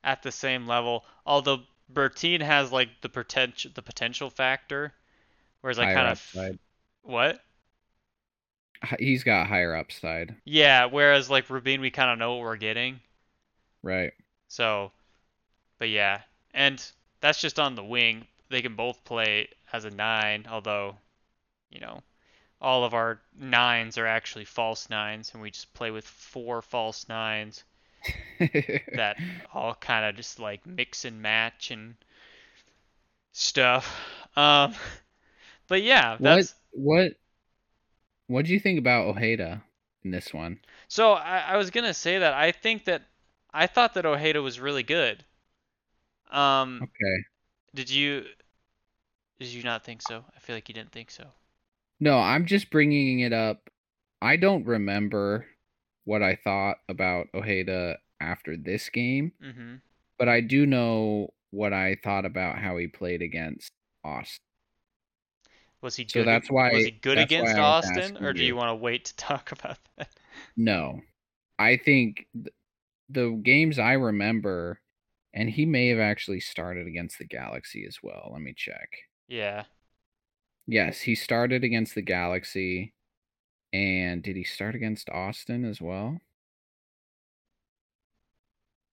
at 0.04 0.22
the 0.22 0.30
same 0.30 0.64
level. 0.68 1.04
Although 1.26 1.62
Bertin 1.88 2.40
has 2.40 2.70
like 2.70 2.88
the 3.02 3.08
potential 3.08 3.72
the 3.74 3.82
potential 3.82 4.30
factor, 4.30 4.92
whereas 5.60 5.80
I 5.80 5.92
kind 5.92 6.06
of 6.06 6.58
what? 7.02 7.40
He's 8.98 9.24
got 9.24 9.46
higher 9.46 9.74
upside. 9.74 10.34
Yeah, 10.44 10.86
whereas 10.86 11.30
like 11.30 11.50
Rubin, 11.50 11.80
we 11.80 11.90
kind 11.90 12.10
of 12.10 12.18
know 12.18 12.34
what 12.34 12.42
we're 12.42 12.56
getting. 12.56 13.00
Right. 13.82 14.12
So, 14.48 14.92
but 15.78 15.88
yeah, 15.88 16.22
and 16.54 16.82
that's 17.20 17.40
just 17.40 17.58
on 17.58 17.74
the 17.74 17.84
wing. 17.84 18.26
They 18.50 18.62
can 18.62 18.74
both 18.74 19.04
play 19.04 19.48
as 19.72 19.84
a 19.84 19.90
nine, 19.90 20.46
although, 20.50 20.96
you 21.70 21.80
know, 21.80 22.02
all 22.60 22.84
of 22.84 22.94
our 22.94 23.20
nines 23.38 23.98
are 23.98 24.06
actually 24.06 24.44
false 24.44 24.88
nines, 24.90 25.30
and 25.32 25.42
we 25.42 25.50
just 25.50 25.72
play 25.74 25.90
with 25.90 26.06
four 26.06 26.62
false 26.62 27.08
nines 27.08 27.64
that 28.38 29.16
all 29.52 29.74
kind 29.74 30.04
of 30.04 30.16
just 30.16 30.38
like 30.38 30.66
mix 30.66 31.04
and 31.04 31.20
match 31.20 31.70
and 31.70 31.94
stuff. 33.32 34.00
Um, 34.36 34.74
but 35.68 35.82
yeah, 35.82 36.12
what 36.12 36.22
that's 36.22 36.54
what 36.72 37.12
what 38.28 38.44
do 38.46 38.52
you 38.52 38.60
think 38.60 38.78
about 38.78 39.06
Ojeda 39.08 39.62
in 40.04 40.10
this 40.12 40.32
one? 40.32 40.60
so. 40.86 41.12
I, 41.12 41.38
I 41.40 41.56
was 41.56 41.70
gonna 41.70 41.92
say 41.94 42.18
that 42.18 42.32
I 42.34 42.52
think 42.52 42.84
that 42.84 43.02
I 43.52 43.66
thought 43.66 43.94
that 43.94 44.06
Ojeda 44.06 44.40
was 44.40 44.60
really 44.60 44.82
good. 44.84 45.24
Um, 46.30 46.80
Okay. 46.82 47.16
Did 47.74 47.90
you 47.90 48.24
did 49.40 49.48
you 49.48 49.62
not 49.62 49.84
think 49.84 50.02
so? 50.02 50.24
I 50.36 50.40
feel 50.40 50.56
like 50.56 50.68
you 50.68 50.74
didn't 50.74 50.92
think 50.92 51.10
so. 51.10 51.24
No, 52.00 52.18
I'm 52.18 52.46
just 52.46 52.70
bringing 52.70 53.20
it 53.20 53.32
up 53.32 53.70
I 54.20 54.36
don't 54.36 54.66
remember 54.66 55.46
what 56.04 56.22
I 56.22 56.34
thought 56.36 56.78
about 56.88 57.28
Ojeda 57.34 57.98
after 58.20 58.56
this 58.56 58.88
game, 58.88 59.32
Mm-hmm. 59.42 59.74
but 60.18 60.28
I 60.28 60.40
do 60.40 60.66
know 60.66 61.28
what 61.50 61.72
I 61.72 61.96
thought 62.02 62.24
about 62.24 62.58
how 62.58 62.76
he 62.78 62.88
played 62.88 63.22
against 63.22 63.72
Austin. 64.04 64.42
Was 65.80 65.96
he 65.96 66.04
good? 66.04 66.12
So 66.12 66.24
that's 66.24 66.50
why 66.50 66.72
was 66.72 66.84
he 66.84 66.90
good 66.90 67.18
against 67.18 67.56
Austin, 67.56 68.16
or 68.24 68.32
do 68.32 68.40
you 68.40 68.48
you. 68.48 68.56
want 68.56 68.70
to 68.70 68.74
wait 68.74 69.06
to 69.06 69.16
talk 69.16 69.52
about 69.52 69.78
that? 69.96 70.10
No. 70.56 71.00
I 71.58 71.76
think 71.76 72.26
th- 72.34 72.54
the 73.08 73.30
games 73.42 73.78
I 73.78 73.92
remember 73.92 74.80
and 75.34 75.50
he 75.50 75.66
may 75.66 75.88
have 75.88 75.98
actually 75.98 76.40
started 76.40 76.86
against 76.86 77.18
the 77.18 77.24
Galaxy 77.24 77.84
as 77.86 77.98
well. 78.02 78.30
Let 78.32 78.40
me 78.40 78.54
check. 78.56 78.88
Yeah. 79.28 79.64
Yes, 80.66 81.00
he 81.00 81.14
started 81.14 81.64
against 81.64 81.94
the 81.94 82.02
Galaxy. 82.02 82.94
And 83.72 84.22
did 84.22 84.36
he 84.36 84.44
start 84.44 84.74
against 84.74 85.10
Austin 85.10 85.64
as 85.64 85.80
well? 85.80 86.20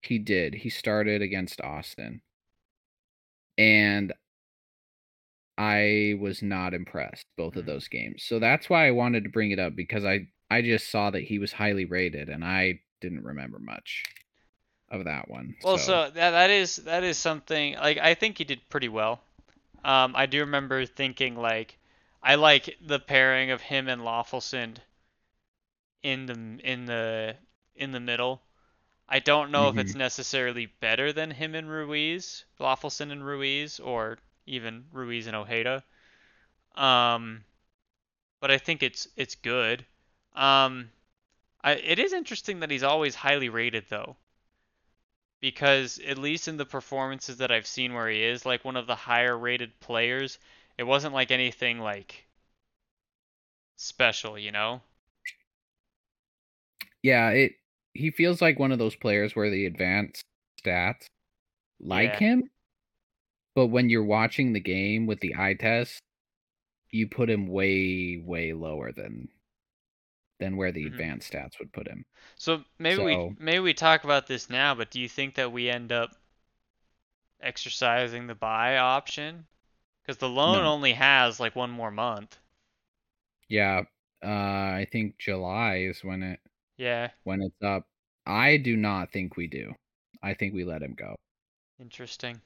He 0.02 0.18
did. 0.18 0.54
He 0.54 0.68
started 0.68 1.22
against 1.22 1.60
Austin. 1.60 2.20
And 3.56 4.12
I 5.58 6.16
was 6.20 6.42
not 6.42 6.74
impressed 6.74 7.26
both 7.36 7.56
of 7.56 7.64
Mhm. 7.64 7.66
those 7.66 7.88
games. 7.88 8.24
So 8.24 8.38
that's 8.38 8.68
why 8.70 8.86
I 8.86 8.92
wanted 8.92 9.24
to 9.24 9.30
bring 9.30 9.50
it 9.50 9.58
up 9.58 9.74
because 9.76 10.04
I 10.04 10.28
I 10.50 10.62
just 10.62 10.90
saw 10.90 11.10
that 11.10 11.24
he 11.24 11.38
was 11.38 11.52
highly 11.52 11.84
rated 11.84 12.28
and 12.28 12.44
I 12.44 12.80
didn't 13.00 13.24
remember 13.24 13.58
much 13.58 14.04
of 14.90 15.04
that 15.04 15.28
one. 15.28 15.56
Well, 15.62 15.78
so 15.78 16.10
that 16.10 16.30
that 16.30 16.50
is 16.50 16.76
that 16.76 17.02
is 17.02 17.18
something 17.18 17.74
like 17.74 17.98
I 17.98 18.14
think 18.14 18.38
he 18.38 18.44
did 18.44 18.68
pretty 18.68 18.88
well. 18.88 19.20
Um, 19.84 20.14
I 20.16 20.26
do 20.26 20.40
remember 20.40 20.86
thinking 20.86 21.36
like 21.36 21.78
I 22.22 22.36
like 22.36 22.76
the 22.80 23.00
pairing 23.00 23.50
of 23.50 23.62
him 23.62 23.88
and 23.88 24.02
Löffelsend 24.02 24.78
in 26.04 26.26
the 26.26 26.60
in 26.62 26.84
the 26.86 27.36
in 27.74 27.90
the 27.90 27.98
middle. 27.98 28.42
I 29.08 29.20
don't 29.20 29.50
know 29.52 29.68
if 29.68 29.78
it's 29.78 29.94
necessarily 29.94 30.66
better 30.66 31.12
than 31.12 31.32
him 31.32 31.54
and 31.54 31.68
Ruiz, 31.70 32.44
Löffelsend 32.60 33.12
and 33.12 33.24
Ruiz, 33.26 33.80
or 33.80 34.18
even 34.46 34.86
Ruiz 34.92 35.26
and 35.26 35.36
Ojeda. 35.36 35.82
Um, 36.76 37.44
but 38.40 38.50
I 38.50 38.58
think 38.58 38.82
it's 38.82 39.08
it's 39.16 39.34
good. 39.36 39.86
Um, 40.34 40.90
I, 41.62 41.74
it 41.74 41.98
is 41.98 42.12
interesting 42.12 42.60
that 42.60 42.70
he's 42.70 42.82
always 42.84 43.14
highly 43.16 43.48
rated 43.50 43.86
though, 43.90 44.16
because 45.38 46.00
at 46.00 46.18
least 46.18 46.48
in 46.48 46.56
the 46.56 46.66
performances 46.66 47.36
that 47.36 47.52
I've 47.52 47.68
seen 47.68 47.94
where 47.94 48.08
he 48.08 48.20
is 48.24 48.44
like 48.44 48.64
one 48.64 48.76
of 48.76 48.88
the 48.88 48.96
higher 48.96 49.38
rated 49.38 49.78
players, 49.78 50.40
it 50.76 50.82
wasn't 50.82 51.14
like 51.14 51.30
anything 51.30 51.78
like 51.78 52.26
special, 53.76 54.36
you 54.38 54.50
know? 54.50 54.82
yeah, 57.02 57.30
it 57.30 57.52
he 57.92 58.10
feels 58.10 58.42
like 58.42 58.58
one 58.58 58.72
of 58.72 58.78
those 58.78 58.96
players 58.96 59.36
where 59.36 59.50
the 59.50 59.66
advanced 59.66 60.24
stats 60.62 61.06
like 61.80 62.16
Yeah. 62.16 62.16
him, 62.16 62.44
but 63.54 63.68
when 63.68 63.90
you're 63.90 64.04
watching 64.04 64.52
the 64.52 64.60
game 64.60 65.06
with 65.06 65.20
the 65.20 65.34
eye 65.36 65.54
test, 65.54 66.02
you 66.90 67.08
put 67.08 67.30
him 67.30 67.48
way 67.48 68.18
way 68.24 68.52
lower 68.54 68.92
than 68.92 69.28
than 70.38 70.56
where 70.56 70.70
the 70.70 70.86
Mhm. 70.86 70.86
advanced 70.86 71.32
stats 71.32 71.58
would 71.58 71.72
put 71.72 71.88
him. 71.88 72.04
So 72.36 72.64
maybe 72.78 73.00
we 73.00 73.24
maybe 73.36 73.58
we 73.58 73.74
talk 73.74 74.04
about 74.04 74.28
this 74.28 74.48
now, 74.48 74.72
but 74.72 74.88
do 74.92 75.00
you 75.00 75.08
think 75.08 75.34
that 75.34 75.50
we 75.50 75.68
end 75.68 75.90
up 75.90 76.12
exercising 77.38 78.26
the 78.26 78.34
buy 78.34 78.76
option? 78.76 79.46
Because 80.02 80.18
the 80.18 80.28
loan 80.28 80.64
No. 80.64 80.66
only 80.66 80.94
has 80.94 81.40
like 81.40 81.56
one 81.56 81.70
more 81.70 81.90
month. 81.90 82.38
Yeah, 83.48 83.82
uh, 84.22 84.26
I 84.28 84.86
think 84.90 85.18
July 85.18 85.76
is 85.88 86.02
when 86.04 86.22
it 86.22 86.40
Yeah, 86.76 87.10
when 87.24 87.42
it's 87.42 87.62
up. 87.62 87.86
I 88.26 88.56
do 88.58 88.76
not 88.76 89.12
think 89.12 89.36
we 89.36 89.46
do. 89.48 89.74
I 90.22 90.34
think 90.34 90.54
we 90.54 90.64
let 90.64 90.82
him 90.82 90.94
go, 90.94 91.16
interesting. 91.78 92.40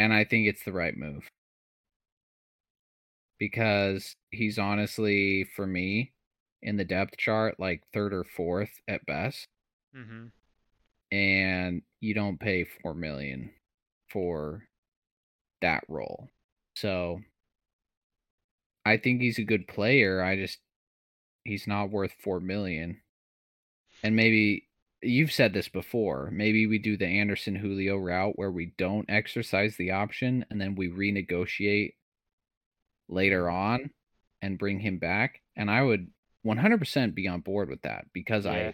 And 0.00 0.12
I 0.12 0.24
think 0.24 0.48
it's 0.48 0.64
the 0.64 0.72
right 0.72 0.96
move 0.96 1.28
because 3.38 4.16
he's 4.30 4.58
honestly 4.58 5.44
for 5.54 5.66
me 5.66 6.12
in 6.62 6.76
the 6.76 6.84
depth 6.84 7.16
chart 7.18 7.60
like 7.60 7.82
third 7.92 8.12
or 8.12 8.24
fourth 8.24 8.80
at 8.88 9.06
best, 9.06 9.46
Mm-hmm. 9.96 10.26
and 11.10 11.82
you 12.00 12.14
don't 12.14 12.40
pay 12.40 12.64
four 12.64 12.94
million 12.94 13.50
for 14.08 14.64
that 15.60 15.84
role. 15.88 16.28
So 16.76 17.20
I 18.86 18.96
think 18.96 19.20
he's 19.20 19.38
a 19.38 19.44
good 19.44 19.68
player. 19.68 20.22
I 20.22 20.36
just 20.36 20.58
he's 21.44 21.66
not 21.66 21.90
worth 21.90 22.12
four 22.22 22.40
million. 22.40 23.00
And 24.02 24.16
maybe 24.16 24.66
you've 25.02 25.32
said 25.32 25.52
this 25.52 25.68
before. 25.68 26.30
Maybe 26.32 26.66
we 26.66 26.78
do 26.78 26.96
the 26.96 27.06
Anderson 27.06 27.54
Julio 27.54 27.96
route 27.96 28.38
where 28.38 28.50
we 28.50 28.72
don't 28.76 29.08
exercise 29.08 29.76
the 29.76 29.92
option 29.92 30.44
and 30.50 30.60
then 30.60 30.74
we 30.74 30.88
renegotiate 30.88 31.94
later 33.08 33.48
on 33.48 33.90
and 34.42 34.58
bring 34.58 34.80
him 34.80 34.98
back. 34.98 35.40
And 35.56 35.70
I 35.70 35.82
would 35.82 36.08
100% 36.46 37.14
be 37.14 37.28
on 37.28 37.40
board 37.40 37.68
with 37.68 37.82
that 37.82 38.06
because 38.12 38.44
Yeah. 38.46 38.72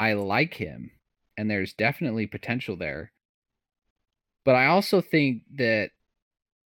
I 0.00 0.10
I 0.10 0.12
like 0.14 0.54
him 0.54 0.92
and 1.36 1.50
there's 1.50 1.74
definitely 1.74 2.26
potential 2.26 2.76
there. 2.76 3.12
But 4.44 4.54
I 4.54 4.66
also 4.66 5.02
think 5.02 5.42
that 5.56 5.90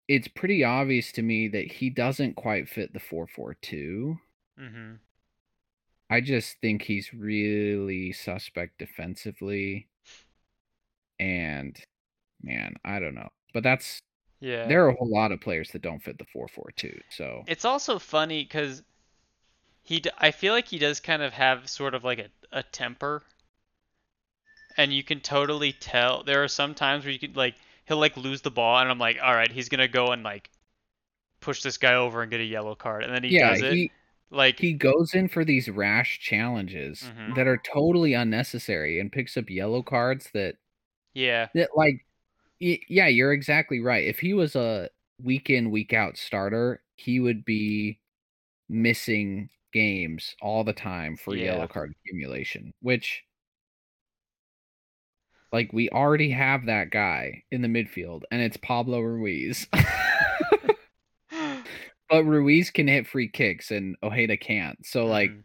it's 0.09 0.29
pretty 0.29 0.65
obvious 0.65 1.13
to 1.13 1.23
me 1.23 1.49
that 1.49 1.71
he 1.71 1.91
doesn't 1.91 2.37
quite 2.37 2.69
fit 2.69 2.95
the 2.95 3.01
442. 3.01 4.19
Mm-hmm. 4.59 4.95
I 6.11 6.21
just 6.21 6.61
think 6.61 6.83
he's 6.83 7.15
really 7.15 8.13
suspect 8.13 8.79
defensively. 8.79 9.89
And 11.21 11.79
man, 12.43 12.77
I 12.85 13.01
don't 13.01 13.15
know. 13.17 13.31
But 13.55 13.63
that's 13.65 14.01
Yeah. 14.41 14.75
there 14.75 14.85
are 14.87 14.91
a 14.91 14.97
whole 14.97 15.11
lot 15.11 15.33
of 15.33 15.41
players 15.43 15.71
that 15.73 15.83
don't 15.83 16.03
fit 16.03 16.19
the 16.19 16.27
442. 16.27 17.01
So 17.11 17.47
It's 17.47 17.65
also 17.65 17.99
funny 17.99 18.45
because 18.45 18.85
he, 19.83 19.99
d- 19.99 20.11
I 20.17 20.31
feel 20.31 20.53
like 20.53 20.69
he 20.69 20.79
does 20.79 21.01
kind 21.01 21.21
of 21.21 21.33
have 21.33 21.69
sort 21.69 21.97
of 21.97 22.05
like 22.05 22.21
a, 22.21 22.31
a 22.53 22.63
temper, 22.63 23.25
and 24.79 24.93
you 24.95 25.03
can 25.03 25.21
totally 25.21 25.73
tell. 25.73 26.23
There 26.23 26.43
are 26.43 26.49
some 26.49 26.75
times 26.75 27.05
where 27.05 27.13
you 27.13 27.19
could 27.19 27.37
like 27.37 27.55
he'll 27.87 27.99
like 27.99 28.17
lose 28.17 28.41
the 28.43 28.51
ball, 28.51 28.79
and 28.79 28.91
I'm 28.91 28.99
like, 28.99 29.19
all 29.23 29.35
right, 29.35 29.51
he's 29.51 29.69
gonna 29.69 29.89
go 29.89 30.13
and 30.13 30.23
like 30.23 30.51
push 31.41 31.63
this 31.63 31.79
guy 31.79 31.95
over 31.95 32.23
and 32.23 32.31
get 32.31 32.41
a 32.41 32.45
yellow 32.45 32.75
card, 32.77 33.05
and 33.05 33.15
then 33.15 33.25
he 33.25 33.33
yeah, 33.33 33.57
does 33.57 33.63
it. 33.63 33.81
he 33.81 33.93
like 34.31 34.59
he 34.59 34.73
goes 34.75 35.15
in 35.15 35.29
for 35.29 35.45
these 35.45 35.69
rash 35.69 36.19
challenges 36.21 37.03
Mhm. 37.17 37.35
that 37.37 37.47
are 37.47 37.59
totally 37.59 38.15
unnecessary 38.15 39.01
and 39.01 39.13
picks 39.13 39.37
up 39.37 39.49
yellow 39.51 39.83
cards 39.83 40.31
that 40.35 40.57
yeah, 41.15 41.49
that 41.55 41.71
like 41.77 42.05
y- 42.61 42.81
yeah, 42.89 43.09
you're 43.09 43.33
exactly 43.33 43.81
right. 43.81 44.05
If 44.07 44.21
he 44.21 44.35
was 44.35 44.57
a 44.57 44.91
week 45.23 45.51
in 45.51 45.71
week 45.71 45.93
out 45.93 46.17
starter, 46.19 46.83
he 46.97 47.21
would 47.21 47.45
be 47.45 48.01
missing 48.69 49.51
games 49.73 50.37
all 50.43 50.65
the 50.65 50.73
time 50.73 51.17
for 51.17 51.37
Yeah. 51.37 51.47
yellow 51.47 51.69
card 51.69 51.95
accumulation, 52.05 52.73
which 52.81 53.25
like 55.53 55.73
we 55.73 55.89
already 55.91 56.31
have 56.31 56.67
that 56.67 56.91
guy 56.91 57.43
in 57.51 57.63
the 57.63 57.69
midfield 57.69 58.23
and 58.31 58.43
it's 58.43 58.57
Pablo 58.59 59.01
Ruiz. 59.01 59.67
but 62.11 62.25
Ruiz 62.25 62.71
can 62.71 62.89
hit 62.89 63.07
free 63.07 63.29
kicks 63.29 63.71
and 63.71 63.97
Ojeda 64.03 64.37
can't. 64.37 64.85
So 64.87 65.07
like, 65.07 65.31
Mhm. 65.31 65.43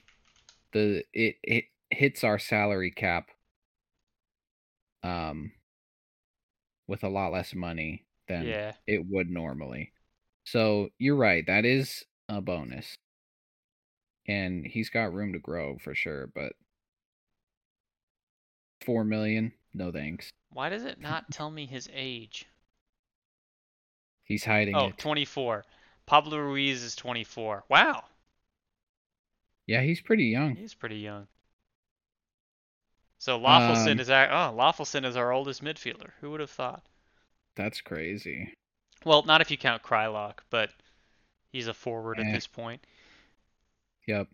the 0.71 1.03
it 1.13 1.35
it 1.43 1.65
hits 1.91 2.23
our 2.23 2.39
salary 2.39 2.91
cap 2.91 3.29
um 5.03 5.51
with 6.87 7.03
a 7.03 7.09
lot 7.09 7.31
less 7.31 7.53
money 7.55 8.05
than 8.27 8.45
Yeah. 8.45 8.73
it 8.87 9.05
would 9.09 9.29
normally. 9.29 9.93
So, 10.43 10.89
you're 10.97 11.15
right, 11.15 11.45
that 11.47 11.65
is 11.65 12.03
a 12.27 12.41
bonus. 12.41 12.95
And 14.27 14.65
he's 14.65 14.89
got 14.89 15.13
room 15.13 15.33
to 15.33 15.39
grow 15.39 15.77
for 15.77 15.95
sure, 15.95 16.27
but 16.33 16.53
4 18.85 19.03
million, 19.03 19.53
no 19.73 19.91
thanks. 19.91 20.29
Why 20.51 20.69
does 20.69 20.83
it 20.83 20.99
not 20.99 21.31
tell 21.31 21.49
me 21.51 21.65
his 21.65 21.89
age? 21.93 22.45
He's 24.23 24.43
hiding 24.45 24.75
Oh, 24.75 24.87
it. 24.87 24.97
24. 24.97 25.63
Pablo 26.05 26.37
Ruiz 26.39 26.83
is 26.83 26.95
24. 26.95 27.65
Wow. 27.69 28.03
Yeah, 29.67 29.81
he's 29.81 30.01
pretty 30.01 30.25
young. 30.25 30.55
He's 30.55 30.73
pretty 30.73 30.97
young. 30.97 31.27
So 33.21 33.39
Löffelsend 33.39 33.91
Um, 33.91 33.99
is 33.99 34.09
our, 34.09 34.31
oh 34.31 34.81
is 35.05 35.15
our 35.15 35.31
oldest 35.31 35.63
midfielder. 35.63 36.09
Who 36.21 36.31
would 36.31 36.39
have 36.39 36.49
thought? 36.49 36.81
That's 37.55 37.79
crazy. 37.79 38.51
Well, 39.05 39.21
not 39.21 39.41
if 39.41 39.51
you 39.51 39.59
count 39.59 39.83
Kreilach, 39.83 40.39
but 40.49 40.71
he's 41.51 41.67
a 41.67 41.73
forward 41.75 42.17
Eh. 42.17 42.23
at 42.23 42.33
this 42.33 42.47
point. 42.47 42.83
Yep. 44.07 44.27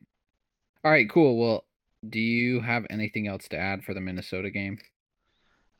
All 0.86 0.92
right, 0.92 1.10
cool. 1.10 1.38
Well, 1.38 1.66
do 2.10 2.18
you 2.22 2.62
have 2.62 2.88
anything 2.90 3.28
else 3.28 3.50
to 3.50 3.58
add 3.58 3.84
for 3.84 3.94
the 3.94 4.00
Minnesota 4.00 4.50
game? 4.50 4.80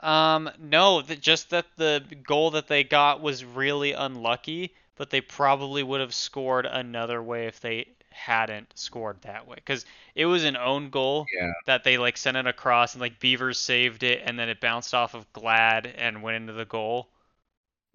Um, 0.02 0.50
no, 0.60 1.02
th- 1.02 1.22
just 1.22 1.52
that 1.52 1.66
the 1.78 2.04
goal 2.26 2.52
that 2.52 2.68
they 2.68 2.84
got 2.84 3.22
was 3.22 3.46
really 3.46 3.94
unlucky, 3.94 4.76
but 4.96 5.12
they 5.12 5.22
probably 5.22 5.82
would 5.82 6.02
have 6.02 6.14
scored 6.14 6.66
another 6.66 7.24
way 7.24 7.48
if 7.48 7.62
they 7.62 7.88
hadn't 8.18 8.74
scored 8.78 9.22
that 9.22 9.48
way. 9.48 9.56
Because 9.56 9.86
it 10.16 10.26
was 10.26 10.44
an 10.44 10.58
own 10.58 10.90
goal 10.90 11.26
Yeah. 11.40 11.52
that 11.68 11.84
they 11.84 11.98
like 11.98 12.18
sent 12.18 12.38
it 12.38 12.48
across 12.48 12.94
and 12.94 13.02
like 13.02 13.20
Beavers 13.20 13.60
saved 13.60 14.04
it 14.04 14.22
and 14.26 14.38
then 14.40 14.50
it 14.50 14.60
bounced 14.62 14.94
off 14.94 15.14
of 15.14 15.32
Glad 15.34 15.88
and 15.88 16.24
went 16.24 16.38
into 16.38 16.54
the 16.54 16.66
goal. 16.66 17.10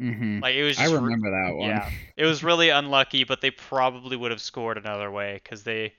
Mm-hmm. 0.00 0.40
Like 0.40 0.54
it 0.54 0.64
was 0.64 0.78
I 0.78 0.82
just 0.82 0.94
re- 0.94 1.00
remember 1.00 1.30
that 1.30 1.54
one. 1.56 1.68
yeah. 1.70 1.90
It 2.16 2.26
was 2.26 2.42
really 2.44 2.70
unlucky, 2.70 3.24
but 3.24 3.40
they 3.40 3.50
probably 3.50 4.16
would 4.16 4.30
have 4.30 4.40
scored 4.40 4.78
another 4.78 5.10
way 5.10 5.40
because 5.42 5.62
they, 5.64 5.94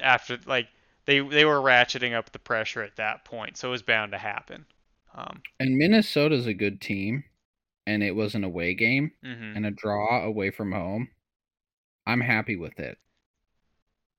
after 0.00 0.38
like 0.46 0.68
they 1.06 1.20
they 1.20 1.44
were 1.44 1.60
ratcheting 1.60 2.14
up 2.14 2.32
the 2.32 2.38
pressure 2.38 2.82
at 2.82 2.96
that 2.96 3.24
point, 3.24 3.56
so 3.56 3.68
it 3.68 3.72
was 3.72 3.82
bound 3.82 4.12
to 4.12 4.18
happen. 4.18 4.66
Um, 5.14 5.42
And 5.60 5.76
Minnesota's 5.76 6.46
a 6.46 6.54
good 6.54 6.80
team, 6.80 7.24
and 7.86 8.02
it 8.02 8.12
was 8.14 8.34
an 8.34 8.44
away 8.44 8.74
game 8.74 9.12
mhm. 9.24 9.56
and 9.56 9.66
a 9.66 9.70
draw 9.70 10.24
away 10.24 10.50
from 10.50 10.72
home. 10.72 11.08
I'm 12.06 12.20
happy 12.20 12.56
with 12.56 12.78
it. 12.80 12.98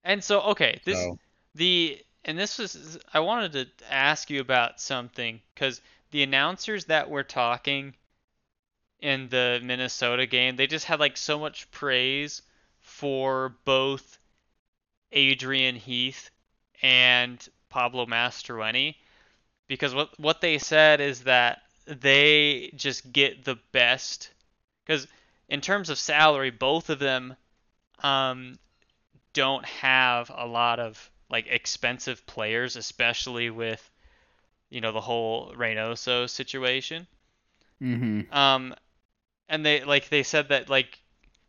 And 0.05 0.23
so 0.23 0.39
okay, 0.41 0.79
this 0.85 0.97
So, 0.97 1.19
the 1.55 1.99
and 2.23 2.37
this 2.37 2.59
was 2.59 2.97
I 3.13 3.19
wanted 3.19 3.53
to 3.53 3.93
ask 3.93 4.29
you 4.29 4.39
about 4.39 4.79
something 4.79 5.41
because 5.53 5.81
the 6.11 6.23
announcers 6.23 6.85
that 6.85 7.09
were 7.09 7.23
talking 7.23 7.95
in 8.99 9.27
the 9.29 9.59
Minnesota 9.63 10.25
game, 10.27 10.55
they 10.55 10.67
just 10.67 10.85
had 10.85 10.99
like 10.99 11.17
so 11.17 11.39
much 11.39 11.69
praise 11.71 12.43
for 12.79 13.55
both 13.65 14.19
Adrian 15.11 15.75
Heath 15.75 16.29
and 16.81 17.45
Pablo 17.69 18.05
Mastroeni 18.05 18.95
because 19.67 19.95
what 19.95 20.17
what 20.19 20.39
they 20.39 20.59
said 20.59 21.01
is 21.01 21.21
that 21.21 21.63
they 21.87 22.71
just 22.75 23.11
get 23.11 23.43
the 23.43 23.57
best 23.71 24.31
because 24.85 25.07
in 25.49 25.61
terms 25.61 25.89
of 25.89 25.97
salary, 25.97 26.51
both 26.51 26.89
of 26.89 26.99
them 26.99 27.35
um, 28.03 28.57
don't 29.35 29.65
have 29.67 30.31
a 30.35 30.47
lot 30.47 30.79
of 30.79 31.11
like 31.29 31.47
expensive 31.47 32.25
players, 32.25 32.75
especially 32.77 33.51
with 33.51 33.91
you 34.69 34.81
know 34.81 34.91
the 34.93 35.01
whole 35.01 35.53
Reynoso 35.55 36.29
situation. 36.29 37.07
mhm. 37.81 38.31
Um, 38.33 38.75
and 39.49 39.65
they 39.65 39.83
like 39.83 40.09
they 40.09 40.23
said 40.23 40.49
that 40.49 40.69
like 40.69 40.99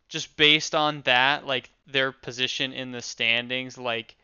just 0.09 0.37
based 0.37 0.75
on 0.75 1.01
that, 1.03 1.45
like 1.45 1.69
their 1.87 2.11
position 2.11 2.73
in 2.73 2.91
the 2.91 3.01
standings, 3.01 3.77
like 3.77 4.15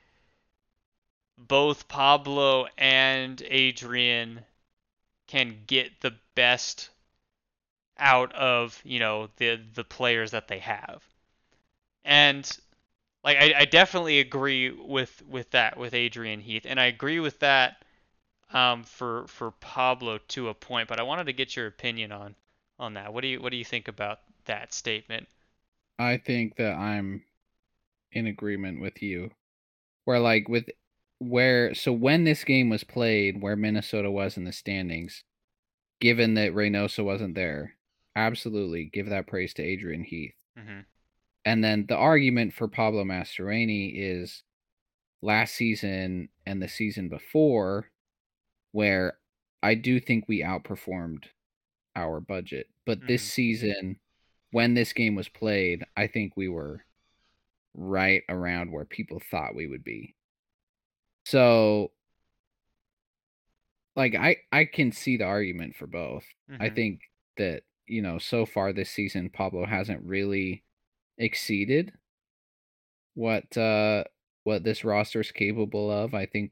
both 1.38 1.88
Pablo 1.88 2.68
and 2.78 3.42
Adrian 3.46 4.46
can 5.28 5.64
get 5.68 6.02
the 6.02 6.16
best 6.36 6.90
out 7.98 8.34
of 8.34 8.82
you 8.84 9.00
know 9.00 9.30
the 9.38 9.60
the 9.74 9.84
players 9.84 10.32
that 10.32 10.48
they 10.48 10.60
have, 10.60 11.04
and 12.06 12.58
like 13.24 13.38
I, 13.38 13.54
I 13.62 13.66
definitely 13.66 14.20
agree 14.20 14.70
with 14.72 15.22
with 15.28 15.52
that 15.52 15.78
with 15.78 15.94
Adrian 15.94 16.42
Heath, 16.42 16.66
and 16.68 16.80
I 16.80 16.86
agree 16.86 17.20
with 17.20 17.40
that 17.40 17.84
um, 18.54 18.84
for 18.84 19.28
for 19.28 19.52
Pablo 19.52 20.20
to 20.30 20.50
a 20.50 20.54
point. 20.54 20.90
But 20.90 21.00
I 21.00 21.04
wanted 21.04 21.26
to 21.26 21.34
get 21.34 21.56
your 21.56 21.68
opinion 21.68 22.12
on 22.12 22.36
on 22.80 22.96
that. 22.96 23.14
What 23.14 23.22
do 23.22 23.28
you 23.28 23.42
what 23.42 23.52
do 23.52 23.58
you 23.58 23.66
think 23.66 23.88
about 23.88 24.22
that 24.46 24.74
statement? 24.74 25.28
I 25.98 26.18
think 26.18 26.58
that 26.58 26.76
I'm 26.78 27.24
in 28.12 28.28
agreement 28.28 28.82
with 28.82 29.02
you. 29.04 29.32
Where 30.06 30.20
like 30.20 30.50
with 30.50 30.70
where 31.20 31.74
so 31.76 31.94
when 31.94 32.26
this 32.26 32.44
game 32.44 32.70
was 32.70 32.84
played, 32.84 33.42
where 33.42 33.56
Minnesota 33.56 34.12
was 34.12 34.38
in 34.38 34.46
the 34.46 34.54
standings, 34.54 35.24
given 36.02 36.36
that 36.36 36.54
Reynoso 36.54 37.06
wasn't 37.06 37.36
there, 37.36 37.78
absolutely 38.16 38.86
give 38.86 39.08
that 39.10 39.28
praise 39.28 39.54
to 39.56 39.64
Adrian 39.64 40.04
Heath. 40.06 40.36
hmm 40.56 40.93
And 41.46 41.64
then 41.64 41.86
the 41.88 41.98
argument 41.98 42.54
for 42.54 42.68
Pablo 42.68 43.04
Mastroeni 43.04 43.94
is 43.96 44.44
last 45.22 45.56
season 45.56 46.30
and 46.46 46.62
the 46.62 46.70
season 46.70 47.10
before, 47.10 47.92
where 48.72 49.20
I 49.64 49.76
do 49.76 50.00
think 50.00 50.28
we 50.28 50.42
outperformed 50.42 51.26
our 51.96 52.22
budget. 52.22 52.70
But 52.86 53.08
this 53.08 53.24
Mhm. 53.24 53.32
season, 53.32 54.00
when 54.52 54.76
this 54.76 54.94
game 54.94 55.16
was 55.16 55.30
played, 55.30 55.86
I 55.98 56.08
think 56.08 56.38
we 56.38 56.50
were 56.50 56.86
right 57.76 58.24
around 58.30 58.72
where 58.72 58.86
people 58.86 59.20
thought 59.20 59.56
we 59.56 59.68
would 59.68 59.84
be. 59.84 60.16
So 61.26 61.92
like 63.96 64.16
I 64.16 64.38
I 64.52 64.66
can 64.66 64.92
see 64.92 65.18
the 65.18 65.26
argument 65.26 65.76
for 65.76 65.88
both. 65.88 66.26
I 66.60 66.70
Mhm. 66.70 66.70
think 66.70 67.02
that, 67.38 67.64
you 67.88 68.02
know, 68.02 68.18
so 68.18 68.46
far 68.46 68.74
this 68.74 68.90
season 68.90 69.30
Pablo 69.30 69.66
hasn't 69.66 70.04
really 70.04 70.64
exceeded 71.18 71.94
what 73.16 73.56
uh 73.58 74.04
what 74.44 74.64
this 74.64 74.84
roster 74.84 75.22
is 75.22 75.32
capable 75.32 75.90
of. 75.92 76.14
I 76.14 76.26
think 76.26 76.52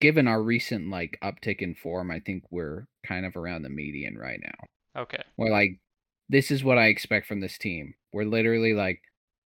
given 0.00 0.28
our 0.28 0.42
recent 0.42 0.88
like 0.90 1.18
uptick 1.22 1.58
in 1.58 1.74
form, 1.74 2.10
I 2.10 2.20
think 2.20 2.44
we're 2.50 2.86
kind 3.06 3.26
of 3.26 3.36
around 3.36 3.62
the 3.62 3.68
median 3.68 4.16
right 4.16 4.40
now. 4.42 5.02
Okay. 5.02 5.22
We're 5.36 5.50
like 5.50 5.80
this 6.28 6.50
is 6.50 6.64
what 6.64 6.78
I 6.78 6.86
expect 6.86 7.26
from 7.26 7.40
this 7.40 7.58
team. 7.58 7.94
We're 8.12 8.24
literally 8.24 8.74
like 8.74 9.00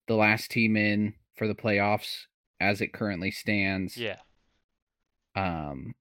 the 0.08 0.16
last 0.16 0.52
team 0.52 0.76
in 0.76 1.14
for 1.36 1.48
the 1.48 1.56
playoffs 1.56 2.24
as 2.60 2.82
it 2.82 2.94
currently 2.94 3.32
stands. 3.32 3.96
Yeah. 3.96 4.18
Um 5.36 5.94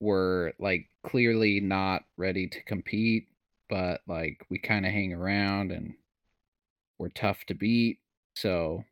we're 0.00 0.52
like 0.60 0.88
clearly 1.04 1.60
not 1.60 2.02
ready 2.16 2.46
to 2.46 2.62
compete, 2.62 3.28
but 3.68 4.00
like 4.06 4.44
we 4.48 4.58
kind 4.58 4.86
of 4.86 4.92
hang 4.92 5.12
around 5.12 5.72
and 5.72 5.94
we're 6.98 7.08
tough 7.08 7.44
to 7.46 7.54
beat. 7.54 7.98
So 8.34 8.84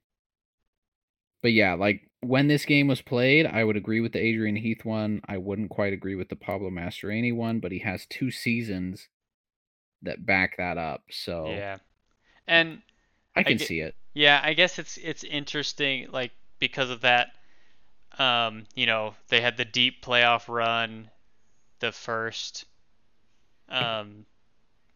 but 1.42 1.52
yeah, 1.52 1.74
like 1.74 2.10
when 2.20 2.48
this 2.48 2.64
game 2.64 2.88
was 2.88 3.02
played, 3.02 3.46
I 3.46 3.62
would 3.62 3.76
agree 3.76 4.00
with 4.00 4.12
the 4.12 4.18
Adrian 4.18 4.56
Heath 4.56 4.84
one. 4.84 5.20
I 5.28 5.38
wouldn't 5.38 5.70
quite 5.70 5.92
agree 5.92 6.14
with 6.16 6.28
the 6.28 6.36
Pablo 6.36 6.70
Mastroeni 6.70 7.34
one, 7.34 7.60
but 7.60 7.70
he 7.72 7.78
has 7.80 8.06
two 8.06 8.30
seasons 8.30 9.08
that 10.02 10.26
back 10.26 10.56
that 10.56 10.78
up. 10.78 11.04
So 11.10 11.46
Yeah. 11.50 11.78
And 12.46 12.82
I 13.34 13.42
can 13.42 13.58
get- 13.58 13.66
see 13.68 13.80
it. 13.80 13.94
Yeah, 14.14 14.40
I 14.42 14.54
guess 14.54 14.78
it's 14.78 14.96
it's 14.96 15.24
interesting, 15.24 16.10
like 16.10 16.32
because 16.58 16.90
of 16.90 17.02
that. 17.02 17.32
Um, 18.18 18.64
you 18.74 18.86
know, 18.86 19.14
they 19.28 19.42
had 19.42 19.58
the 19.58 19.66
deep 19.66 20.02
playoff 20.02 20.48
run, 20.48 21.10
the 21.80 21.92
first, 21.92 22.64
um, 23.68 24.24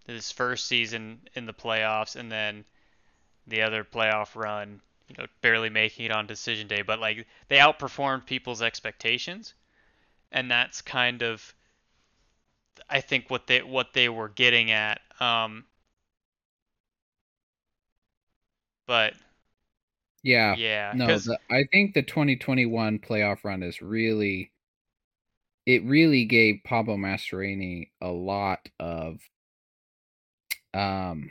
this 0.06 0.32
first 0.32 0.66
season 0.66 1.20
in 1.34 1.44
the 1.44 1.52
playoffs, 1.52 2.16
and 2.16 2.32
then 2.32 2.64
the 3.50 3.62
other 3.62 3.84
playoff 3.84 4.36
run, 4.36 4.80
you 5.08 5.16
know, 5.18 5.26
barely 5.42 5.70
making 5.70 6.06
it 6.06 6.12
on 6.12 6.26
decision 6.26 6.68
day. 6.68 6.82
But 6.82 7.00
like 7.00 7.26
they 7.48 7.58
outperformed 7.58 8.26
people's 8.26 8.62
expectations, 8.62 9.54
and 10.32 10.50
that's 10.50 10.82
kind 10.82 11.22
of, 11.22 11.54
I 12.90 13.00
think 13.00 13.30
what 13.30 13.46
they 13.46 13.62
what 13.62 13.94
they 13.94 14.08
were 14.10 14.28
getting 14.28 14.70
at. 14.70 15.00
Um, 15.18 15.64
but 18.86 19.14
Yeah. 20.22 20.56
yeah, 20.92 20.92
No, 20.92 21.18
the, 21.20 21.38
I 21.50 21.64
think 21.70 21.92
the 21.94 22.02
2021 22.02 23.00
playoff 23.00 23.44
run 23.44 23.62
is 23.62 23.82
really 23.82 24.50
it 25.66 25.82
really 25.84 26.24
gave 26.26 26.60
Pablo 26.64 26.96
Mastroeni 26.96 27.88
a 28.00 28.08
lot 28.08 28.68
of 28.78 29.20
um 30.74 31.30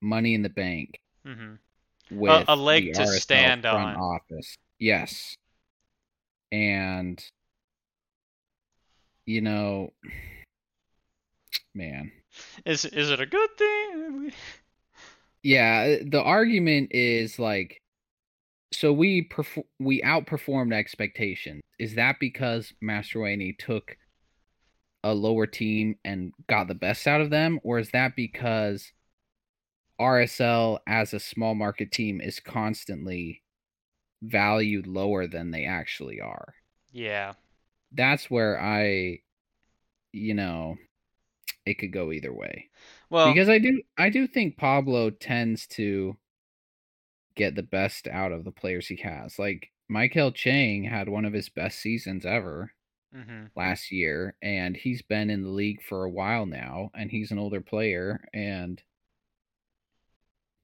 money 0.00 0.34
in 0.34 0.42
the 0.42 0.48
bank 0.48 1.00
mhm. 1.26 1.58
with 2.10 2.44
a 2.48 2.56
leg 2.56 2.86
the 2.86 2.92
to 2.92 3.02
RSL 3.02 3.20
stand 3.20 3.66
on. 3.66 3.96
office. 3.96 4.56
Yes. 4.78 5.36
And 6.50 7.22
you 9.26 9.40
know 9.40 9.92
man. 11.74 12.12
Is 12.64 12.84
is 12.84 13.10
it 13.10 13.20
a 13.20 13.26
good 13.26 13.50
thing? 13.56 14.32
Yeah, 15.42 15.96
the 16.04 16.22
argument 16.22 16.90
is 16.92 17.38
like 17.38 17.80
so 18.72 18.92
we 18.92 19.28
perf- 19.28 19.64
we 19.78 20.00
outperformed 20.02 20.72
expectations. 20.72 21.62
Is 21.78 21.96
that 21.96 22.16
because 22.20 22.72
Mastroeni 22.82 23.58
took 23.58 23.96
a 25.04 25.14
lower 25.14 25.46
team 25.46 25.96
and 26.04 26.32
got 26.48 26.68
the 26.68 26.74
best 26.74 27.06
out 27.06 27.20
of 27.20 27.30
them 27.30 27.58
or 27.64 27.78
is 27.78 27.90
that 27.90 28.14
because 28.14 28.92
RSL 30.02 30.78
as 30.86 31.14
a 31.14 31.20
small 31.20 31.54
market 31.54 31.92
team 31.92 32.20
is 32.20 32.40
constantly 32.40 33.42
valued 34.22 34.86
lower 34.86 35.26
than 35.26 35.50
they 35.50 35.64
actually 35.64 36.20
are? 36.20 36.54
Yeah. 36.92 37.34
that's 37.92 38.30
where 38.30 38.60
I, 38.60 39.20
you 40.12 40.34
know, 40.34 40.76
it 41.64 41.74
could 41.78 41.92
go 41.92 42.12
either 42.12 42.32
way. 42.32 42.68
Well, 43.10 43.32
because 43.32 43.48
I 43.48 43.58
do 43.58 43.82
I 43.98 44.10
do 44.10 44.26
think 44.26 44.56
Pablo 44.56 45.10
tends 45.10 45.66
to 45.68 46.16
get 47.34 47.54
the 47.54 47.62
best 47.62 48.08
out 48.08 48.32
of 48.32 48.44
the 48.44 48.50
players 48.52 48.88
he 48.88 48.96
has. 48.96 49.38
Like 49.38 49.70
Maikel 49.90 50.34
Chang 50.34 50.84
had 50.84 51.08
one 51.08 51.24
of 51.24 51.32
his 51.32 51.48
best 51.48 51.78
seasons 51.80 52.26
ever 52.26 52.72
mm-hmm. 53.14 53.46
last 53.56 53.92
year, 53.92 54.34
and 54.42 54.76
he's 54.76 55.02
been 55.02 55.30
in 55.30 55.42
the 55.42 55.50
league 55.50 55.82
for 55.82 56.04
a 56.04 56.10
while 56.10 56.46
now, 56.46 56.90
and 56.94 57.10
he's 57.10 57.30
an 57.30 57.38
older 57.38 57.60
player. 57.60 58.24
And 58.32 58.82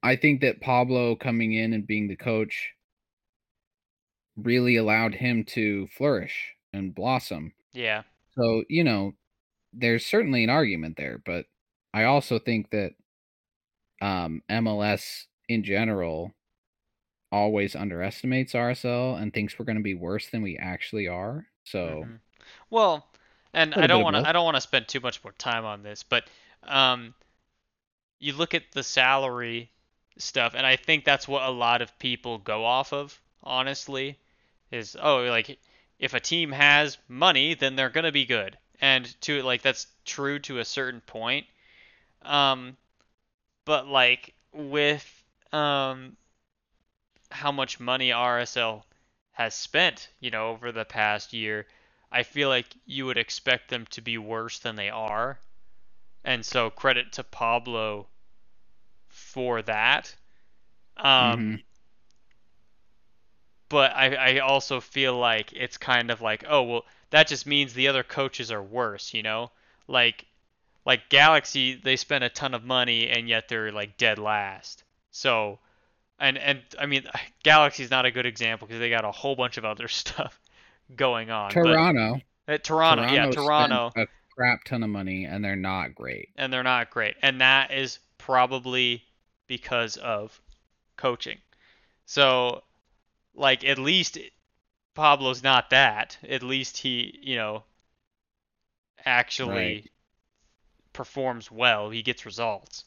I 0.01 0.15
think 0.15 0.41
that 0.41 0.61
Pablo 0.61 1.15
coming 1.15 1.53
in 1.53 1.73
and 1.73 1.85
being 1.85 2.07
the 2.07 2.15
coach 2.15 2.71
really 4.37 4.75
allowed 4.77 5.15
him 5.15 5.43
to 5.43 5.87
flourish 5.87 6.53
and 6.73 6.95
blossom. 6.95 7.53
yeah, 7.73 8.03
So, 8.37 8.63
you 8.69 8.83
know, 8.83 9.13
there's 9.73 10.05
certainly 10.05 10.43
an 10.43 10.49
argument 10.49 10.97
there, 10.97 11.21
but 11.25 11.45
I 11.93 12.05
also 12.05 12.39
think 12.39 12.69
that 12.71 12.91
um, 14.01 14.41
MLS 14.49 15.25
in 15.47 15.63
general 15.63 16.33
always 17.31 17.75
underestimates 17.75 18.53
RSL 18.53 19.21
and 19.21 19.33
thinks 19.33 19.57
we're 19.57 19.65
going 19.65 19.77
to 19.77 19.83
be 19.83 19.93
worse 19.93 20.29
than 20.29 20.41
we 20.41 20.57
actually 20.57 21.07
are. 21.07 21.47
So, 21.63 22.05
mhm. 22.05 22.19
well, 22.69 23.07
and 23.53 23.73
I 23.75 23.87
don't 23.87 24.03
want 24.03 24.15
to. 24.15 24.27
I 24.27 24.31
don't 24.31 24.45
want 24.45 24.57
to 24.57 24.61
spend 24.61 24.87
too 24.87 24.99
much 24.99 25.23
more 25.23 25.33
time 25.33 25.65
on 25.65 25.83
this, 25.83 26.03
but 26.03 26.25
um, 26.63 27.13
you 28.19 28.33
look 28.33 28.53
at 28.53 28.71
the 28.73 28.83
salary 28.83 29.71
stuff, 30.19 30.53
and 30.55 30.65
I 30.65 30.75
think 30.75 31.05
that's 31.05 31.27
what 31.27 31.43
a 31.43 31.49
lot 31.49 31.81
of 31.81 31.97
people 31.99 32.37
go 32.37 32.65
off 32.65 32.93
of. 32.93 33.19
Honestly, 33.43 34.17
is 34.71 34.97
oh 35.01 35.23
like 35.23 35.59
if 35.97 36.13
a 36.13 36.19
team 36.19 36.51
has 36.51 36.97
money, 37.07 37.55
then 37.55 37.75
they're 37.75 37.89
gonna 37.89 38.11
be 38.11 38.25
good, 38.25 38.57
and 38.81 39.05
to 39.21 39.41
like 39.43 39.61
that's 39.61 39.87
true 40.05 40.39
to 40.39 40.59
a 40.59 40.65
certain 40.65 41.01
point. 41.01 41.45
Um, 42.21 42.77
but 43.65 43.87
like 43.87 44.33
with 44.53 45.23
um 45.51 46.17
how 47.31 47.51
much 47.51 47.79
money 47.79 48.09
RSL 48.09 48.83
has 49.31 49.53
spent, 49.53 50.09
you 50.19 50.31
know, 50.31 50.49
over 50.49 50.71
the 50.71 50.85
past 50.85 51.31
year, 51.31 51.65
I 52.11 52.23
feel 52.23 52.49
like 52.49 52.65
you 52.85 53.05
would 53.05 53.17
expect 53.17 53.69
them 53.69 53.85
to 53.91 54.01
be 54.01 54.17
worse 54.17 54.59
than 54.59 54.75
they 54.75 54.89
are. 54.89 55.39
And 56.23 56.45
so 56.45 56.69
credit 56.69 57.13
to 57.13 57.23
Pablo 57.23 58.07
for 59.33 59.61
that. 59.63 60.15
Um, 60.97 61.05
mhm. 61.39 61.63
but 63.69 63.95
I, 63.95 64.15
I 64.15 64.39
also 64.39 64.81
feel 64.81 65.17
like 65.17 65.53
it's 65.53 65.77
kind 65.77 66.11
of 66.11 66.21
like, 66.21 66.43
oh, 66.49 66.63
well, 66.63 66.85
that 67.11 67.27
just 67.27 67.45
means 67.45 67.73
the 67.73 67.87
other 67.87 68.03
coaches 68.03 68.51
are 68.51 68.61
worse, 68.61 69.13
you 69.13 69.23
know? 69.23 69.51
Like 69.87 70.25
like 70.85 71.09
Galaxy, 71.09 71.75
they 71.75 71.95
spend 71.95 72.23
a 72.23 72.29
ton 72.29 72.53
of 72.53 72.63
money 72.63 73.09
and 73.09 73.27
yet 73.29 73.47
they're 73.47 73.71
like 73.71 73.97
dead 73.97 74.17
last. 74.19 74.83
So 75.11 75.59
and 76.19 76.37
and 76.37 76.61
I 76.79 76.85
mean 76.85 77.03
Galaxy's 77.43 77.91
not 77.91 78.05
a 78.05 78.11
good 78.11 78.25
example 78.25 78.67
because 78.67 78.79
they 78.79 78.89
got 78.89 79.05
a 79.05 79.11
whole 79.11 79.35
bunch 79.35 79.57
of 79.57 79.65
other 79.65 79.87
stuff 80.01 80.39
going 80.95 81.29
on. 81.31 81.51
Toronto, 81.51 82.19
But 82.45 82.53
uh, 82.53 82.57
Toronto, 82.63 83.03
yeah, 83.03 83.29
Toronto, 83.29 83.45
Toronto, 83.45 83.91
a 83.95 84.07
crap 84.35 84.63
ton 84.65 84.83
of 84.83 84.89
money 84.89 85.25
and 85.25 85.43
they're 85.43 85.55
not 85.55 85.95
great. 85.95 86.29
and 86.35 86.51
they're 86.51 86.63
not 86.63 86.89
great. 86.89 87.15
And 87.21 87.41
that 87.41 87.71
is 87.71 87.99
probably 88.17 89.03
because 89.49 89.97
of 89.97 90.39
coaching. 90.95 91.39
So 92.05 92.63
like 93.33 93.65
at 93.65 93.77
least 93.77 94.17
Pablo's 94.95 95.43
not 95.43 95.69
that. 95.71 96.17
At 96.27 96.43
least 96.43 96.77
he, 96.77 97.19
you 97.21 97.35
know, 97.35 97.63
actually 99.05 99.53
Right. 99.75 99.91
performs 100.93 101.51
well. 101.51 101.89
He 101.89 102.01
gets 102.01 102.25
results. 102.25 102.85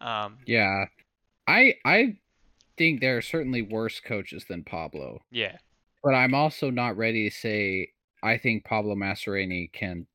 Um, 0.00 0.38
Yeah. 0.46 0.86
I 1.46 1.74
I 1.84 2.18
think 2.76 3.00
there 3.00 3.16
are 3.16 3.22
certainly 3.22 3.62
worse 3.62 4.00
coaches 4.00 4.44
than 4.48 4.64
Pablo, 4.64 5.20
yeah, 5.30 5.56
but 6.02 6.14
I'm 6.14 6.34
also 6.34 6.70
not 6.70 6.96
ready 6.96 7.30
to 7.30 7.34
say 7.34 7.92
I 8.22 8.36
think 8.36 8.64
Pablo 8.64 8.94
Mastroeni 8.96 9.72
can 9.72 10.06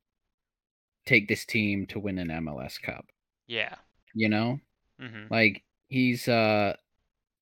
take 1.06 1.26
this 1.28 1.44
team 1.46 1.86
to 1.86 1.98
win 1.98 2.18
an 2.18 2.28
MLS 2.28 2.78
Cup. 2.80 3.06
yeah. 3.46 3.74
You 4.14 4.28
know? 4.28 4.60
Hmm 5.02 5.26
Like 5.30 5.62
he's 5.88 6.28
uh 6.28 6.74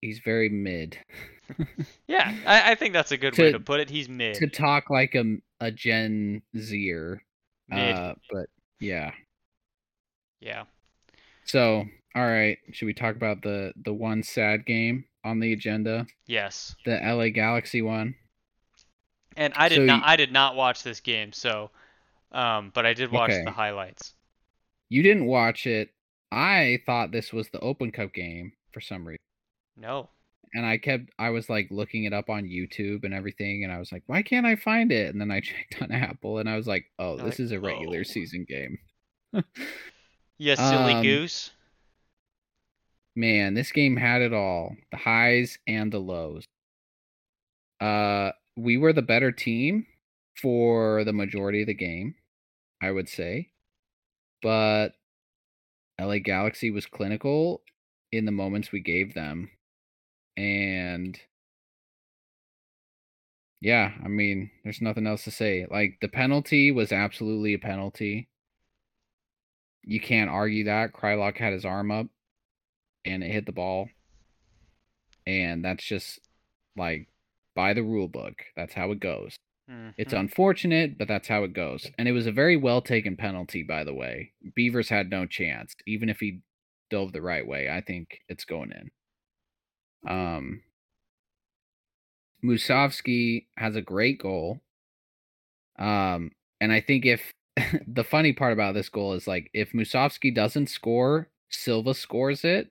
he's 0.01 0.21
very 0.21 0.49
mid. 0.49 0.99
Yeah, 2.07 2.33
I, 2.47 2.73
I 2.73 2.75
think 2.75 2.93
that's 2.93 3.13
a 3.13 3.17
good 3.17 3.37
way 3.39 3.51
To- 3.51 3.53
to 3.53 3.61
put 3.61 3.81
it. 3.81 3.91
He's 3.91 4.09
mid. 4.09 4.35
to 4.37 4.49
talk 4.49 4.91
like 4.91 5.15
a 5.15 5.37
a 5.61 5.71
Gen 5.71 6.43
Zer. 6.57 7.23
mid. 7.69 7.97
Uh 7.97 8.15
but 8.31 8.47
yeah. 8.81 9.13
yeah. 10.41 10.65
So, 11.45 11.85
all 12.15 12.27
right, 12.27 12.59
should 12.73 12.87
we 12.87 12.95
talk 12.95 13.17
about 13.17 13.43
the 13.43 13.73
the 13.83 13.93
one 13.93 14.23
sad 14.23 14.65
game 14.67 15.05
on 15.25 15.41
the 15.41 15.53
agenda? 15.53 16.07
Yes. 16.27 16.77
The 16.85 16.97
LA 17.05 17.29
Galaxy 17.31 17.83
one. 17.83 18.15
And 19.37 19.53
I 19.55 19.69
did 19.69 19.77
So 19.77 19.85
not 19.87 20.03
I 20.05 20.17
did 20.17 20.33
not 20.33 20.57
watch 20.57 20.83
this 20.83 21.01
game, 21.01 21.33
so 21.33 21.71
um 22.33 22.71
but 22.75 22.87
I 22.87 22.95
did 22.95 23.11
watch 23.11 23.31
Okay. 23.31 23.45
the 23.45 23.51
highlights. 23.51 24.15
You 24.89 25.03
didn't 25.03 25.27
watch 25.27 25.67
it. 25.67 25.91
I 26.33 26.81
thought 26.87 27.11
this 27.13 27.33
was 27.33 27.49
the 27.51 27.61
Open 27.61 27.91
Cup 27.93 28.13
game 28.13 28.53
for 28.73 28.81
some 28.81 29.07
reason. 29.07 29.19
No. 29.77 30.09
And 30.55 30.67
I 30.67 30.79
kept 30.79 31.11
I 31.19 31.31
was 31.31 31.49
like 31.49 31.69
looking 31.71 32.05
it 32.05 32.13
up 32.13 32.29
on 32.31 32.45
YouTube 32.45 33.05
and 33.05 33.15
everything 33.15 33.63
and 33.65 33.73
I 33.73 33.79
was 33.79 33.93
like, 33.93 34.03
"Why 34.07 34.23
can't 34.23 34.47
I 34.47 34.57
find 34.57 34.91
it?" 34.93 35.13
And 35.13 35.21
then 35.21 35.31
I 35.31 35.41
checked 35.41 35.81
on 35.81 35.93
Apple 35.93 36.39
and 36.39 36.49
I 36.49 36.57
was 36.57 36.67
like, 36.67 36.87
"Oh, 36.99 37.17
You're 37.17 37.25
this 37.27 37.39
like, 37.39 37.41
is 37.41 37.53
a 37.53 37.61
regular 37.61 38.01
"Oh." 38.01 38.03
season 38.05 38.45
game." 38.49 38.79
You 40.39 40.57
silly 40.57 40.95
Um, 40.95 41.03
goose. 41.03 41.51
Man, 43.15 43.53
this 43.53 43.73
game 43.73 43.97
had 43.97 44.23
it 44.23 44.33
all. 44.33 44.75
The 44.91 44.97
highs 44.97 45.59
and 45.67 45.93
the 45.93 45.99
lows. 45.99 46.45
Uh 47.81 48.33
we 48.57 48.77
were 48.77 48.93
the 48.93 49.03
better 49.03 49.33
team 49.33 49.87
for 50.41 51.05
the 51.05 51.13
majority 51.13 51.61
of 51.63 51.67
the 51.67 51.75
game, 51.75 52.15
I 52.83 52.91
would 52.91 53.09
say. 53.09 53.51
But 54.43 54.91
LA 56.01 56.19
Galaxy 56.19 56.71
was 56.71 56.87
clinical 56.87 57.63
in 58.11 58.25
the 58.25 58.33
moments 58.33 58.73
we 58.73 58.81
gave 58.81 59.15
them. 59.15 59.51
And 60.37 61.19
yeah, 63.61 63.93
I 64.03 64.09
mean, 64.09 64.51
there's 64.65 64.81
nothing 64.81 65.07
else 65.07 65.25
to 65.25 65.31
say. 65.31 65.67
Like 65.71 65.99
the 66.01 66.09
penalty 66.09 66.71
was 66.71 66.93
absolutely 66.93 67.55
a 67.55 67.59
penalty. 67.59 68.29
You 69.83 70.01
can't 70.01 70.31
argue 70.31 70.65
that. 70.65 70.93
Kreilach 70.93 71.37
had 71.37 71.53
his 71.53 71.65
arm 71.65 71.91
up 71.91 72.07
and 73.05 73.23
it 73.23 73.31
hit 73.31 73.47
the 73.47 73.53
ball. 73.53 73.89
And 75.27 75.65
that's 75.65 75.85
just 75.85 76.21
like 76.77 77.09
by 77.55 77.75
the 77.75 77.83
rule 77.83 78.09
book. 78.09 78.37
That's 78.57 78.75
how 78.75 78.91
it 78.93 79.01
goes. 79.01 79.37
It's 79.97 80.15
Mhm. 80.15 80.21
unfortunate, 80.21 80.99
but 80.99 81.09
that's 81.09 81.29
how 81.29 81.45
it 81.45 81.53
goes. 81.53 81.91
And 81.99 82.09
it 82.09 82.13
was 82.13 82.27
a 82.27 82.33
very 82.33 82.57
well 82.57 82.83
taken 82.83 83.17
penalty, 83.17 83.63
by 83.63 83.85
the 83.85 83.95
way. 83.95 84.33
Beavers 84.55 84.89
had 84.89 85.11
no 85.11 85.27
chance. 85.27 85.77
Even 85.87 86.09
if 86.09 86.21
he 86.21 86.43
dove 86.91 87.13
the 87.13 87.23
right 87.23 87.47
way, 87.47 87.69
I 87.71 87.81
think 87.81 88.21
it's 88.29 88.45
going 88.45 88.73
in. 88.73 88.91
Um 90.07 90.63
Musovski 92.43 93.47
has 93.57 93.77
a 93.77 93.83
great 93.83 94.19
goal. 94.19 94.61
Um, 95.79 96.33
and 96.61 96.73
I 96.73 96.81
think 96.81 97.07
if 97.07 97.33
the 97.87 98.05
funny 98.05 98.33
part 98.33 98.53
about 98.53 98.75
this 98.75 98.89
goal 98.89 99.15
is 99.15 99.27
like 99.27 99.51
if 99.53 99.73
Musovski 99.73 100.35
doesn't 100.35 100.69
score, 100.69 101.29
Silva 101.51 101.95
scores 101.95 102.45
it 102.45 102.71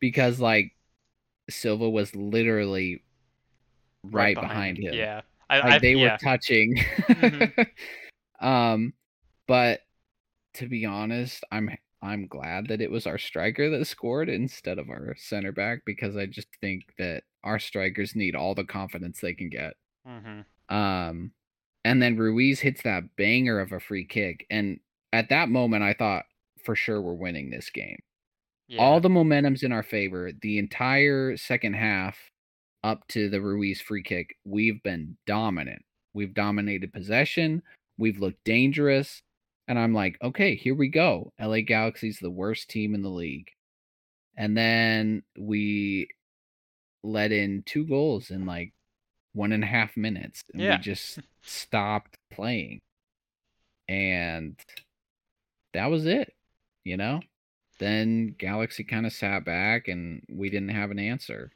because 0.00 0.40
like 0.40 0.72
Silva 1.48 1.88
was 1.88 2.14
literally 2.16 3.02
right, 4.04 4.34
behind, 4.34 4.78
him. 4.78 4.94
Yeah. 4.94 5.22
I, 5.50 5.58
Like 5.58 5.72
I 5.72 5.78
they 5.78 5.94
yeah. 5.94 6.12
were 6.12 6.18
touching. 6.18 6.76
Mhm. 6.76 7.66
um, 8.40 8.94
but 9.46 9.80
to 10.54 10.66
be 10.66 10.84
honest, 10.86 11.44
I'm 11.50 11.70
I'm 12.02 12.26
glad 12.28 12.68
that 12.68 12.80
it 12.80 12.90
was 12.90 13.06
our 13.06 13.18
striker 13.18 13.68
that 13.70 13.84
scored 13.86 14.30
instead 14.30 14.78
of 14.78 14.88
our 14.88 15.14
center 15.18 15.52
back 15.52 15.80
because 15.84 16.16
I 16.16 16.24
just 16.26 16.48
think 16.60 16.84
that 16.98 17.24
our 17.44 17.58
strikers 17.58 18.16
need 18.16 18.34
all 18.34 18.54
the 18.54 18.64
confidence 18.64 19.20
they 19.20 19.34
can 19.34 19.50
get. 19.50 19.74
Mhm. 20.08 20.44
Um, 20.70 21.32
and 21.84 22.00
then 22.00 22.16
Ruiz 22.16 22.60
hits 22.60 22.82
that 22.82 23.16
banger 23.16 23.60
of 23.60 23.72
a 23.72 23.80
free 23.80 24.04
kick, 24.06 24.46
and 24.50 24.80
at 25.12 25.28
that 25.30 25.48
moment, 25.50 25.82
I 25.82 25.92
thought 25.92 26.24
for 26.64 26.74
sure 26.76 27.00
we're 27.02 27.14
winning 27.14 27.50
this 27.50 27.68
game. 27.70 27.98
Yeah. 28.68 28.80
All 28.82 29.00
the 29.00 29.10
momentum's 29.10 29.62
in 29.64 29.72
our 29.72 29.82
favor. 29.82 30.30
The 30.40 30.58
entire 30.58 31.36
second 31.36 31.74
half, 31.74 32.29
up 32.82 33.06
to 33.08 33.28
the 33.28 33.40
Ruiz 33.40 33.80
free 33.80 34.02
kick, 34.02 34.36
we've 34.44 34.82
been 34.82 35.16
dominant. 35.26 35.82
We've 36.14 36.34
dominated 36.34 36.92
possession. 36.92 37.62
We've 37.98 38.18
looked 38.18 38.42
dangerous. 38.44 39.22
And 39.68 39.78
I'm 39.78 39.94
like, 39.94 40.18
okay, 40.22 40.56
here 40.56 40.74
we 40.74 40.88
go. 40.88 41.32
LA 41.40 41.60
Galaxy's 41.60 42.18
the 42.18 42.30
worst 42.30 42.68
team 42.68 42.94
in 42.94 43.02
the 43.02 43.08
league. 43.10 43.50
And 44.36 44.56
then 44.56 45.22
we 45.38 46.08
let 47.02 47.30
in 47.32 47.62
two 47.64 47.84
goals 47.86 48.30
in 48.30 48.46
like 48.46 48.72
one 49.32 49.52
and 49.52 49.62
a 49.62 49.66
half 49.66 49.96
minutes, 49.96 50.42
and 50.52 50.60
Yeah. 50.62 50.76
we 50.76 50.82
just 50.82 51.18
stopped 51.42 52.16
playing, 52.32 52.80
and 53.88 54.58
that 55.72 55.86
was 55.86 56.06
it. 56.06 56.34
You 56.84 56.96
know. 56.96 57.20
Then 57.78 58.34
Galaxy 58.38 58.84
kind 58.84 59.06
of 59.06 59.12
sat 59.12 59.44
back, 59.44 59.88
and 59.88 60.22
we 60.28 60.50
didn't 60.50 60.70
have 60.70 60.90
an 60.90 60.98
answer. 60.98 61.50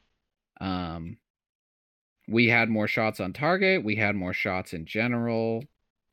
Um, 0.61 1.17
we 2.27 2.47
had 2.47 2.69
more 2.69 2.87
shots 2.87 3.19
on 3.19 3.33
target. 3.33 3.83
We 3.83 3.95
had 3.95 4.15
more 4.15 4.33
shots 4.33 4.73
in 4.73 4.85
general. 4.85 5.63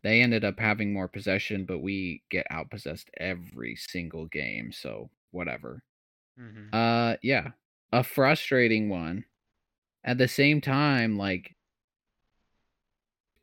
They 0.03 0.21
ended 0.21 0.45
up 0.45 0.59
having 0.59 0.93
more 0.93 1.09
possession, 1.09 1.65
but 1.65 1.79
we 1.79 2.23
get 2.31 2.47
outpossessed 2.51 3.07
every 3.19 3.77
single 3.77 4.27
game. 4.27 4.73
So 4.73 5.11
whatever. 5.31 5.83
hmm 6.37 6.75
Uh, 6.75 7.17
yeah, 7.23 7.51
a 7.93 8.03
frustrating 8.03 8.89
one. 8.89 9.25
At 10.05 10.19
the 10.19 10.29
same 10.29 10.61
time, 10.61 11.17
like 11.17 11.55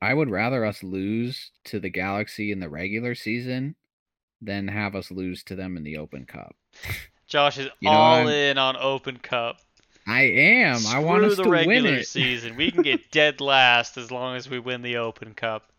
I 0.02 0.14
would 0.14 0.30
rather 0.30 0.66
us 0.66 0.84
lose 0.84 1.52
to 1.66 1.80
the 1.80 1.90
Galaxy 1.90 2.52
in 2.52 2.60
the 2.60 2.70
regular 2.70 3.16
season 3.16 3.76
than 4.42 4.68
have 4.68 4.96
us 4.96 5.12
lose 5.12 5.44
to 5.46 5.56
them 5.56 5.76
in 5.78 5.84
the 5.84 5.98
Open 5.98 6.26
Cup. 6.26 6.56
Josh 7.28 7.58
is 7.58 7.70
You 7.80 7.90
know, 7.90 7.98
all 7.98 8.16
I'm- 8.16 8.28
in 8.28 8.58
on 8.58 8.76
Open 8.78 9.18
Cup. 9.18 9.62
I 10.10 10.22
am. 10.24 10.86
I 10.88 11.00
want 11.00 11.24
us 11.24 11.38
the 11.38 11.44
to 11.44 11.50
win 11.50 11.68
regular 11.68 11.96
it. 11.96 12.08
season. 12.08 12.56
We 12.56 12.72
can 12.72 12.82
get 12.82 13.12
dead 13.12 13.42
last 13.42 13.98
as 13.98 14.12
long 14.12 14.36
as 14.36 14.50
we 14.50 14.60
win 14.60 14.82
the 14.82 14.98
Open 14.98 15.34
Cup. 15.34 15.72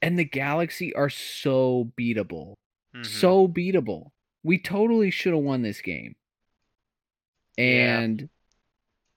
And 0.00 0.18
the 0.18 0.24
Galaxy 0.24 0.94
are 0.94 1.10
so 1.10 1.90
beatable. 1.98 2.54
Mhm. 2.94 3.06
So 3.06 3.48
beatable. 3.48 4.10
We 4.42 4.58
totally 4.58 5.10
should 5.10 5.32
have 5.34 5.42
won 5.42 5.62
this 5.62 5.80
game. 5.80 6.14
Yeah. 7.56 8.00
And 8.00 8.28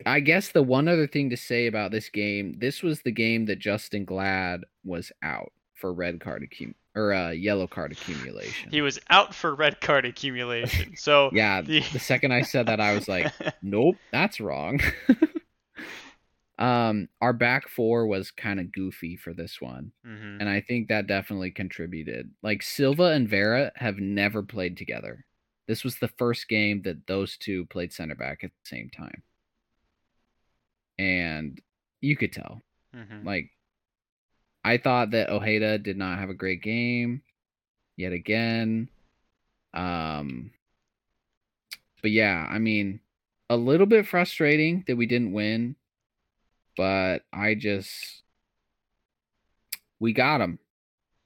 I 0.05 0.19
guess 0.19 0.49
the 0.49 0.63
one 0.63 0.87
other 0.87 1.07
thing 1.07 1.29
to 1.31 1.37
say 1.37 1.67
about 1.67 1.91
this 1.91 2.09
game, 2.09 2.55
this 2.59 2.83
was 2.83 3.01
the 3.01 3.11
game 3.11 3.45
that 3.47 3.59
Justin 3.59 4.05
Glad 4.05 4.61
was 4.83 5.11
out 5.23 5.51
for 5.73 5.93
red 5.93 6.19
card 6.19 6.43
accum 6.43 6.73
or 6.97 7.13
uh, 7.13 7.29
yellow 7.31 7.67
card 7.67 7.91
accumulation. 7.91 8.69
he 8.71 8.81
was 8.81 8.99
out 9.09 9.35
for 9.35 9.53
red 9.55 9.79
card 9.81 10.05
accumulation. 10.05 10.95
So 10.97 11.29
yeah, 11.33 11.61
the- 11.61 11.79
the 11.93 11.99
second 11.99 12.31
I 12.33 12.41
said 12.41 12.65
that 12.67 12.79
I 12.81 12.93
was 12.95 13.07
like, 13.07 13.31
nope, 13.61 13.95
that's 14.11 14.39
wrong. 14.39 14.79
um 16.59 17.07
our 17.21 17.33
back 17.33 17.67
four 17.69 18.07
was 18.07 18.31
kind 18.31 18.59
of 18.59 18.71
goofy 18.71 19.15
for 19.15 19.31
this 19.31 19.61
one. 19.61 19.91
Mhm. 20.05 20.39
And 20.39 20.49
I 20.49 20.59
think 20.61 20.87
that 20.87 21.05
definitely 21.05 21.51
contributed. 21.51 22.31
Like 22.41 22.63
Silva 22.63 23.11
and 23.11 23.29
Vera 23.29 23.71
have 23.75 23.97
never 23.97 24.41
played 24.41 24.75
together. 24.75 25.23
This 25.67 25.83
was 25.83 25.97
the 25.99 26.07
first 26.17 26.47
game 26.49 26.81
that 26.83 27.05
those 27.05 27.37
two 27.37 27.65
played 27.67 27.93
center 27.93 28.15
back 28.15 28.39
at 28.43 28.49
the 28.49 28.67
same 28.75 28.89
time. 28.89 29.21
And 30.97 31.61
you 32.01 32.15
could 32.17 32.33
tell. 32.33 32.63
Mhm. 32.95 33.23
Like 33.23 33.51
I 34.67 34.77
thought 34.77 35.11
that 35.11 35.29
Ojeda 35.29 35.77
did 35.77 35.97
not 35.97 36.19
have 36.19 36.29
a 36.29 36.33
great 36.33 36.61
game 36.61 37.21
yet 37.95 38.11
again. 38.11 38.89
Um 39.73 40.51
but 42.01 42.11
yeah, 42.11 42.47
I 42.49 42.59
mean 42.59 42.99
a 43.49 43.55
little 43.57 43.85
bit 43.87 44.05
frustrating 44.07 44.83
that 44.87 44.97
we 44.97 45.05
didn't 45.05 45.31
win, 45.31 45.75
but 46.75 47.19
I 47.31 47.55
just 47.55 48.23
we 49.99 50.13
got 50.13 50.39
them. 50.39 50.59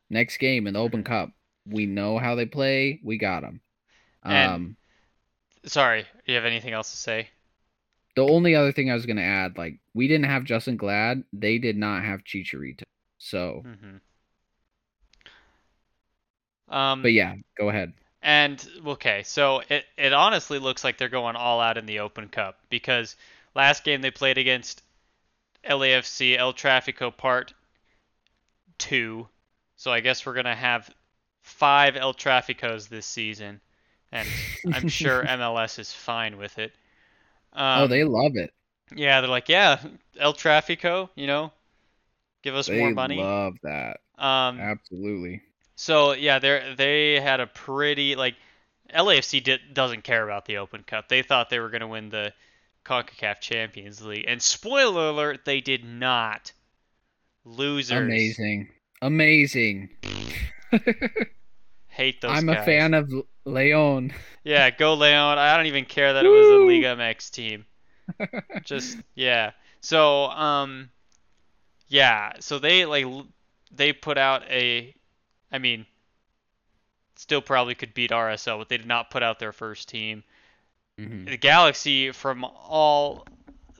Next 0.10 0.38
game 0.38 0.68
in 0.68 0.74
the 0.74 0.80
Open 0.80 1.04
Cup. 1.04 1.32
We 1.66 1.86
know 1.86 2.18
how 2.20 2.36
they 2.36 2.46
play. 2.46 3.00
We 3.04 3.18
got 3.18 3.42
them. 3.42 3.62
And- 4.24 4.52
Um 4.54 4.78
Sorry, 5.66 6.06
you 6.26 6.34
have 6.36 6.46
anything 6.46 6.74
else 6.74 6.90
to 6.92 6.98
say? 6.98 7.30
the 8.16 8.24
only 8.28 8.56
other 8.56 8.74
thing 8.74 8.92
I 8.92 8.94
was 8.94 9.06
going 9.06 9.18
to 9.18 9.24
add 9.24 9.58
like 9.58 9.80
we 9.94 10.08
didn't 10.08 10.26
have 10.26 10.44
Justin 10.44 10.76
Glad. 10.76 11.24
They 11.32 11.60
did 11.60 11.78
not 11.78 12.04
have 12.04 12.26
Chicharito. 12.26 12.84
So, 13.22 13.64
hmm 13.64 13.98
Um, 16.70 17.02
but 17.04 17.14
yeah, 17.14 17.36
go 17.58 17.70
ahead. 17.70 17.94
And 18.24 18.68
okay, 18.86 19.24
so 19.24 19.62
it 19.70 19.86
it 19.98 20.14
honestly 20.14 20.60
looks 20.60 20.84
like 20.84 20.98
they're 20.98 21.10
going 21.10 21.36
all 21.36 21.60
out 21.60 21.78
in 21.78 21.86
the 21.86 22.00
Open 22.00 22.30
Cup 22.30 22.60
because 22.70 23.16
last 23.56 23.84
game 23.84 24.02
they 24.02 24.12
played 24.12 24.38
against 24.38 24.82
LAFC 25.64 26.38
El 26.38 26.54
Tráfico 26.54 27.16
Part 27.16 27.54
2. 28.78 29.28
So 29.78 29.92
I 29.92 30.00
guess 30.02 30.26
we're 30.26 30.34
going 30.34 30.46
to 30.46 30.56
have 30.56 30.94
5 31.42 31.96
El 31.98 32.14
Tráficos 32.14 32.90
this 32.90 33.06
season 33.06 33.62
and 34.12 34.36
I'm 34.72 34.88
sure 34.88 35.24
MLS 35.28 35.80
is 35.80 35.94
fine 35.94 36.38
with 36.38 36.60
it. 36.60 36.74
Um, 37.54 37.84
oh, 37.84 37.88
they 37.88 38.04
love 38.04 38.36
it. 38.36 38.54
Yeah, 38.96 39.22
they're 39.22 39.30
like, 39.30 39.50
"Yeah, 39.50 39.82
El 40.18 40.34
Tráfico, 40.34 41.10
you 41.16 41.28
know, 41.28 41.52
give 42.42 42.56
us 42.56 42.68
They 42.68 42.80
more 42.80 42.92
money." 42.92 43.18
love 43.18 43.56
that. 43.64 44.00
um 44.18 44.60
Absolutely. 44.60 45.42
So 45.76 46.14
yeah, 46.14 46.40
they 46.40 46.74
they 46.78 47.20
had 47.20 47.40
a 47.40 47.48
pretty 47.48 48.16
like 48.16 48.36
LAFC 48.94 49.44
did, 49.44 49.62
doesn't 49.74 50.04
care 50.04 50.24
about 50.24 50.46
the 50.46 50.58
Open 50.58 50.84
Cup. 50.84 51.08
They 51.10 51.22
thought 51.22 51.50
they 51.50 51.60
were 51.60 51.70
going 51.70 51.82
to 51.82 51.88
win 51.88 52.10
the 52.10 52.34
CONCACAF 52.86 53.40
Champions 53.40 54.04
League, 54.04 54.26
and 54.28 54.42
spoiler 54.42 55.10
alert, 55.10 55.42
they 55.46 55.62
did 55.62 55.84
not. 55.86 56.52
Losers. 57.46 57.98
Amazing. 57.98 58.70
Amazing. 59.02 59.90
Hate 61.88 62.22
those 62.22 62.32
I'm 62.38 62.46
guys. 62.46 62.60
a 62.62 62.64
fan 62.66 62.94
of 62.94 63.12
Leon. 63.46 64.14
Yeah, 64.44 64.70
go 64.70 64.94
Leon. 64.94 65.38
I 65.38 65.58
don't 65.58 65.66
even 65.66 65.86
care 65.86 66.14
that 66.14 66.26
it 66.26 66.30
was 66.30 66.48
a 66.48 66.58
Woo! 66.60 66.68
Liga 66.70 66.96
MX 66.96 67.32
team. 67.32 67.66
Just 68.64 68.98
yeah. 69.16 69.52
So 69.82 70.26
um, 70.26 70.90
yeah. 71.92 72.34
So 72.40 72.58
they 72.58 72.86
like 72.86 73.06
they 73.70 73.92
put 73.94 74.18
out 74.18 74.44
a, 74.50 74.96
I 75.52 75.60
mean, 75.60 75.86
still 77.18 77.42
probably 77.42 77.76
could 77.76 77.94
beat 77.94 78.12
RSL, 78.12 78.58
but 78.58 78.70
they 78.70 78.78
did 78.78 78.88
not 78.88 79.12
put 79.12 79.24
out 79.24 79.40
their 79.40 79.52
first 79.52 79.90
team. 79.90 80.24
Mhm. 81.00 81.26
the 81.26 81.38
Galaxy 81.38 82.12
from 82.12 82.44
all 82.44 83.26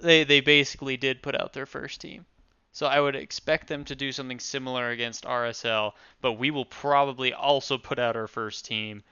they 0.02 0.24
they 0.24 0.42
basically 0.42 0.98
did 0.98 1.22
put 1.22 1.36
out 1.36 1.54
their 1.54 1.66
first 1.66 2.02
team. 2.02 2.26
So 2.74 2.86
I 2.86 3.00
would 3.00 3.16
expect 3.16 3.68
them 3.68 3.84
to 3.86 3.96
do 3.96 4.12
something 4.12 4.40
similar 4.40 4.90
against 4.90 5.26
RSL, 5.26 5.94
but 6.22 6.34
we 6.34 6.52
will 6.52 6.66
probably 6.66 7.34
also 7.34 7.78
put 7.78 8.00
out 8.00 8.16
our 8.16 8.28
first 8.28 8.66
team, 8.66 9.04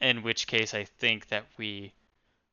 in 0.00 0.22
which 0.22 0.46
case 0.46 0.74
I 0.74 0.84
think 0.84 1.28
that 1.28 1.46
we 1.56 1.92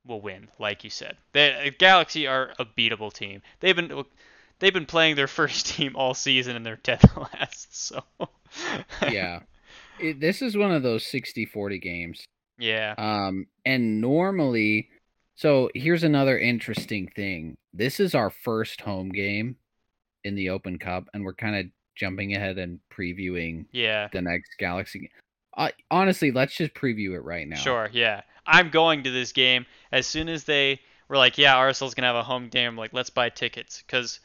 will 0.05 0.21
win, 0.21 0.47
like 0.59 0.83
you 0.83 0.89
said. 0.89 1.17
The 1.33 1.73
Galaxy 1.77 2.27
are 2.27 2.53
a 2.59 2.65
beatable 2.65 3.11
team. 3.11 3.41
They've 3.59 3.75
been 3.75 4.05
they've 4.63 4.73
been 4.73 4.85
playing 4.85 5.15
their 5.15 5.27
first 5.39 5.67
team 5.67 5.95
all 5.95 6.13
season 6.13 6.55
and 6.55 6.65
they're 6.65 6.77
dead 6.83 7.01
last. 7.17 7.75
So 7.75 8.01
yeah. 9.01 9.41
It, 9.99 10.19
this 10.19 10.41
is 10.41 10.57
one 10.57 10.71
of 10.71 10.81
those 10.83 11.03
60-40 11.05 11.81
games. 11.81 12.25
yeah. 12.57 12.95
Um, 12.97 13.45
and 13.65 14.01
normally, 14.01 14.89
so 15.35 15.69
here's 15.75 16.03
another 16.03 16.37
interesting 16.39 17.09
thing. 17.15 17.55
This 17.73 17.99
is 17.99 18.15
our 18.15 18.29
first 18.31 18.81
home 18.81 19.09
game 19.09 19.57
in 20.23 20.35
the 20.35 20.49
Open 20.49 20.79
Cup, 20.79 21.05
and 21.13 21.23
we're 21.23 21.33
kind 21.35 21.55
of 21.55 21.65
jumping 21.95 22.35
ahead 22.35 22.57
and 22.57 22.79
previewing 22.91 23.65
Yeah. 23.71 24.07
the 24.11 24.21
next 24.21 24.57
Galaxy. 24.57 24.99
game. 24.99 25.09
Uh, 25.55 25.69
honestly, 25.91 26.31
let's 26.31 26.55
just 26.55 26.73
preview 26.73 27.13
it 27.13 27.19
right 27.23 27.47
now. 27.47 27.57
Sure, 27.57 27.87
yeah. 27.91 28.21
I'm 28.47 28.69
going 28.71 29.03
to 29.03 29.11
this 29.11 29.31
game 29.31 29.65
as 29.91 30.07
soon 30.07 30.27
as 30.27 30.43
they 30.45 30.79
were 31.07 31.17
like, 31.17 31.37
yeah, 31.37 31.53
RSL's 31.55 31.93
gonna 31.93 32.07
have 32.07 32.15
a 32.15 32.23
home 32.23 32.49
game. 32.49 32.75
Like, 32.75 32.93
let's 32.93 33.11
buy 33.11 33.29
tickets 33.29 33.83
because 33.85 34.19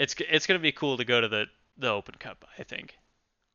it's 0.00 0.14
it's 0.28 0.46
gonna 0.46 0.58
be 0.58 0.72
cool 0.72 0.96
to 0.96 1.04
go 1.04 1.20
to 1.20 1.28
the 1.28 1.46
the 1.78 1.88
Open 1.88 2.14
Cup. 2.18 2.44
I 2.58 2.64
think. 2.64 2.96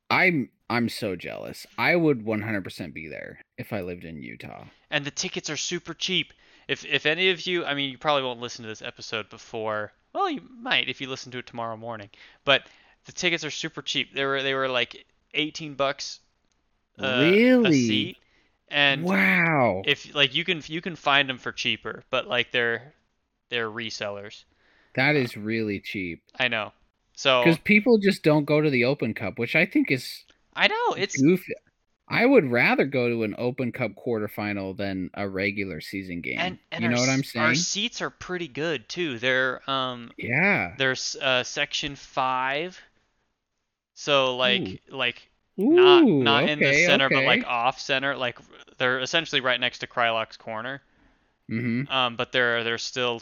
I'm 0.09 0.49
I'm 0.69 0.87
so 0.89 1.15
jealous. 1.15 1.65
I 1.77 1.95
would 1.95 2.23
100% 2.25 2.93
be 2.93 3.07
there 3.07 3.39
if 3.57 3.73
I 3.73 3.81
lived 3.81 4.03
in 4.05 4.21
Utah. 4.21 4.65
And 4.89 5.03
the 5.05 5.11
tickets 5.11 5.49
are 5.49 5.57
super 5.57 5.93
cheap. 5.93 6.31
If 6.67 6.85
if 6.85 7.05
any 7.05 7.29
of 7.31 7.45
you, 7.45 7.65
I 7.65 7.73
mean, 7.73 7.89
you 7.91 7.97
probably 7.97 8.23
won't 8.23 8.39
listen 8.39 8.63
to 8.63 8.69
this 8.69 8.81
episode 8.81 9.29
before. 9.29 9.91
Well, 10.13 10.29
you 10.29 10.41
might 10.61 10.87
if 10.89 11.01
you 11.01 11.09
listen 11.09 11.31
to 11.33 11.39
it 11.39 11.47
tomorrow 11.47 11.75
morning. 11.77 12.09
But 12.45 12.63
the 13.05 13.11
tickets 13.11 13.43
are 13.43 13.51
super 13.51 13.81
cheap. 13.81 14.13
They 14.13 14.25
were 14.25 14.41
they 14.41 14.53
were 14.53 14.69
like 14.69 15.05
18 15.33 15.73
bucks. 15.75 16.19
uh, 16.99 17.05
A 17.05 17.31
Really? 17.31 17.87
seat. 17.87 18.17
And 18.67 19.03
wow. 19.03 19.83
if 19.85 20.13
like 20.15 20.33
you 20.33 20.43
can 20.43 20.61
you 20.67 20.81
can 20.81 20.95
find 20.95 21.29
them 21.29 21.37
for 21.37 21.51
cheaper, 21.51 22.03
but 22.09 22.27
like 22.27 22.51
they're 22.51 22.93
they're 23.49 23.69
resellers. 23.69 24.43
That 24.95 25.15
is 25.15 25.37
really 25.37 25.79
cheap. 25.79 26.23
I 26.39 26.47
know. 26.47 26.71
So 27.15 27.41
Because 27.43 27.59
people 27.59 27.97
just 27.97 28.23
don't 28.23 28.45
go 28.45 28.61
to 28.61 28.69
the 28.69 28.83
Open 28.85 29.13
Cup, 29.13 29.37
which 29.39 29.55
I 29.55 29.65
think 29.65 29.91
is 29.91 30.25
I 30.55 30.67
know 30.67 30.93
it's 30.95 31.21
goofy. 31.21 31.53
I 32.07 32.25
would 32.25 32.51
rather 32.51 32.85
go 32.85 33.09
to 33.09 33.23
an 33.23 33.35
Open 33.37 33.71
Cup 33.71 33.91
quarterfinal 33.95 34.75
than 34.77 35.09
a 35.13 35.27
regular 35.29 35.81
season 35.81 36.21
game. 36.21 36.39
and, 36.39 36.59
and 36.71 36.83
you 36.83 36.89
our, 36.89 36.95
know 36.95 36.99
what 37.01 37.09
I'm 37.09 37.19
s- 37.19 37.35
Our 37.35 37.53
saying? 37.53 37.55
seats 37.55 38.01
are 38.01 38.09
pretty 38.09 38.47
good 38.47 38.87
too. 38.89 39.19
They're 39.19 39.69
um 39.69 40.11
Yeah. 40.17 40.75
they're 40.77 40.95
uh, 41.21 41.43
section 41.43 41.95
five, 41.95 42.79
so 43.93 44.35
like 44.35 44.81
like 44.89 45.29
Ooh, 45.59 45.73
not 45.75 46.05
not 46.19 46.47
in 46.47 46.61
the 46.61 46.65
okay, 46.67 46.85
center, 46.85 47.09
but 47.09 47.23
like 47.23 47.43
off 47.45 47.79
center. 47.79 48.15
Like 48.15 48.39
they're 48.77 48.99
essentially 48.99 49.41
right 49.41 49.59
next 49.59 49.79
to 49.79 49.87
Kreilach's 49.87 50.37
corner. 50.37 50.81
Mhm. 51.49 51.89
Um, 51.89 52.15
but 52.15 52.31
they're 52.31 52.63
they're 52.63 52.77
still, 52.77 53.21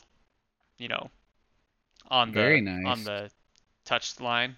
you 0.78 0.88
know, 0.90 1.12
on 2.10 2.30
the 2.30 2.34
Very 2.34 2.62
on 2.86 3.04
the 3.04 3.30
touch 3.86 4.20
line. 4.20 4.56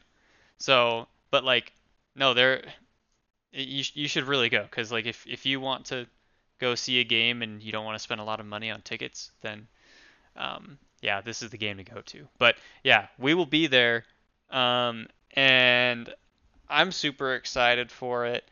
So, 0.58 1.08
but 1.32 1.44
like, 1.44 1.74
no, 2.16 2.34
they're 2.34 2.64
you 3.52 3.84
you 3.94 4.08
should 4.08 4.26
really 4.26 4.50
go 4.50 4.64
because 4.64 4.92
like 4.92 5.06
if 5.06 5.26
if 5.28 5.46
you 5.46 5.60
want 5.60 5.86
to 5.86 6.08
go 6.60 6.76
see 6.76 7.00
a 7.00 7.04
game 7.04 7.42
and 7.42 7.62
you 7.62 7.72
don't 7.72 7.86
want 7.86 7.96
to 7.96 8.04
spend 8.04 8.22
a 8.22 8.24
lot 8.24 8.40
of 8.40 8.46
money 8.46 8.72
on 8.72 8.82
tickets, 8.82 9.32
then 9.42 9.68
um, 10.36 10.78
yeah, 11.02 11.22
this 11.22 11.42
is 11.42 11.50
the 11.52 11.58
game 11.58 11.78
to 11.78 11.84
go 11.84 12.02
to. 12.02 12.28
But 12.38 12.56
yeah, 12.84 13.08
we 13.18 13.34
will 13.34 13.46
be 13.46 13.68
there, 13.68 14.04
um, 14.50 15.08
and 15.32 16.14
I'm 16.70 16.92
super 16.92 17.36
excited 17.36 17.92
for 17.92 18.26
it. 18.26 18.44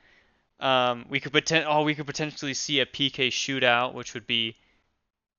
Um, 0.60 1.06
we 1.10 1.20
could 1.20 1.34
poten- 1.34 1.66
oh, 1.68 1.84
we 1.84 1.96
could 1.96 2.08
potentially 2.08 2.54
see 2.54 2.80
a 2.80 2.86
PK 2.86 3.28
shootout, 3.28 3.94
which 3.94 4.14
would 4.14 4.28
be 4.28 4.56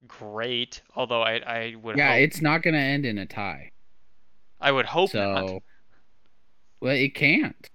great. 0.09 0.83
Although 0.95 1.23
I 1.23 1.35
I 1.39 1.75
would 1.77 1.97
Yeah, 1.97 2.13
hope, 2.13 2.21
it's 2.23 2.41
not 2.41 2.63
gonna 2.63 2.79
end 2.79 3.07
in 3.07 3.19
a 3.19 3.27
tie. 3.27 3.71
I 4.61 4.73
would 4.73 4.87
hope 4.87 5.11
So, 5.11 5.19
not. 5.33 5.63
well, 6.81 6.97
it 6.97 7.15
can't. 7.15 7.69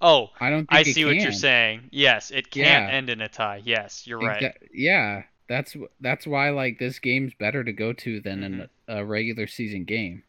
Oh, 0.00 0.30
I 0.40 0.50
don't. 0.50 0.68
Think 0.68 0.72
I 0.88 0.90
see 0.90 1.04
what 1.04 1.16
you're 1.16 1.32
saying. 1.32 1.88
Yes, 1.92 2.30
it 2.30 2.50
can't 2.50 2.90
Yeah. 2.90 2.96
end 2.96 3.08
in 3.10 3.20
a 3.20 3.28
tie. 3.28 3.62
Yes, 3.64 4.06
you're 4.06 4.18
right. 4.18 4.42
Exa- 4.42 4.68
yeah, 4.74 5.22
that's 5.48 5.76
that's 6.00 6.26
why 6.26 6.50
like 6.50 6.78
this 6.78 6.98
game's 6.98 7.34
better 7.34 7.62
to 7.62 7.72
go 7.72 7.92
to 7.92 8.20
than 8.20 8.40
Mm-hmm. 8.40 8.60
an, 8.62 8.70
a 8.88 9.04
regular 9.04 9.46
season 9.46 9.84
game. 9.84 10.24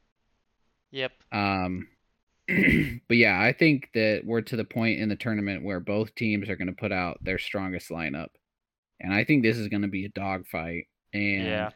Yep. 0.92 1.12
Um, 1.32 1.88
but 2.48 3.18
yeah, 3.18 3.42
I 3.42 3.52
think 3.52 3.90
that 3.96 4.22
we're 4.26 4.42
to 4.42 4.56
the 4.56 4.64
point 4.64 5.00
in 5.00 5.10
the 5.10 5.16
tournament 5.16 5.64
where 5.64 5.80
both 5.80 6.14
teams 6.14 6.50
are 6.50 6.56
going 6.56 6.68
to 6.68 6.74
put 6.74 6.92
out 6.92 7.18
their 7.24 7.40
strongest 7.40 7.90
lineup, 7.90 8.30
and 9.00 9.14
I 9.14 9.24
think 9.24 9.44
this 9.44 9.58
is 9.58 9.68
going 9.70 9.82
to 9.84 9.88
be 9.88 10.06
a 10.06 10.10
dogfight. 10.10 10.88
And 11.14 11.46
Yeah. 11.48 11.72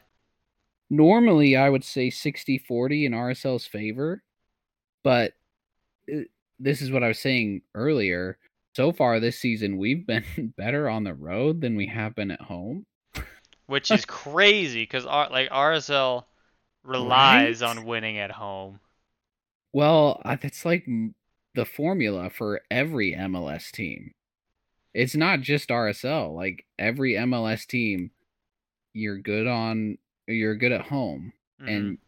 normally 0.90 1.56
I 1.56 1.68
would 1.68 1.84
say 1.84 2.10
60-40 2.10 3.04
in 3.06 3.12
RSL's 3.12 3.66
favor, 3.66 4.22
but 5.04 5.34
uh, 6.12 6.22
this 6.58 6.82
is 6.82 6.90
what 6.90 7.02
I 7.04 7.08
was 7.08 7.18
saying 7.18 7.62
earlier. 7.74 8.38
So 8.76 8.92
far 8.92 9.18
this 9.20 9.38
season, 9.38 9.76
we've 9.78 10.06
been 10.06 10.24
better 10.56 10.88
on 10.88 11.04
the 11.04 11.14
road 11.14 11.60
than 11.60 11.76
we 11.76 11.86
have 11.88 12.14
been 12.14 12.30
at 12.30 12.40
home. 12.42 12.86
Which 13.66 13.90
is 13.92 14.04
crazy 14.06 14.82
because 14.82 15.04
like 15.04 15.50
RSL 15.50 16.24
relies 16.82 17.62
Right? 17.62 17.68
on 17.68 17.84
winning 17.84 18.18
at 18.18 18.32
home. 18.32 18.80
Well, 19.72 20.20
uh, 20.24 20.36
that's 20.40 20.64
like 20.64 20.86
the 21.54 21.64
formula 21.64 22.30
for 22.30 22.60
every 22.70 23.12
MLS 23.14 23.70
team. 23.70 24.12
It's 24.98 25.14
not 25.14 25.40
just 25.42 25.68
RSL. 25.68 26.34
Like 26.34 26.66
every 26.78 27.12
MLS 27.14 27.66
team, 27.66 28.10
you're 28.94 29.18
good 29.18 29.46
on, 29.46 29.98
you're 30.26 30.56
good 30.56 30.72
at 30.72 30.82
home, 30.82 31.32
Mhm. 31.60 31.68
and 31.76 31.98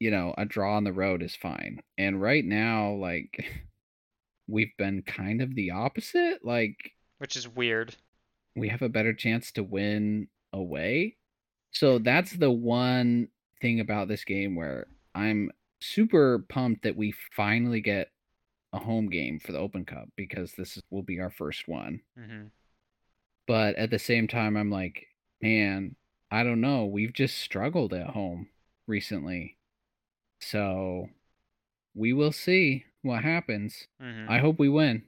you 0.00 0.10
know 0.10 0.34
a 0.36 0.44
draw 0.44 0.76
on 0.76 0.84
the 0.84 0.92
road 0.92 1.22
is 1.22 1.36
fine. 1.36 1.80
And 1.96 2.20
right 2.20 2.44
now, 2.44 2.92
like 2.94 3.30
we've 4.48 4.76
been 4.76 5.02
kind 5.02 5.40
of 5.40 5.54
the 5.54 5.70
opposite. 5.70 6.44
Like 6.44 6.92
which 7.18 7.36
is 7.36 7.48
weird. 7.48 7.94
we 8.56 8.68
have 8.68 8.82
a 8.82 8.88
better 8.88 9.14
chance 9.14 9.52
to 9.52 9.62
win 9.62 10.28
away. 10.52 11.16
So 11.70 11.98
that's 11.98 12.32
the 12.32 12.50
one 12.50 13.28
thing 13.60 13.80
about 13.80 14.08
this 14.08 14.24
game 14.24 14.56
where 14.56 14.86
I'm 15.14 15.50
super 15.80 16.40
pumped 16.48 16.82
that 16.82 16.96
we 16.96 17.12
finally 17.30 17.80
get 17.80 18.10
a 18.72 18.78
home 18.78 19.08
game 19.08 19.38
for 19.38 19.52
the 19.52 19.58
Open 19.58 19.84
Cup 19.84 20.08
because 20.16 20.52
this 20.52 20.76
is, 20.76 20.82
will 20.90 21.02
be 21.02 21.20
our 21.20 21.30
first 21.30 21.68
one. 21.68 22.00
hmm 22.16 22.46
But 23.46 23.76
at 23.76 23.90
the 23.90 23.98
same 23.98 24.28
time, 24.28 24.56
I'm 24.56 24.70
like, 24.70 25.06
man, 25.40 25.96
I 26.30 26.42
don't 26.42 26.60
know. 26.60 26.86
We've 26.86 27.12
just 27.12 27.38
struggled 27.38 27.92
at 27.92 28.08
home 28.08 28.48
recently. 28.86 29.56
So 30.40 31.08
we 31.94 32.12
will 32.12 32.32
see 32.32 32.84
what 33.02 33.22
happens. 33.22 33.86
hmm 34.00 34.26
I 34.28 34.38
hope 34.38 34.58
we 34.58 34.68
win. 34.68 35.04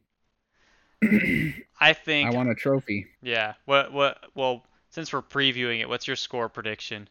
I 1.81 1.93
think 1.93 2.29
I 2.29 2.37
want 2.37 2.51
a 2.51 2.55
trophy. 2.55 3.07
Yeah. 3.23 3.55
What? 3.65 3.93
What? 3.93 4.19
Well, 4.35 4.65
since 4.91 5.13
we're 5.13 5.23
previewing 5.23 5.81
it, 5.81 5.89
what's 5.89 6.07
your 6.07 6.17
score 6.17 6.49
prediction? 6.49 7.09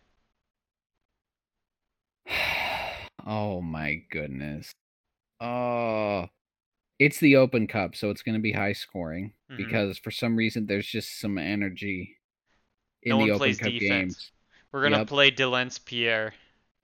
oh 3.26 3.62
my 3.62 4.01
goodness. 4.10 4.72
Oh, 5.39 6.28
it's 7.06 7.20
the 7.20 7.36
Open 7.36 7.68
Cup, 7.68 7.95
so 7.95 8.10
it's 8.10 8.22
going 8.22 8.36
to 8.36 8.41
be 8.41 8.51
high 8.54 8.74
scoring 8.74 9.34
Mhm. 9.51 9.58
because 9.58 9.97
for 9.97 10.12
some 10.12 10.36
reason 10.36 10.66
there's 10.66 10.88
just 10.88 11.20
some 11.20 11.38
energy 11.38 12.18
in 13.01 13.10
No 13.10 13.16
the 13.18 13.22
one 13.22 13.30
Open 13.32 13.39
plays 13.39 13.60
Cup 13.60 13.72
defense. 13.72 14.32
We're 14.72 14.84
gonna 14.84 14.99
Yep. 14.99 15.08
play 15.08 15.30
Delentz 15.32 15.84
Pierre. 15.84 16.34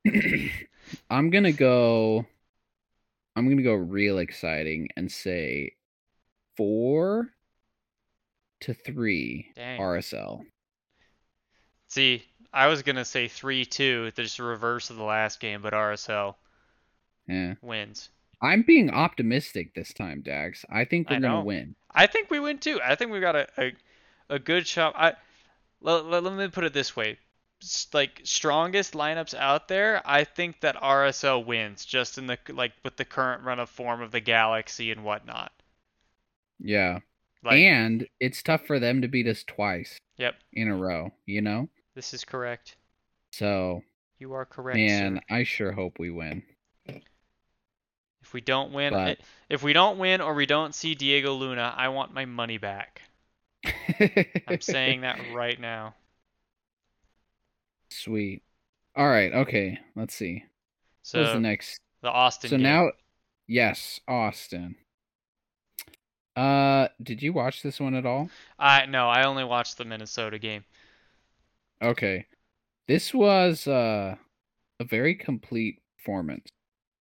I'm 1.09 1.29
going 1.29 1.43
to 1.43 1.51
go 1.51 2.25
I'm 3.35 3.45
going 3.45 3.57
to 3.57 3.63
go 3.63 3.73
real 3.73 4.17
exciting 4.17 4.89
and 4.97 5.09
say 5.11 5.75
4 6.57 7.33
to 8.61 8.73
3 8.73 9.51
Dang. 9.55 9.79
RSL. 9.79 10.45
See, 11.87 12.23
I 12.51 12.67
was 12.67 12.83
gonna 12.83 13.05
say 13.05 13.27
three-two, 13.27 14.11
just 14.11 14.37
the 14.37 14.43
reverse 14.43 14.89
of 14.89 14.97
the 14.97 15.03
last 15.03 15.39
game, 15.39 15.61
but 15.61 15.73
RSL 15.73 16.37
Yeah. 17.27 17.55
wins. 17.61 18.09
I'm 18.41 18.61
being 18.61 18.89
optimistic 18.89 19.73
this 19.73 19.93
time, 19.93 20.21
Dax. 20.21 20.65
I 20.69 20.85
think 20.85 21.09
we're 21.09 21.19
gonna 21.19 21.43
win. 21.43 21.75
I 21.91 22.07
think 22.07 22.29
we 22.29 22.39
win 22.39 22.59
too. 22.59 22.79
I 22.83 22.95
think 22.95 23.11
we 23.11 23.19
got 23.19 23.35
a 23.35 23.47
a, 23.57 23.73
a 24.29 24.39
good 24.39 24.67
shot. 24.67 24.93
I 24.95 25.13
let, 25.81 26.05
let, 26.05 26.23
let 26.23 26.33
me 26.33 26.47
put 26.47 26.63
it 26.63 26.73
this 26.73 26.95
way. 26.95 27.17
Like 27.93 28.21
strongest 28.23 28.93
lineups 28.93 29.33
out 29.33 29.67
there, 29.67 30.01
I 30.05 30.23
think 30.23 30.61
that 30.61 30.77
RSL 30.77 31.45
wins 31.45 31.83
just 31.83 32.17
in 32.17 32.27
the 32.27 32.37
like 32.49 32.71
with 32.83 32.95
the 32.95 33.05
current 33.05 33.43
run 33.43 33.59
of 33.59 33.69
form 33.69 34.01
of 34.01 34.11
the 34.11 34.21
Galaxy 34.21 34.91
and 34.91 35.03
whatnot. 35.03 35.51
Yeah. 36.59 36.99
Like 37.43 37.57
and 37.57 38.07
it's 38.19 38.43
tough 38.43 38.65
for 38.65 38.79
them 38.79 39.01
to 39.01 39.07
beat 39.07 39.27
us 39.27 39.43
twice 39.45 39.97
yep, 40.17 40.35
in 40.53 40.67
a 40.67 40.75
row, 40.75 41.11
you 41.25 41.41
know? 41.41 41.69
this 41.95 42.13
is 42.13 42.23
correct. 42.23 42.75
So, 43.31 43.81
You 44.19 44.33
are 44.33 44.45
correct, 44.45 44.77
And. 44.77 45.21
I 45.29 45.43
sure 45.43 45.71
hope 45.71 45.99
we 45.99 46.09
win. 46.09 46.43
If 48.29 48.33
we 48.35 48.41
don't 48.41 48.71
win, 48.73 48.93
But- 48.93 49.17
if 49.49 49.63
we 49.63 49.73
don't 49.73 49.97
win 49.97 50.21
or 50.21 50.35
we 50.35 50.45
don't 50.45 50.75
see 50.75 50.93
Diego 50.93 51.33
Luna, 51.33 51.73
I 51.75 51.87
want 51.87 52.13
my 52.13 52.25
money 52.25 52.59
back. 52.59 53.01
I'm 54.47 54.61
saying 54.61 55.01
that 55.01 55.19
right 55.33 55.59
now. 55.59 55.95
Sweet. 57.89 58.43
All 58.95 59.09
right, 59.09 59.33
okay. 59.33 59.79
Let's 59.95 60.13
see. 60.13 60.43
So 61.01 61.21
What's 61.21 61.33
the 61.33 61.39
next? 61.39 61.79
the 62.03 62.11
Austin 62.11 62.51
So 62.51 62.57
game. 62.57 62.63
now 62.63 62.91
yes, 63.47 63.99
Austin. 64.07 64.75
Uh, 66.35 66.89
did 67.01 67.23
you 67.23 67.33
watch 67.33 67.63
this 67.63 67.79
one 67.79 67.95
at 67.95 68.05
all? 68.05 68.29
I 68.59 68.85
no, 68.85 69.09
I 69.09 69.23
only 69.25 69.43
watched 69.43 69.79
the 69.79 69.85
Minnesota 69.85 70.37
game. 70.37 70.65
Okay. 71.81 72.27
This 72.87 73.11
was 73.11 73.65
uh 73.67 74.17
a 74.79 74.83
very 74.83 75.15
complete 75.15 75.81
performance 75.97 76.51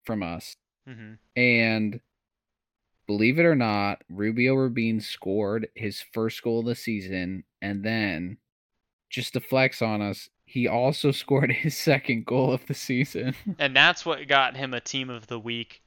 from 0.05 0.23
us. 0.23 0.55
Hmm 0.89 1.13
And 1.35 2.01
believe 3.07 3.39
it 3.39 3.45
or 3.45 3.55
not, 3.55 4.03
Rubio 4.09 4.55
Rubin 4.55 5.01
scored 5.01 5.69
his 5.75 6.01
first 6.01 6.43
goal 6.43 6.59
of 6.59 6.65
the 6.65 6.75
season. 6.75 7.43
And 7.61 7.83
then, 7.83 8.37
just 9.09 9.33
to 9.33 9.39
flex 9.41 9.81
on 9.81 10.01
us, 10.01 10.29
he 10.45 10.67
also 10.67 11.11
scored 11.23 11.51
his 11.51 11.77
second 11.77 12.25
goal 12.25 12.53
of 12.53 12.65
the 12.67 12.73
season. 12.73 13.35
And 13.59 13.75
that's 13.75 14.05
what 14.05 14.27
got 14.27 14.55
him 14.57 14.73
a 14.73 14.81
team 14.81 15.09
of 15.09 15.27
the 15.27 15.39
week 15.39 15.81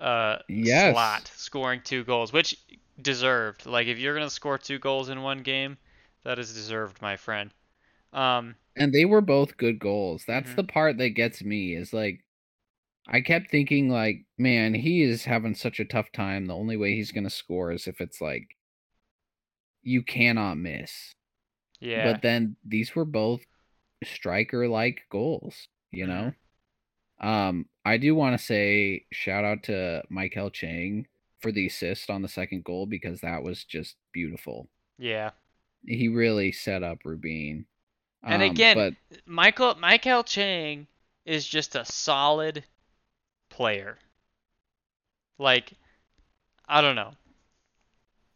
uh 0.00 0.38
Yes. 0.48 0.92
slot, 0.94 1.30
scoring 1.36 1.80
two 1.84 2.04
goals, 2.04 2.32
which 2.32 2.56
deserved. 3.02 3.66
Like 3.66 3.88
if 3.88 3.98
you're 3.98 4.14
gonna 4.14 4.30
score 4.30 4.58
two 4.58 4.78
goals 4.78 5.08
in 5.08 5.22
one 5.22 5.42
game, 5.42 5.78
that 6.24 6.38
is 6.38 6.54
deserved, 6.54 7.02
my 7.02 7.16
friend. 7.16 7.52
Um, 8.12 8.56
and 8.76 8.92
they 8.92 9.04
were 9.04 9.20
both 9.20 9.56
good 9.56 9.78
goals. 9.78 10.24
That's 10.26 10.52
Mhm. 10.52 10.56
the 10.56 10.64
part 10.64 10.98
that 10.98 11.10
gets 11.10 11.42
me 11.42 11.74
is 11.74 11.92
like, 11.92 12.24
I 13.08 13.20
kept 13.22 13.50
thinking, 13.50 13.88
like, 13.88 14.26
man, 14.36 14.74
he 14.74 15.02
is 15.02 15.24
having 15.24 15.54
such 15.54 15.80
a 15.80 15.84
tough 15.84 16.12
time. 16.12 16.46
The 16.46 16.54
only 16.54 16.76
way 16.76 16.94
he's 16.94 17.12
going 17.12 17.24
to 17.24 17.30
score 17.30 17.72
is 17.72 17.86
if 17.86 18.00
it's 18.00 18.20
like, 18.20 18.56
you 19.82 20.02
cannot 20.02 20.58
miss. 20.58 21.14
yeah, 21.80 22.12
But 22.12 22.22
then 22.22 22.56
these 22.64 22.94
were 22.94 23.04
both 23.04 23.40
striker 24.04 24.68
like 24.68 25.02
goals, 25.10 25.68
you 25.90 26.06
know? 26.06 26.32
Um, 27.20 27.66
I 27.84 27.96
do 27.96 28.14
want 28.14 28.38
to 28.38 28.44
say 28.44 29.06
shout 29.12 29.44
out 29.44 29.64
to 29.64 30.02
Maikel 30.10 30.52
Chang 30.52 31.06
for 31.40 31.50
the 31.52 31.66
assist 31.66 32.10
on 32.10 32.22
the 32.22 32.28
second 32.28 32.64
goal 32.64 32.86
because 32.86 33.20
that 33.20 33.42
was 33.42 33.64
just 33.64 33.96
beautiful. 34.12 34.68
yeah. 34.98 35.30
He 35.86 36.08
really 36.08 36.52
set 36.52 36.82
up 36.82 36.98
Rubin. 37.04 37.64
And 38.22 38.42
Um, 38.42 38.50
again, 38.50 38.76
but 38.76 38.94
Maikel 39.28 39.78
Maikel 39.78 40.26
Chang 40.26 40.86
is 41.24 41.46
just 41.48 41.76
a 41.76 41.84
solid 41.84 42.64
player. 43.58 43.98
Like, 45.36 45.72
I 46.68 46.80
don't 46.80 46.94
know. 46.94 47.10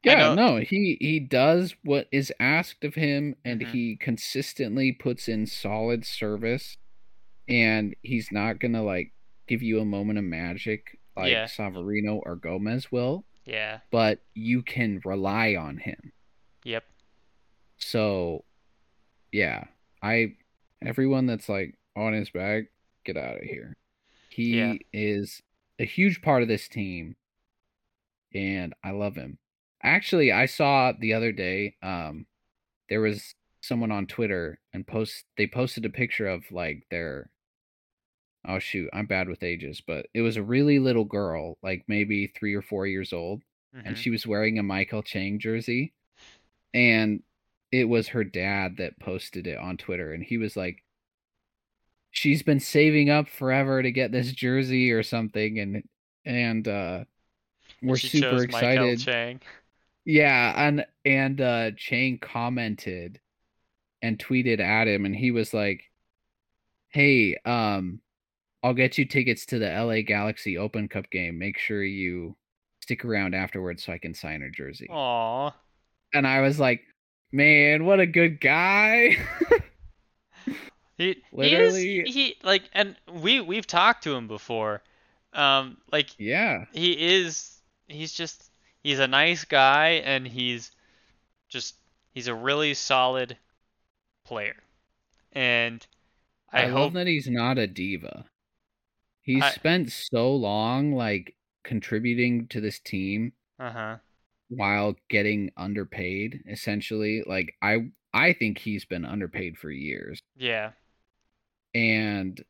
Yeah, 0.04 0.34
know- 0.34 0.56
no, 0.56 0.56
he 0.56 0.96
he 1.00 1.20
does 1.20 1.76
what 1.84 2.08
is 2.10 2.32
asked 2.40 2.82
of 2.82 2.96
him, 2.96 3.36
and 3.44 3.60
Mhm. 3.60 3.66
he 3.70 3.96
consistently 3.96 4.90
puts 4.90 5.28
in 5.28 5.46
solid 5.46 6.04
service, 6.04 6.76
and 7.48 7.94
he's 8.02 8.32
not 8.32 8.58
gonna 8.58 8.82
like 8.82 9.12
give 9.46 9.62
you 9.62 9.78
a 9.78 9.84
moment 9.84 10.18
of 10.18 10.24
magic 10.24 10.98
like 11.16 11.30
Yeah. 11.30 11.44
Savarino 11.44 12.20
or 12.26 12.34
Gomez 12.34 12.90
will, 12.90 13.24
Yeah. 13.44 13.80
but 13.92 14.20
you 14.34 14.62
can 14.62 15.00
rely 15.04 15.54
on 15.54 15.78
him. 15.78 16.12
Yep. 16.64 16.84
So, 17.78 18.44
yeah, 19.30 19.66
I 20.02 20.36
everyone 20.80 21.26
that's 21.26 21.48
like 21.48 21.78
on 21.94 22.12
his 22.12 22.30
back, 22.30 22.64
get 23.04 23.16
out 23.16 23.36
of 23.36 23.42
here. 23.44 23.76
He 24.32 24.56
Yeah. 24.56 24.74
is 24.94 25.42
a 25.78 25.84
huge 25.84 26.22
part 26.22 26.40
of 26.42 26.48
this 26.48 26.66
team, 26.66 27.16
and 28.34 28.72
I 28.82 28.92
love 28.92 29.14
him. 29.14 29.38
Actually, 29.82 30.32
I 30.32 30.46
saw 30.46 30.92
the 30.92 31.12
other 31.12 31.32
day, 31.32 31.76
um, 31.82 32.26
there 32.88 33.02
was 33.02 33.34
someone 33.60 33.92
on 33.92 34.06
Twitter 34.06 34.58
and 34.72 34.86
post 34.86 35.26
they 35.36 35.46
posted 35.46 35.84
a 35.84 35.90
picture 35.90 36.26
of 36.26 36.50
like 36.50 36.86
their 36.90 37.30
oh 38.44 38.58
shoot, 38.58 38.88
I'm 38.92 39.06
bad 39.06 39.28
with 39.28 39.42
ages, 39.42 39.82
but 39.86 40.06
it 40.14 40.22
was 40.22 40.36
a 40.36 40.42
really 40.42 40.78
little 40.78 41.04
girl, 41.04 41.58
like 41.62 41.84
maybe 41.86 42.26
three 42.26 42.54
or 42.54 42.62
four 42.62 42.86
years 42.86 43.12
old, 43.12 43.42
and 43.84 43.94
Mhm. 43.96 44.00
she 44.00 44.10
was 44.10 44.26
wearing 44.26 44.58
a 44.58 44.62
Maikel 44.64 45.04
Chang 45.04 45.38
jersey. 45.38 45.92
And 46.74 47.22
it 47.70 47.84
was 47.84 48.08
her 48.08 48.24
dad 48.24 48.78
that 48.78 48.98
posted 48.98 49.46
it 49.46 49.58
on 49.58 49.76
Twitter, 49.76 50.12
and 50.14 50.24
he 50.24 50.38
was 50.38 50.56
like, 50.56 50.82
She's 52.12 52.42
been 52.42 52.60
saving 52.60 53.08
up 53.08 53.26
forever 53.26 53.82
to 53.82 53.90
get 53.90 54.12
this 54.12 54.30
jersey 54.32 54.92
or 54.92 55.02
something, 55.02 55.58
and 55.58 55.82
and 56.26 56.68
uh 56.68 57.04
we're 57.82 57.96
she 57.96 58.20
super 58.20 58.44
excited. 58.44 59.00
Chang. 59.00 59.40
Yeah, 60.04 60.52
and 60.56 60.84
and 61.06 61.40
uh 61.40 61.70
Chang 61.76 62.18
commented 62.18 63.18
and 64.02 64.18
tweeted 64.18 64.60
at 64.60 64.88
him 64.88 65.06
and 65.06 65.16
he 65.16 65.30
was 65.30 65.54
like, 65.54 65.84
"Hey, 66.90 67.38
um 67.46 68.00
I'll 68.62 68.74
get 68.74 68.98
you 68.98 69.06
tickets 69.06 69.46
to 69.46 69.58
the 69.58 69.70
LA 69.70 70.02
Galaxy 70.02 70.58
Open 70.58 70.88
Cup 70.88 71.08
game. 71.10 71.38
Make 71.38 71.58
sure 71.58 71.82
you 71.82 72.36
stick 72.82 73.06
around 73.06 73.34
afterwards 73.34 73.84
so 73.84 73.92
I 73.92 73.98
can 73.98 74.12
sign 74.12 74.42
her 74.42 74.50
jersey." 74.50 74.86
Aw. 74.90 75.50
And 76.12 76.26
I 76.26 76.42
was 76.42 76.60
like, 76.60 76.82
"Man, 77.32 77.86
what 77.86 78.00
a 78.00 78.06
good 78.06 78.38
guy." 78.38 79.16
He 81.02 81.22
Literally- 81.32 81.82
he 81.82 82.00
is 82.00 82.14
he 82.14 82.36
like 82.42 82.62
and 82.72 82.96
we 83.12 83.40
we've 83.40 83.66
talked 83.66 84.04
to 84.04 84.14
him 84.14 84.28
before. 84.28 84.82
Um 85.32 85.78
like 85.90 86.10
yeah. 86.18 86.66
he 86.72 86.92
is 86.92 87.60
he's 87.88 88.12
just 88.12 88.50
he's 88.82 88.98
a 88.98 89.08
nice 89.08 89.44
guy 89.44 90.02
and 90.04 90.26
he's 90.26 90.70
just 91.48 91.74
he's 92.12 92.28
a 92.28 92.34
really 92.34 92.74
solid 92.74 93.36
player. 94.24 94.56
And 95.32 95.86
I, 96.52 96.64
I, 96.64 96.66
hope 96.66 96.78
love 96.78 96.92
that 96.94 97.06
he's 97.06 97.28
not 97.28 97.58
a 97.58 97.66
diva. 97.66 98.26
He's 99.22 99.42
I- 99.42 99.50
spent 99.52 99.90
so 99.92 100.34
long 100.34 100.92
like 100.92 101.34
contributing 101.64 102.48
to 102.48 102.60
this 102.60 102.78
team 102.78 103.32
uh-huh. 103.58 103.96
while 104.48 104.96
getting 105.08 105.50
underpaid 105.56 106.42
essentially. 106.48 107.22
Like 107.26 107.54
I 107.62 107.90
I 108.12 108.32
think 108.32 108.58
he's 108.58 108.84
been 108.84 109.04
underpaid 109.04 109.56
for 109.56 109.70
years. 109.70 110.20
Yeah. 110.36 110.72
And 111.74 112.44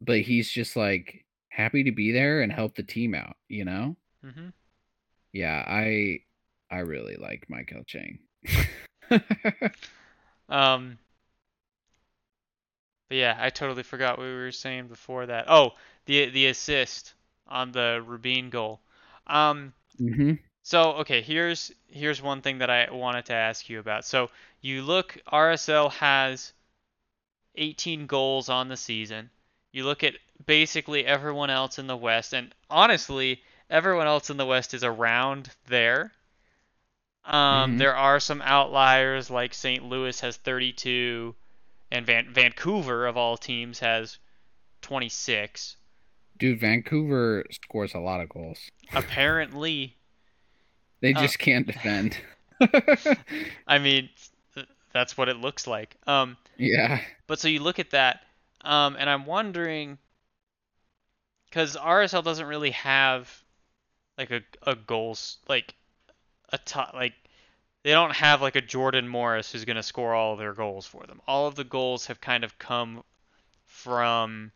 but 0.00 0.20
he's 0.20 0.50
just 0.50 0.76
like 0.76 1.24
happy 1.48 1.84
to 1.84 1.92
be 1.92 2.12
there 2.12 2.40
and 2.40 2.52
help 2.52 2.74
the 2.74 2.82
team 2.82 3.14
out, 3.14 3.36
you 3.48 3.64
know? 3.64 3.96
Mhm. 4.22 4.52
Yeah, 5.32 5.64
I 5.66 6.20
I 6.70 6.78
really 6.80 7.16
like 7.16 7.46
Maikel 7.48 7.86
Chang. 7.86 8.18
Um 10.48 10.98
But 13.08 13.18
yeah, 13.18 13.36
I 13.38 13.50
totally 13.50 13.82
forgot 13.82 14.16
what 14.16 14.24
we 14.24 14.32
were 14.34 14.52
saying 14.52 14.88
before 14.88 15.26
that. 15.26 15.44
Oh, 15.48 15.74
the 16.06 16.30
the 16.30 16.46
assist 16.46 17.12
on 17.46 17.72
the 17.72 18.02
Rubin 18.06 18.48
goal. 18.48 18.80
Um 19.26 19.74
hmm 19.98 20.32
So 20.62 20.92
okay, 20.98 21.22
here's 21.22 21.72
here's 21.88 22.22
one 22.22 22.42
thing 22.42 22.58
that 22.58 22.70
I 22.70 22.90
wanted 22.90 23.26
to 23.26 23.34
ask 23.34 23.68
you 23.68 23.80
about. 23.80 24.04
So 24.06 24.30
you 24.62 24.82
look, 24.82 25.18
RSL 25.26 25.90
has 25.90 26.52
18 27.56 28.06
goals 28.06 28.48
on 28.48 28.68
the 28.68 28.76
season. 28.76 29.30
You 29.72 29.84
look 29.84 30.02
at 30.04 30.14
basically 30.46 31.04
everyone 31.06 31.50
else 31.50 31.78
in 31.78 31.86
the 31.86 31.96
West, 31.96 32.32
and 32.32 32.54
honestly, 32.68 33.40
everyone 33.68 34.06
else 34.06 34.30
in 34.30 34.36
the 34.36 34.46
West 34.46 34.74
is 34.74 34.82
around 34.84 35.50
there. 35.68 36.12
Um, 37.24 37.74
Mhm. 37.74 37.78
there 37.78 37.94
are 37.94 38.18
some 38.18 38.40
outliers 38.42 39.30
like 39.30 39.52
St. 39.54 39.84
Louis 39.84 40.18
has 40.20 40.36
32, 40.38 41.34
and 41.90 42.06
Van- 42.06 42.32
Vancouver 42.32 43.06
of 43.06 43.16
all 43.16 43.36
teams 43.36 43.78
has 43.80 44.18
26. 44.82 45.76
Dude, 46.38 46.58
Vancouver 46.60 47.44
scores 47.50 47.94
a 47.94 47.98
lot 47.98 48.20
of 48.20 48.28
goals. 48.30 48.58
Apparently, 48.94 49.96
They 51.02 51.14
Uh, 51.14 51.20
just 51.22 51.38
can't 51.38 51.66
defend. 51.66 52.18
I 53.66 53.78
mean, 53.78 54.10
that's 54.92 55.16
what 55.16 55.28
it 55.28 55.36
looks 55.36 55.66
like. 55.66 55.96
Um, 56.06 56.36
yeah. 56.56 57.00
But 57.26 57.38
so 57.38 57.48
you 57.48 57.60
look 57.60 57.78
at 57.78 57.90
that, 57.90 58.22
um, 58.62 58.96
and 58.98 59.08
I'm 59.08 59.26
wondering, 59.26 59.98
because 61.48 61.76
RSL 61.76 62.24
doesn't 62.24 62.46
really 62.46 62.70
have 62.72 63.42
like 64.18 64.30
a 64.30 64.42
a 64.62 64.74
goals 64.74 65.38
like 65.48 65.74
a 66.52 66.58
top 66.58 66.92
like 66.92 67.14
they 67.82 67.92
don't 67.92 68.14
have 68.14 68.42
like 68.42 68.56
a 68.56 68.60
Jordan 68.60 69.08
Morris 69.08 69.50
who's 69.50 69.64
gonna 69.64 69.82
score 69.82 70.14
all 70.14 70.34
of 70.34 70.38
their 70.38 70.52
goals 70.52 70.86
for 70.86 71.04
them. 71.06 71.20
All 71.26 71.46
of 71.46 71.54
the 71.54 71.64
goals 71.64 72.06
have 72.06 72.20
kind 72.20 72.44
of 72.44 72.58
come 72.58 73.02
from 73.66 74.52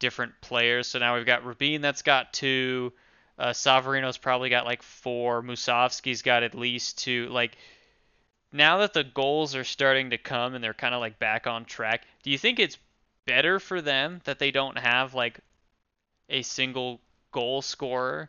different 0.00 0.32
players. 0.40 0.88
So 0.88 0.98
now 0.98 1.14
we've 1.14 1.26
got 1.26 1.44
Rubin 1.44 1.80
that's 1.80 2.02
got 2.02 2.32
two. 2.32 2.92
Uh, 3.38 3.50
Savarino's 3.50 4.18
probably 4.18 4.50
got 4.50 4.64
like 4.64 4.82
four. 4.82 5.42
Musovski's 5.42 6.22
got 6.22 6.42
at 6.42 6.54
least 6.54 6.98
two. 6.98 7.28
Like 7.28 7.56
now 8.52 8.78
that 8.78 8.92
the 8.92 9.04
goals 9.04 9.54
are 9.54 9.64
starting 9.64 10.10
to 10.10 10.18
come 10.18 10.54
and 10.54 10.62
they're 10.62 10.74
kind 10.74 10.94
of 10.94 11.00
like 11.00 11.18
back 11.18 11.46
on 11.46 11.64
track, 11.64 12.06
do 12.22 12.30
you 12.30 12.38
think 12.38 12.58
it's 12.58 12.78
better 13.26 13.60
for 13.60 13.80
them 13.80 14.20
that 14.24 14.38
they 14.38 14.50
don't 14.50 14.78
have 14.78 15.14
like 15.14 15.40
a 16.28 16.42
single 16.42 17.00
goal 17.32 17.62
scorer 17.62 18.28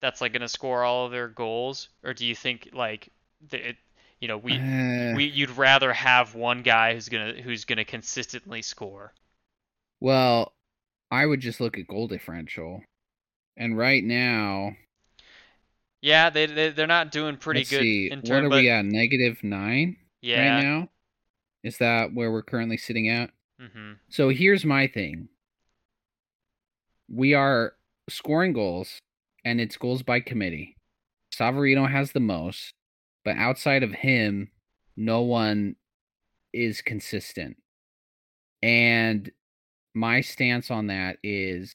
that's 0.00 0.20
like 0.20 0.32
gonna 0.32 0.48
score 0.48 0.84
all 0.84 1.06
of 1.06 1.12
their 1.12 1.28
goals, 1.28 1.88
or 2.02 2.14
do 2.14 2.26
you 2.26 2.34
think 2.34 2.70
like 2.72 3.08
the, 3.50 3.70
it, 3.70 3.76
you 4.20 4.28
know 4.28 4.38
we 4.38 4.62
Uh, 4.62 5.12
we 5.12 5.24
you'd 5.24 5.50
rather 5.50 5.92
have 5.92 6.34
one 6.34 6.62
guy 6.62 6.94
who's 6.94 7.08
gonna 7.08 7.40
who's 7.42 7.64
gonna 7.64 7.84
consistently 7.84 8.62
score? 8.62 9.12
well, 10.00 10.52
I 11.10 11.26
would 11.26 11.40
just 11.40 11.60
look 11.60 11.78
at 11.78 11.86
goal 11.86 12.08
differential. 12.08 12.82
And 13.56 13.76
right 13.76 14.04
now, 14.04 14.76
Yeah, 16.00 16.30
they, 16.30 16.46
they 16.46 16.70
they're 16.70 16.86
not 16.86 17.10
doing 17.10 17.36
pretty 17.36 17.60
let's 17.60 17.70
good 17.70 17.82
see, 17.82 18.10
in 18.10 18.20
what 18.20 18.44
are 18.44 18.48
but 18.48 18.60
we 18.60 18.70
at? 18.70 18.84
Negative 18.84 19.36
nine 19.42 19.96
yeah. 20.22 20.56
right 20.56 20.62
now? 20.62 20.88
Is 21.64 21.78
that 21.78 22.14
where 22.14 22.30
we're 22.30 22.42
currently 22.42 22.76
sitting 22.76 23.08
at? 23.08 23.30
hmm 23.60 23.94
So 24.08 24.28
here's 24.28 24.64
my 24.64 24.86
thing. 24.86 25.28
We 27.10 27.34
are 27.34 27.74
scoring 28.08 28.52
goals, 28.52 29.00
and 29.44 29.60
it's 29.60 29.76
goals 29.76 30.02
by 30.02 30.20
committee. 30.20 30.76
Savarino 31.34 31.90
has 31.90 32.12
the 32.12 32.20
most, 32.20 32.74
but 33.24 33.36
outside 33.36 33.82
of 33.82 33.92
him, 33.92 34.50
no 34.96 35.22
one 35.22 35.76
is 36.52 36.80
consistent. 36.80 37.56
And 38.62 39.30
my 39.94 40.20
stance 40.20 40.70
on 40.70 40.88
that 40.88 41.18
is 41.22 41.74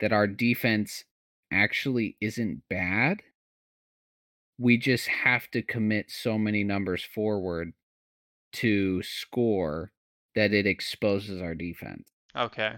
that 0.00 0.12
our 0.12 0.26
defense 0.26 1.04
actually 1.52 2.16
isn't 2.20 2.62
bad. 2.68 3.22
We 4.58 4.78
just 4.78 5.08
have 5.08 5.50
to 5.52 5.62
commit 5.62 6.10
so 6.10 6.38
many 6.38 6.64
numbers 6.64 7.04
forward 7.04 7.72
to 8.54 9.02
score 9.02 9.92
that 10.34 10.52
it 10.52 10.66
exposes 10.66 11.40
our 11.40 11.54
defense. 11.54 12.08
Okay. 12.36 12.76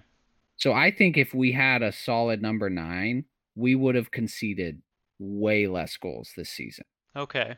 So 0.57 0.73
I 0.73 0.91
think 0.91 1.17
if 1.17 1.35
we 1.35 1.53
had 1.53 1.83
a 1.83 1.93
solid 1.93 2.41
number 2.41 2.71
nine, 2.71 3.25
we 3.55 3.75
would 3.75 3.95
have 3.95 4.11
conceded 4.11 4.83
way 5.19 5.67
less 5.67 5.97
goals 5.97 6.33
this 6.37 6.51
season 6.51 6.85
Okay. 7.17 7.57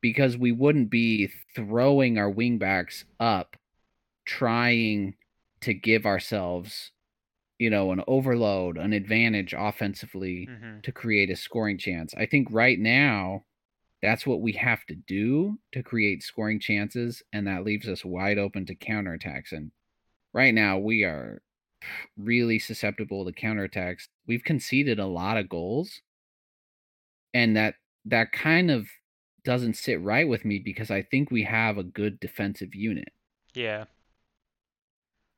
because 0.00 0.36
we 0.36 0.52
wouldn't 0.52 0.90
be 0.90 1.30
throwing 1.54 2.18
our 2.18 2.32
wingbacks 2.32 3.04
up, 3.20 3.56
trying 4.24 5.16
to 5.62 5.74
give 5.74 6.06
ourselves, 6.06 6.92
you 7.58 7.70
know, 7.70 7.92
an 7.92 8.02
overload, 8.06 8.76
an 8.76 8.92
advantage 8.92 9.54
offensively 9.56 10.46
hmm 10.46 10.66
to 10.82 10.92
create 10.92 11.30
a 11.30 11.36
scoring 11.36 11.78
chance. 11.78 12.14
I 12.16 12.26
think 12.26 12.46
right 12.50 12.78
now 12.78 13.44
that's 14.02 14.24
what 14.26 14.40
we 14.40 14.52
have 14.52 14.84
to 14.86 14.94
do 14.94 15.58
to 15.72 15.82
create 15.82 16.22
scoring 16.22 16.60
chances, 16.60 17.22
and 17.32 17.46
that 17.46 17.64
leaves 17.64 17.88
us 17.88 18.04
wide 18.04 18.38
open 18.38 18.66
to 18.66 18.74
counterattacks. 18.76 19.50
And 19.50 19.72
right 20.32 20.54
now 20.54 20.78
we 20.78 21.02
are 21.02 21.42
really 22.16 22.58
susceptible 22.58 23.24
to 23.24 23.32
counterattacks. 23.32 24.08
We've 24.28 24.44
conceded 24.44 25.00
a 25.00 25.06
lot 25.06 25.38
of 25.38 25.48
goals, 25.48 26.02
and 27.34 27.56
that 27.56 27.74
that 28.04 28.32
kind 28.32 28.70
of 28.70 28.86
doesn't 29.44 29.76
sit 29.76 30.00
right 30.00 30.28
with 30.28 30.44
me 30.44 30.58
because 30.58 30.90
I 30.90 31.02
think 31.02 31.30
we 31.30 31.44
have 31.44 31.78
a 31.78 31.84
good 31.84 32.20
defensive 32.20 32.74
unit. 32.74 33.12
Yeah. 33.54 33.84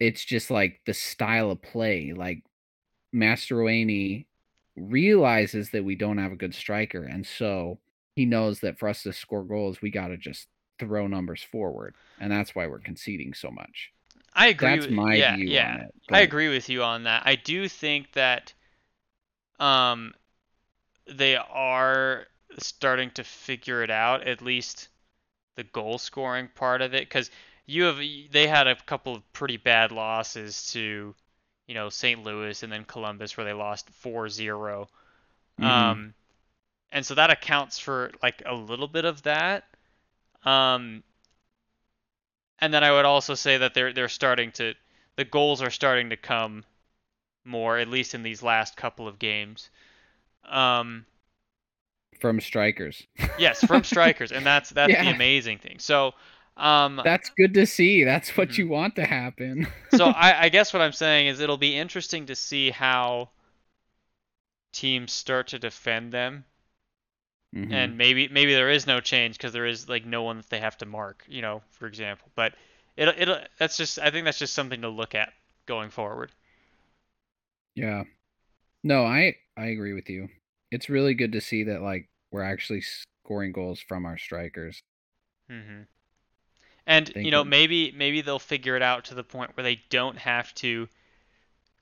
It's 0.00 0.24
just 0.24 0.50
like 0.50 0.80
the 0.86 0.94
style 0.94 1.50
of 1.50 1.62
play. 1.62 2.12
Like 2.14 2.42
Master 3.12 3.56
Mastroeni 3.56 4.26
realizes 4.76 5.70
that 5.70 5.84
we 5.84 5.96
don't 5.96 6.18
have 6.18 6.32
a 6.32 6.36
good 6.36 6.54
striker, 6.54 7.02
and 7.04 7.26
so 7.26 7.78
he 8.14 8.24
knows 8.24 8.60
that 8.60 8.78
for 8.78 8.88
us 8.88 9.02
to 9.02 9.12
score 9.12 9.44
goals, 9.44 9.80
we 9.80 9.90
got 9.90 10.08
to 10.08 10.16
just 10.16 10.48
throw 10.78 11.06
numbers 11.06 11.42
forward, 11.42 11.94
and 12.20 12.30
that's 12.30 12.54
why 12.54 12.66
we're 12.66 12.78
conceding 12.78 13.34
so 13.34 13.50
much. 13.50 13.92
I 14.34 14.48
agree. 14.48 14.68
That's 14.68 14.86
with, 14.86 14.94
my 14.94 15.14
yeah, 15.14 15.36
view 15.36 15.48
yeah. 15.48 15.74
on 15.74 15.80
it. 15.80 15.94
I 16.10 16.20
agree 16.20 16.48
with 16.48 16.68
you 16.68 16.82
on 16.82 17.04
that. 17.04 17.22
I 17.26 17.34
do 17.34 17.68
think 17.68 18.12
that 18.12 18.52
um 19.58 20.14
they 21.06 21.36
are 21.36 22.26
starting 22.58 23.10
to 23.12 23.24
figure 23.24 23.82
it 23.82 23.90
out, 23.90 24.26
at 24.26 24.42
least 24.42 24.88
the 25.56 25.64
goal 25.64 25.98
scoring 25.98 26.48
part 26.54 26.82
of 26.82 26.94
it 26.94 27.10
cuz 27.10 27.30
you 27.68 27.84
have 27.84 27.98
they 27.98 28.48
had 28.48 28.66
a 28.66 28.74
couple 28.74 29.14
of 29.14 29.32
pretty 29.32 29.56
bad 29.56 29.92
losses 29.92 30.72
to 30.72 31.14
you 31.68 31.74
know 31.74 31.88
St. 31.90 32.24
Louis 32.24 32.62
and 32.62 32.72
then 32.72 32.84
Columbus 32.84 33.36
where 33.36 33.44
they 33.46 33.52
lost 33.52 33.90
4-0. 34.02 34.88
Mhm. 35.60 35.64
Um 35.64 36.14
and 36.90 37.06
so 37.06 37.14
that 37.14 37.30
accounts 37.30 37.78
for 37.78 38.10
like 38.22 38.42
a 38.44 38.54
little 38.54 38.88
bit 38.88 39.04
of 39.04 39.22
that. 39.22 39.64
Um 40.44 41.04
and 42.58 42.74
then 42.74 42.82
I 42.82 42.90
would 42.90 43.04
also 43.04 43.34
say 43.34 43.58
that 43.58 43.74
they're 43.74 43.92
they're 43.92 44.08
starting 44.08 44.50
to 44.52 44.74
the 45.16 45.24
goals 45.24 45.62
are 45.62 45.70
starting 45.70 46.10
to 46.10 46.16
come 46.16 46.64
more, 47.44 47.78
at 47.78 47.88
least 47.88 48.14
in 48.14 48.22
these 48.22 48.42
last 48.42 48.76
couple 48.76 49.08
of 49.08 49.18
games. 49.18 49.70
Um, 50.44 51.06
from 52.20 52.40
strikers. 52.40 53.06
yes, 53.38 53.64
from 53.64 53.84
strikers, 53.92 54.32
and 54.32 54.46
that's 54.46 54.70
that's 54.70 54.92
the 54.92 55.10
amazing 55.10 55.58
thing. 55.58 55.78
So, 55.78 56.14
um, 56.58 57.02
That's 57.02 57.30
good 57.30 57.54
to 57.54 57.66
see. 57.66 58.04
That's 58.04 58.36
what 58.36 58.56
Mhm. 58.56 58.58
you 58.58 58.68
want 58.68 58.94
to 58.96 59.04
happen. 59.06 59.66
so 59.88 60.06
I, 60.08 60.42
I 60.44 60.48
guess 60.48 60.72
what 60.72 60.82
I'm 60.82 60.92
saying 60.92 61.26
is 61.26 61.40
it'll 61.40 61.56
be 61.58 61.76
interesting 61.76 62.26
to 62.26 62.34
see 62.36 62.70
how 62.70 63.30
teams 64.72 65.12
start 65.12 65.48
to 65.48 65.58
defend 65.58 66.10
them, 66.10 66.46
Mhm. 67.52 67.70
and 67.70 67.98
maybe 67.98 68.28
maybe 68.28 68.54
there 68.54 68.70
is 68.70 68.86
no 68.86 69.00
change 69.00 69.36
because 69.36 69.52
there 69.52 69.66
is 69.66 69.88
like 69.88 70.04
no 70.04 70.22
one 70.22 70.38
that 70.38 70.48
they 70.50 70.60
have 70.60 70.76
to 70.78 70.86
mark, 70.86 71.24
you 71.28 71.42
know, 71.42 71.62
for 71.72 71.86
example. 71.86 72.28
But 72.34 72.54
it'll 72.96 73.14
it'll 73.16 73.38
that's 73.58 73.76
just 73.76 73.98
I 73.98 74.10
think 74.10 74.24
that's 74.24 74.38
just 74.38 74.54
something 74.54 74.82
to 74.82 74.88
look 74.88 75.14
at 75.14 75.32
going 75.66 75.90
forward. 75.90 76.32
Yeah. 77.74 78.04
No, 78.84 79.04
I 79.04 79.36
I 79.56 79.66
agree 79.68 79.92
with 79.94 80.10
you. 80.10 80.28
It's 80.72 80.88
really 80.90 81.14
good 81.14 81.32
to 81.32 81.40
see 81.42 81.64
that 81.64 81.82
like 81.82 82.08
we're 82.32 82.42
actually 82.42 82.82
scoring 82.82 83.52
goals 83.52 83.80
from 83.80 84.06
our 84.06 84.18
strikers. 84.18 84.82
hmm 85.48 85.88
And 86.88 87.06
Thank 87.06 87.26
you 87.26 87.30
know, 87.30 87.44
you. 87.44 87.50
maybe 87.50 87.92
maybe 87.94 88.22
they'll 88.22 88.38
figure 88.38 88.74
it 88.74 88.82
out 88.82 89.04
to 89.06 89.14
the 89.14 89.22
point 89.22 89.54
where 89.56 89.62
they 89.62 89.82
don't 89.90 90.16
have 90.16 90.52
to 90.56 90.88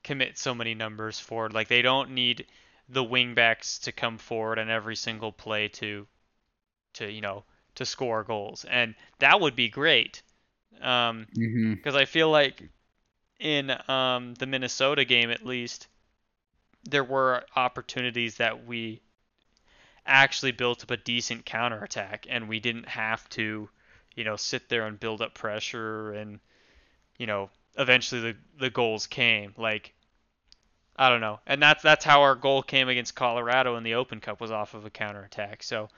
commit 0.03 0.37
so 0.37 0.53
many 0.53 0.75
numbers 0.75 1.21
forward. 1.21 1.55
Like 1.55 1.69
they 1.69 1.81
don't 1.81 2.11
need 2.11 2.47
the 2.89 3.05
wingbacks 3.05 3.83
to 3.85 3.93
come 3.93 4.19
forward 4.19 4.59
on 4.59 4.69
every 4.69 4.97
single 4.97 5.31
play 5.31 5.69
to 5.69 6.09
to 6.95 7.11
you 7.11 7.21
know 7.21 7.45
to 7.77 7.87
score 7.87 8.25
goals, 8.25 8.65
and 8.65 8.97
that 9.21 9.41
would 9.41 9.55
be 9.55 9.69
great. 9.69 10.23
Um, 10.83 11.27
because 11.33 11.95
I 11.95 12.05
feel 12.05 12.29
like 12.29 12.69
in 13.39 13.73
um, 13.89 14.35
the 14.35 14.47
Minnesota 14.47 15.05
game 15.05 15.31
at 15.31 15.47
least 15.47 15.87
there 16.85 17.05
were 17.05 17.45
opportunities 17.55 18.37
that 18.37 18.67
we 18.67 19.01
actually 20.05 20.53
built 20.53 20.83
up 20.83 20.91
a 20.91 20.97
decent 20.97 21.45
counterattack 21.45 22.27
and 22.29 22.49
we 22.49 22.61
didn't 22.61 22.89
have 22.89 23.29
to 23.31 23.69
you 24.17 24.25
know 24.25 24.37
sit 24.37 24.69
there 24.71 24.87
and 24.87 25.01
build 25.01 25.23
up 25.23 25.35
pressure 25.35 26.13
and 26.15 26.41
you 27.19 27.27
know 27.27 27.51
eventually 27.79 28.21
the 28.23 28.37
the 28.61 28.71
goals 28.71 29.07
came 29.07 29.55
like 29.59 29.95
I 30.97 31.09
don't 31.11 31.21
know 31.21 31.41
and 31.47 31.63
that's 31.63 31.83
that's 31.83 32.05
how 32.05 32.23
our 32.23 32.35
goal 32.35 32.63
came 32.63 32.89
against 32.89 33.15
Colorado 33.15 33.77
in 33.77 33.83
the 33.83 33.95
Open 33.95 34.21
Cup 34.21 34.41
was 34.41 34.51
off 34.51 34.75
of 34.75 34.85
a 34.85 34.91
counterattack 34.91 35.63
so 35.63 35.89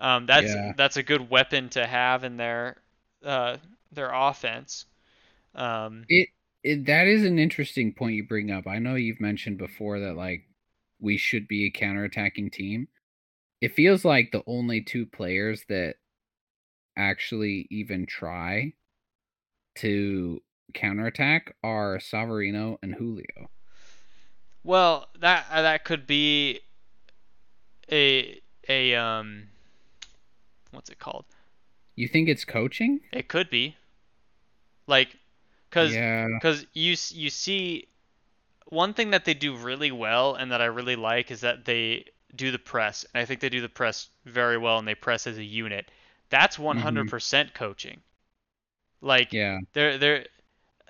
um, 0.00 0.26
that's 0.26 0.56
Yeah. 0.56 0.72
that's 0.76 0.96
a 0.98 1.02
good 1.04 1.30
weapon 1.30 1.68
to 1.70 1.86
have 1.86 2.24
in 2.24 2.36
their 2.38 2.78
uh, 3.24 3.58
their 3.92 4.12
offense 4.12 4.86
um, 5.54 6.08
It, 6.08 6.28
it 6.62 6.84
that 6.86 7.06
is 7.06 7.24
an 7.24 7.38
interesting 7.38 7.92
point 7.94 8.16
you 8.16 8.24
bring 8.26 8.50
up. 8.50 8.66
I 8.66 8.78
know 8.78 8.94
you've 8.96 9.20
mentioned 9.20 9.58
before 9.58 10.00
that 10.00 10.14
like 10.16 10.46
we 11.00 11.16
should 11.16 11.48
be 11.48 11.64
a 11.66 11.70
counterattacking 11.70 12.52
team. 12.52 12.88
It 13.62 13.74
feels 13.74 14.04
like 14.04 14.32
the 14.32 14.44
only 14.46 14.82
two 14.82 15.06
players 15.06 15.64
that 15.68 15.96
actually 16.96 17.66
even 17.70 18.06
try 18.06 18.72
to 19.76 20.40
counterattack 20.74 21.54
are 21.62 21.98
Savarino 21.98 22.78
and 22.82 22.94
Julio. 22.94 23.50
Well, 24.62 25.08
that 25.18 25.46
uh, 25.50 25.62
that 25.62 25.84
could 25.84 26.06
be 26.06 26.60
a 27.90 28.40
a 28.68 28.94
um 28.94 29.48
what's 30.70 30.90
it 30.90 30.98
called? 30.98 31.24
You 31.96 32.08
think 32.08 32.28
it's 32.28 32.44
coaching? 32.44 33.00
It 33.12 33.28
could 33.28 33.50
be 33.50 33.76
like 34.86 35.16
cuz 35.70 35.94
yeah. 35.94 36.26
cuz 36.42 36.66
you 36.72 36.96
you 37.12 37.30
see 37.30 37.88
one 38.66 38.94
thing 38.94 39.10
that 39.10 39.24
they 39.24 39.34
do 39.34 39.56
really 39.56 39.90
well 39.90 40.34
and 40.34 40.52
that 40.52 40.60
I 40.60 40.66
really 40.66 40.96
like 40.96 41.30
is 41.30 41.40
that 41.40 41.64
they 41.64 42.04
do 42.36 42.50
the 42.50 42.58
press. 42.58 43.04
And 43.12 43.20
I 43.20 43.24
think 43.24 43.40
they 43.40 43.48
do 43.48 43.60
the 43.60 43.68
press 43.68 44.08
very 44.24 44.56
well 44.56 44.78
and 44.78 44.86
they 44.86 44.94
press 44.94 45.26
as 45.26 45.38
a 45.38 45.44
unit. 45.44 45.90
That's 46.30 46.56
100% 46.56 46.82
mm-hmm. 46.82 47.48
coaching. 47.54 48.00
Like 49.02 49.32
Yeah. 49.32 49.60
there 49.72 49.98
there 49.98 50.26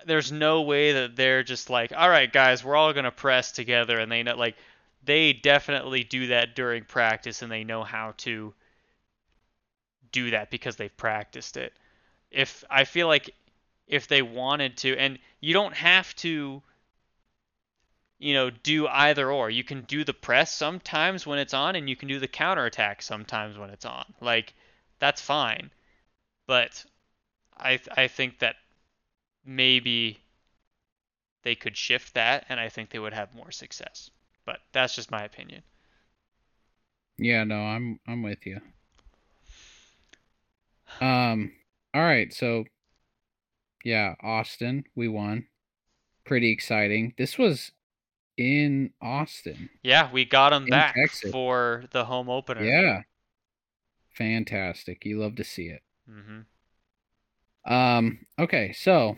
there's 0.05 0.31
no 0.31 0.61
way 0.61 0.93
that 0.93 1.15
they're 1.15 1.43
just 1.43 1.69
like 1.69 1.93
all 1.95 2.09
right 2.09 2.31
guys 2.31 2.63
we're 2.63 2.75
all 2.75 2.93
going 2.93 3.05
to 3.05 3.11
press 3.11 3.51
together 3.51 3.99
and 3.99 4.11
they 4.11 4.23
know 4.23 4.35
like 4.35 4.55
they 5.03 5.33
definitely 5.33 6.03
do 6.03 6.27
that 6.27 6.55
during 6.55 6.83
practice 6.83 7.41
and 7.41 7.51
they 7.51 7.63
know 7.63 7.83
how 7.83 8.13
to 8.17 8.53
do 10.11 10.31
that 10.31 10.49
because 10.49 10.75
they've 10.75 10.95
practiced 10.97 11.57
it 11.57 11.73
if 12.31 12.63
i 12.69 12.83
feel 12.83 13.07
like 13.07 13.33
if 13.87 14.07
they 14.07 14.21
wanted 14.21 14.77
to 14.77 14.95
and 14.97 15.19
you 15.39 15.53
don't 15.53 15.75
have 15.75 16.13
to 16.15 16.61
you 18.19 18.33
know 18.33 18.49
do 18.49 18.87
either 18.87 19.31
or 19.31 19.49
you 19.49 19.63
can 19.63 19.81
do 19.81 20.03
the 20.03 20.13
press 20.13 20.53
sometimes 20.53 21.25
when 21.25 21.39
it's 21.39 21.53
on 21.53 21.75
and 21.75 21.89
you 21.89 21.95
can 21.95 22.07
do 22.07 22.19
the 22.19 22.27
counterattack 22.27 23.01
sometimes 23.01 23.57
when 23.57 23.69
it's 23.69 23.85
on 23.85 24.05
like 24.19 24.53
that's 25.01 25.21
fine 25.21 25.69
but 26.47 26.85
i 27.57 27.79
i 27.97 28.07
think 28.07 28.39
that 28.39 28.57
maybe 29.45 30.19
they 31.43 31.53
could 31.53 31.77
shift 31.77 32.15
that 32.15 32.45
and 32.49 32.59
I 32.59 32.69
think 32.69 32.89
they 32.89 32.97
would 32.97 33.13
have 33.13 33.35
more 33.35 33.51
success. 33.51 34.09
But 34.45 34.61
that's 34.71 34.95
just 34.95 35.11
my 35.11 35.23
opinion. 35.23 35.61
Yeah, 37.17 37.45
no, 37.45 37.55
I'm 37.61 37.99
I'm 38.07 38.21
with 38.23 38.45
you. 38.45 38.59
Um 41.01 41.51
all 41.93 42.01
right, 42.03 42.33
so 42.33 42.63
yeah, 43.83 44.15
Austin, 44.21 44.85
we 44.95 45.07
won. 45.07 45.47
Pretty 46.25 46.51
exciting. 46.51 47.13
This 47.17 47.37
was 47.37 47.71
in 48.37 48.93
Austin. 49.01 49.69
Yeah, 49.83 50.11
we 50.11 50.25
got 50.25 50.53
In 50.65 50.67
back 50.69 50.95
Texas. 50.95 51.31
for 51.31 51.85
the 51.91 52.05
home 52.05 52.29
opener. 52.29 52.63
Yeah. 52.63 53.03
Fantastic. 54.13 55.05
You 55.05 55.19
love 55.19 55.35
to 55.35 55.43
see 55.43 55.67
it. 55.67 55.81
hmm 56.07 56.41
Um 57.65 58.25
okay, 58.39 58.73
so 58.73 59.17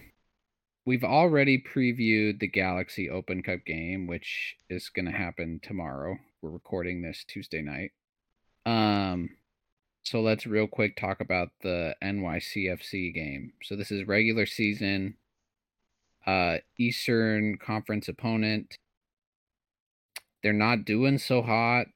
we've 0.86 1.04
already 1.04 1.58
previewed 1.62 2.40
the 2.40 2.48
Galaxy 2.48 3.10
Open 3.10 3.42
Cup 3.42 3.66
game, 3.66 4.08
which 4.08 4.58
is 4.70 4.90
going 4.90 5.06
to 5.06 5.12
happen 5.18 5.60
tomorrow. 5.64 6.18
We're 6.42 6.52
recording 6.52 7.02
this 7.02 7.24
Tuesday 7.28 7.62
night. 7.62 7.92
Um 8.66 9.32
so 10.04 10.22
let's 10.22 10.46
real 10.46 10.68
quick 10.68 10.98
talk 10.98 11.22
about 11.22 11.50
the 11.62 11.96
NYCFC 12.04 13.14
game. 13.14 13.54
So 13.64 13.76
this 13.76 13.92
is 13.92 14.08
regular 14.08 14.46
season 14.46 15.16
uh 16.26 16.58
Eastern 16.78 17.58
Conference 17.58 18.08
opponent. 18.08 18.78
They're 20.44 20.54
not 20.54 20.86
doing 20.86 21.18
so 21.18 21.42
hot, 21.42 21.88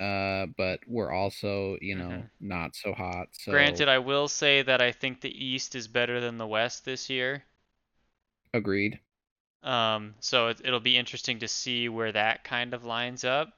uh 0.00 0.46
but 0.56 0.80
we're 0.86 1.10
also, 1.12 1.76
you 1.80 1.94
know, 1.96 2.24
Mhm. 2.24 2.30
not 2.40 2.76
so 2.76 2.92
hot. 2.92 3.28
So 3.32 3.52
Granted, 3.52 3.88
I 3.88 3.98
will 3.98 4.28
say 4.28 4.62
that 4.62 4.80
I 4.80 4.92
think 4.92 5.20
the 5.20 5.44
East 5.44 5.74
is 5.74 5.88
better 5.88 6.20
than 6.20 6.38
the 6.38 6.46
West 6.46 6.84
this 6.84 7.10
year. 7.10 7.44
agreed. 8.52 9.00
Um, 9.62 10.14
so 10.20 10.48
it, 10.48 10.60
it'll 10.64 10.80
be 10.80 10.96
interesting 10.96 11.40
to 11.40 11.48
see 11.48 11.88
where 11.88 12.12
that 12.12 12.44
kind 12.44 12.72
of 12.72 12.84
lines 12.84 13.24
up. 13.24 13.52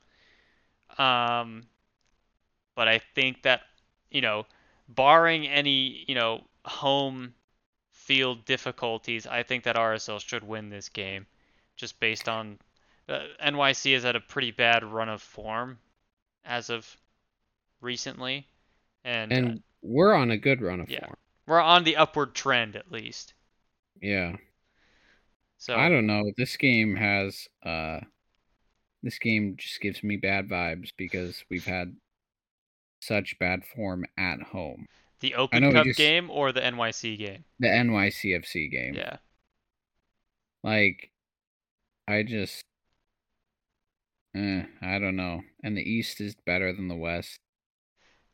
Um, 0.98 1.68
but 2.74 2.88
I 2.88 2.98
think 2.98 3.42
that, 3.42 3.62
you 4.10 4.20
know, 4.20 4.46
barring 4.88 5.46
any, 5.46 6.04
you 6.08 6.14
know, 6.14 6.44
home 6.64 7.34
field 7.92 8.44
difficulties, 8.46 9.26
I 9.26 9.42
think 9.42 9.64
that 9.64 9.76
RSL 9.76 10.18
should 10.18 10.44
win 10.44 10.70
this 10.70 10.88
game 10.88 11.26
just 11.76 12.00
based 12.00 12.28
on 12.28 12.58
uh, 13.08 13.20
NYC 13.40 13.94
is 13.94 14.04
at 14.04 14.16
a 14.16 14.20
pretty 14.20 14.50
bad 14.52 14.84
run 14.84 15.08
of 15.08 15.22
form 15.22 15.78
as 16.44 16.70
of 16.70 16.96
recently. 17.80 18.46
And, 19.04 19.32
uh, 19.32 19.36
And 19.36 19.62
we're 19.82 20.14
on 20.14 20.30
a 20.30 20.36
good 20.36 20.60
run 20.60 20.80
of 20.80 20.90
yeah. 20.90 21.04
form. 21.06 21.16
we're 21.46 21.60
on 21.60 21.84
the 21.84 21.96
upward 21.96 22.34
trend 22.34 22.76
at 22.76 22.90
least. 22.92 23.34
Yeah. 24.02 24.36
So 25.58 25.74
I 25.74 25.88
don't 25.88 26.06
know. 26.06 26.30
This 26.36 26.56
game 26.56 26.94
has 26.96 27.48
uh 27.64 28.00
this 29.02 29.18
game 29.18 29.54
just 29.56 29.80
gives 29.80 30.02
me 30.02 30.16
bad 30.16 30.48
vibes 30.48 30.90
because 30.96 31.44
we've 31.50 31.64
had 31.66 31.96
such 33.00 33.38
bad 33.38 33.64
form 33.64 34.04
at 34.16 34.40
home. 34.42 34.86
the 35.20 35.34
Open 35.34 35.72
Cup 35.72 35.84
just- 35.84 35.98
game 35.98 36.30
or 36.30 36.52
the 36.52 36.60
NYC 36.60 37.16
game. 37.18 37.44
The 37.60 37.68
NYCFC 37.68 38.70
game. 38.70 38.94
Yeah. 38.94 39.16
Like 40.62 41.10
I 42.06 42.22
just 42.22 42.62
eh, 44.38 44.64
I 44.80 44.98
don't 44.98 45.16
know. 45.16 45.42
And 45.62 45.76
the 45.76 45.82
East 45.82 46.20
is 46.20 46.34
better 46.46 46.72
than 46.72 46.88
the 46.88 46.96
West. 46.96 47.40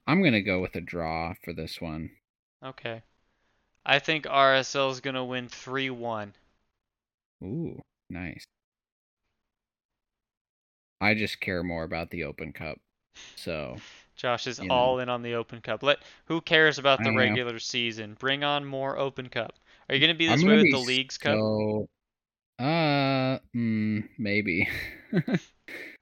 I'm 0.07 0.23
gonna 0.23 0.41
go 0.41 0.63
with 0.63 0.77
a 0.77 0.81
draw 0.81 1.35
for 1.45 1.53
this 1.53 1.79
one. 1.81 2.11
Okay. 2.65 3.05
I 3.87 3.99
think 4.01 4.27
RSL 4.27 4.91
is 4.91 5.01
gonna 5.01 5.25
win 5.25 5.49
three 5.49 5.91
one. 5.91 6.35
Ooh, 7.45 7.81
nice. 8.11 8.45
I 11.01 11.15
just 11.15 11.41
care 11.41 11.63
more 11.63 11.85
about 11.85 12.11
the 12.11 12.25
Open 12.25 12.53
Cup. 12.53 12.81
So 13.37 13.81
Josh 14.17 14.47
is 14.47 14.61
You 14.61 14.71
know. 14.71 14.71
all 14.71 14.99
in 14.99 15.09
on 15.09 15.23
the 15.23 15.35
Open 15.35 15.61
Cup. 15.61 15.83
Let 15.83 16.03
who 16.27 16.41
cares 16.41 16.79
about 16.79 17.03
the 17.05 17.13
know. 17.13 17.17
regular 17.19 17.59
season? 17.59 18.15
Bring 18.15 18.45
on 18.45 18.65
more 18.65 18.99
Open 18.99 19.29
Cup. 19.29 19.59
Are 19.89 19.95
you 19.95 20.01
gonna 20.01 20.15
be 20.15 20.27
I'm 20.27 20.41
this 20.41 20.45
way 20.47 20.57
with 20.57 20.71
the 20.71 20.79
Leagues 20.79 21.19
Cup? 21.19 21.43
So, 21.43 21.89
uh, 22.59 23.39
mm, 23.57 24.09
maybe. 24.19 24.69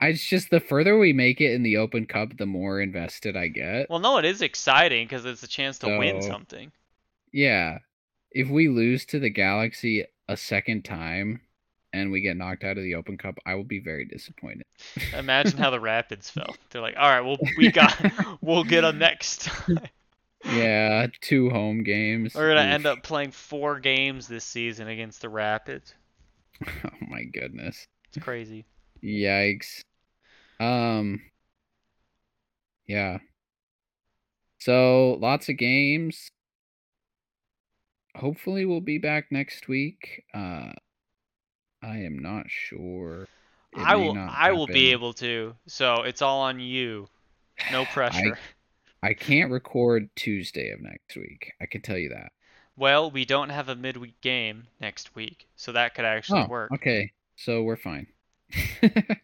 I, 0.00 0.08
it's 0.08 0.24
just 0.24 0.50
the 0.50 0.60
further 0.60 0.96
we 0.98 1.12
make 1.12 1.40
it 1.40 1.52
in 1.52 1.62
the 1.62 1.76
Open 1.76 2.06
Cup, 2.06 2.36
the 2.36 2.46
more 2.46 2.80
invested 2.80 3.36
I 3.36 3.48
get. 3.48 3.90
Well, 3.90 3.98
no, 3.98 4.18
it 4.18 4.24
is 4.24 4.42
exciting 4.42 5.06
because 5.06 5.24
it's 5.24 5.42
a 5.42 5.48
chance 5.48 5.78
to 5.80 5.98
win 5.98 6.22
something. 6.22 6.70
Yeah. 7.32 7.78
If 8.30 8.48
we 8.48 8.68
lose 8.68 9.04
to 9.06 9.18
the 9.18 9.30
Galaxy 9.30 10.04
a 10.28 10.36
second 10.36 10.84
time 10.84 11.40
and 11.92 12.12
we 12.12 12.20
get 12.20 12.36
knocked 12.36 12.62
out 12.62 12.76
of 12.76 12.84
the 12.84 12.94
Open 12.94 13.18
Cup, 13.18 13.38
I 13.44 13.54
will 13.54 13.64
be 13.64 13.80
very 13.80 14.04
disappointed. 14.04 14.62
Imagine 15.16 15.58
how 15.58 15.70
the 15.70 15.80
Rapids 15.80 16.30
felt. 16.30 16.58
They're 16.70 16.82
like, 16.82 16.96
all 16.96 17.10
right, 17.10 17.22
well, 17.22 17.38
we 17.56 17.72
got, 17.72 17.98
we'll 18.40 18.64
get 18.64 18.82
them 18.82 18.98
next 18.98 19.42
time. 19.46 19.80
yeah, 20.44 21.06
two 21.20 21.50
home 21.50 21.82
games. 21.82 22.34
We're 22.34 22.54
gonna 22.54 22.68
Oof. 22.68 22.74
end 22.74 22.86
up 22.86 23.02
playing 23.02 23.32
four 23.32 23.80
games 23.80 24.28
this 24.28 24.44
season 24.44 24.86
against 24.86 25.22
the 25.22 25.28
Rapids. 25.28 25.94
Oh 26.84 27.06
my 27.08 27.22
goodness. 27.22 27.86
It's 28.08 28.22
crazy. 28.22 28.64
Yikes. 29.02 29.80
Um 30.60 31.20
Yeah. 32.86 33.18
So 34.58 35.18
lots 35.20 35.48
of 35.48 35.56
games. 35.56 36.30
Hopefully 38.16 38.64
we'll 38.64 38.80
be 38.80 38.98
back 38.98 39.26
next 39.30 39.68
week. 39.68 40.24
Uh 40.34 40.72
I 41.82 41.98
am 41.98 42.18
not 42.18 42.46
sure. 42.48 43.28
It 43.72 43.80
I 43.80 43.96
will, 43.96 44.16
I 44.18 44.52
will 44.52 44.66
be 44.66 44.92
able 44.92 45.12
to. 45.14 45.54
So 45.66 46.02
it's 46.02 46.22
all 46.22 46.40
on 46.40 46.58
you. 46.58 47.08
No 47.70 47.84
pressure. 47.84 48.38
I 49.02 49.14
can't 49.14 49.52
record 49.52 50.08
Tuesday 50.16 50.70
of 50.70 50.80
next 50.80 51.16
week. 51.16 51.52
I 51.60 51.66
can 51.66 51.82
tell 51.82 51.98
you 51.98 52.08
that. 52.08 52.32
Well, 52.76 53.10
we 53.10 53.24
don't 53.24 53.50
have 53.50 53.68
a 53.68 53.76
midweek 53.76 54.20
game 54.20 54.66
next 54.80 55.14
week, 55.14 55.46
so 55.56 55.72
that 55.72 55.94
could 55.94 56.04
actually 56.04 56.42
oh, 56.42 56.48
work. 56.48 56.72
okay. 56.72 57.12
So 57.36 57.62
we're 57.62 57.76
fine. 57.76 58.06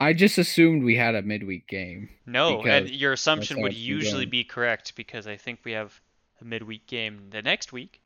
I 0.00 0.12
just 0.12 0.36
assumed 0.36 0.82
we 0.82 0.96
had 0.96 1.14
a 1.14 1.22
midweek 1.22 1.68
game. 1.68 2.08
No, 2.26 2.60
and 2.62 2.90
your 2.90 3.12
assumption 3.12 3.60
would 3.62 3.74
usually 3.74 4.26
be 4.26 4.42
correct 4.42 4.96
because 4.96 5.26
I 5.26 5.36
think 5.36 5.60
we 5.64 5.72
have 5.72 6.00
a 6.40 6.44
midweek 6.44 6.86
game 6.86 7.28
the 7.30 7.42
next 7.42 7.72
week. 7.72 8.02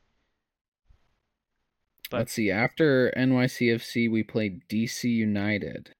But- 2.10 2.18
Let's 2.18 2.32
see. 2.32 2.50
After 2.50 3.12
NYCFC, 3.16 4.10
we 4.10 4.22
played 4.22 4.68
DC 4.68 5.04
United. 5.04 5.94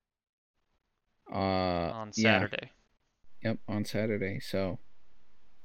Uh, 1.32 1.36
on 1.38 2.12
yeah, 2.14 2.40
Saturday. 2.40 2.70
yep, 3.42 3.58
on 3.66 3.84
Saturday. 3.84 4.38
So 4.38 4.78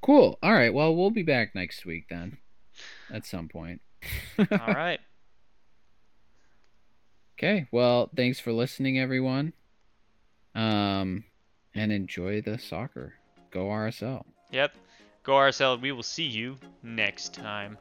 cool. 0.02 0.40
All 0.42 0.54
right. 0.54 0.74
Well, 0.74 0.96
we'll 0.96 1.12
be 1.12 1.22
back 1.24 1.54
next 1.54 1.86
week 1.86 2.06
then, 2.10 2.38
at 3.14 3.26
some 3.26 3.48
point. 3.48 3.82
All 4.40 4.74
right. 4.74 5.00
Okay. 7.42 7.66
Well, 7.72 8.12
thanks 8.16 8.40
for 8.40 8.54
listening, 8.54 9.00
everyone. 9.00 9.54
Um, 10.54 11.24
and 11.74 11.92
enjoy 11.92 12.42
the 12.42 12.60
soccer. 12.60 13.16
Go 13.50 13.66
RSL. 13.66 14.26
Yep. 14.52 14.76
Go 15.24 15.34
RSL. 15.34 15.82
We 15.82 15.92
will 15.92 16.04
see 16.04 16.28
you 16.28 16.58
next 16.84 17.34
time. 17.34 17.80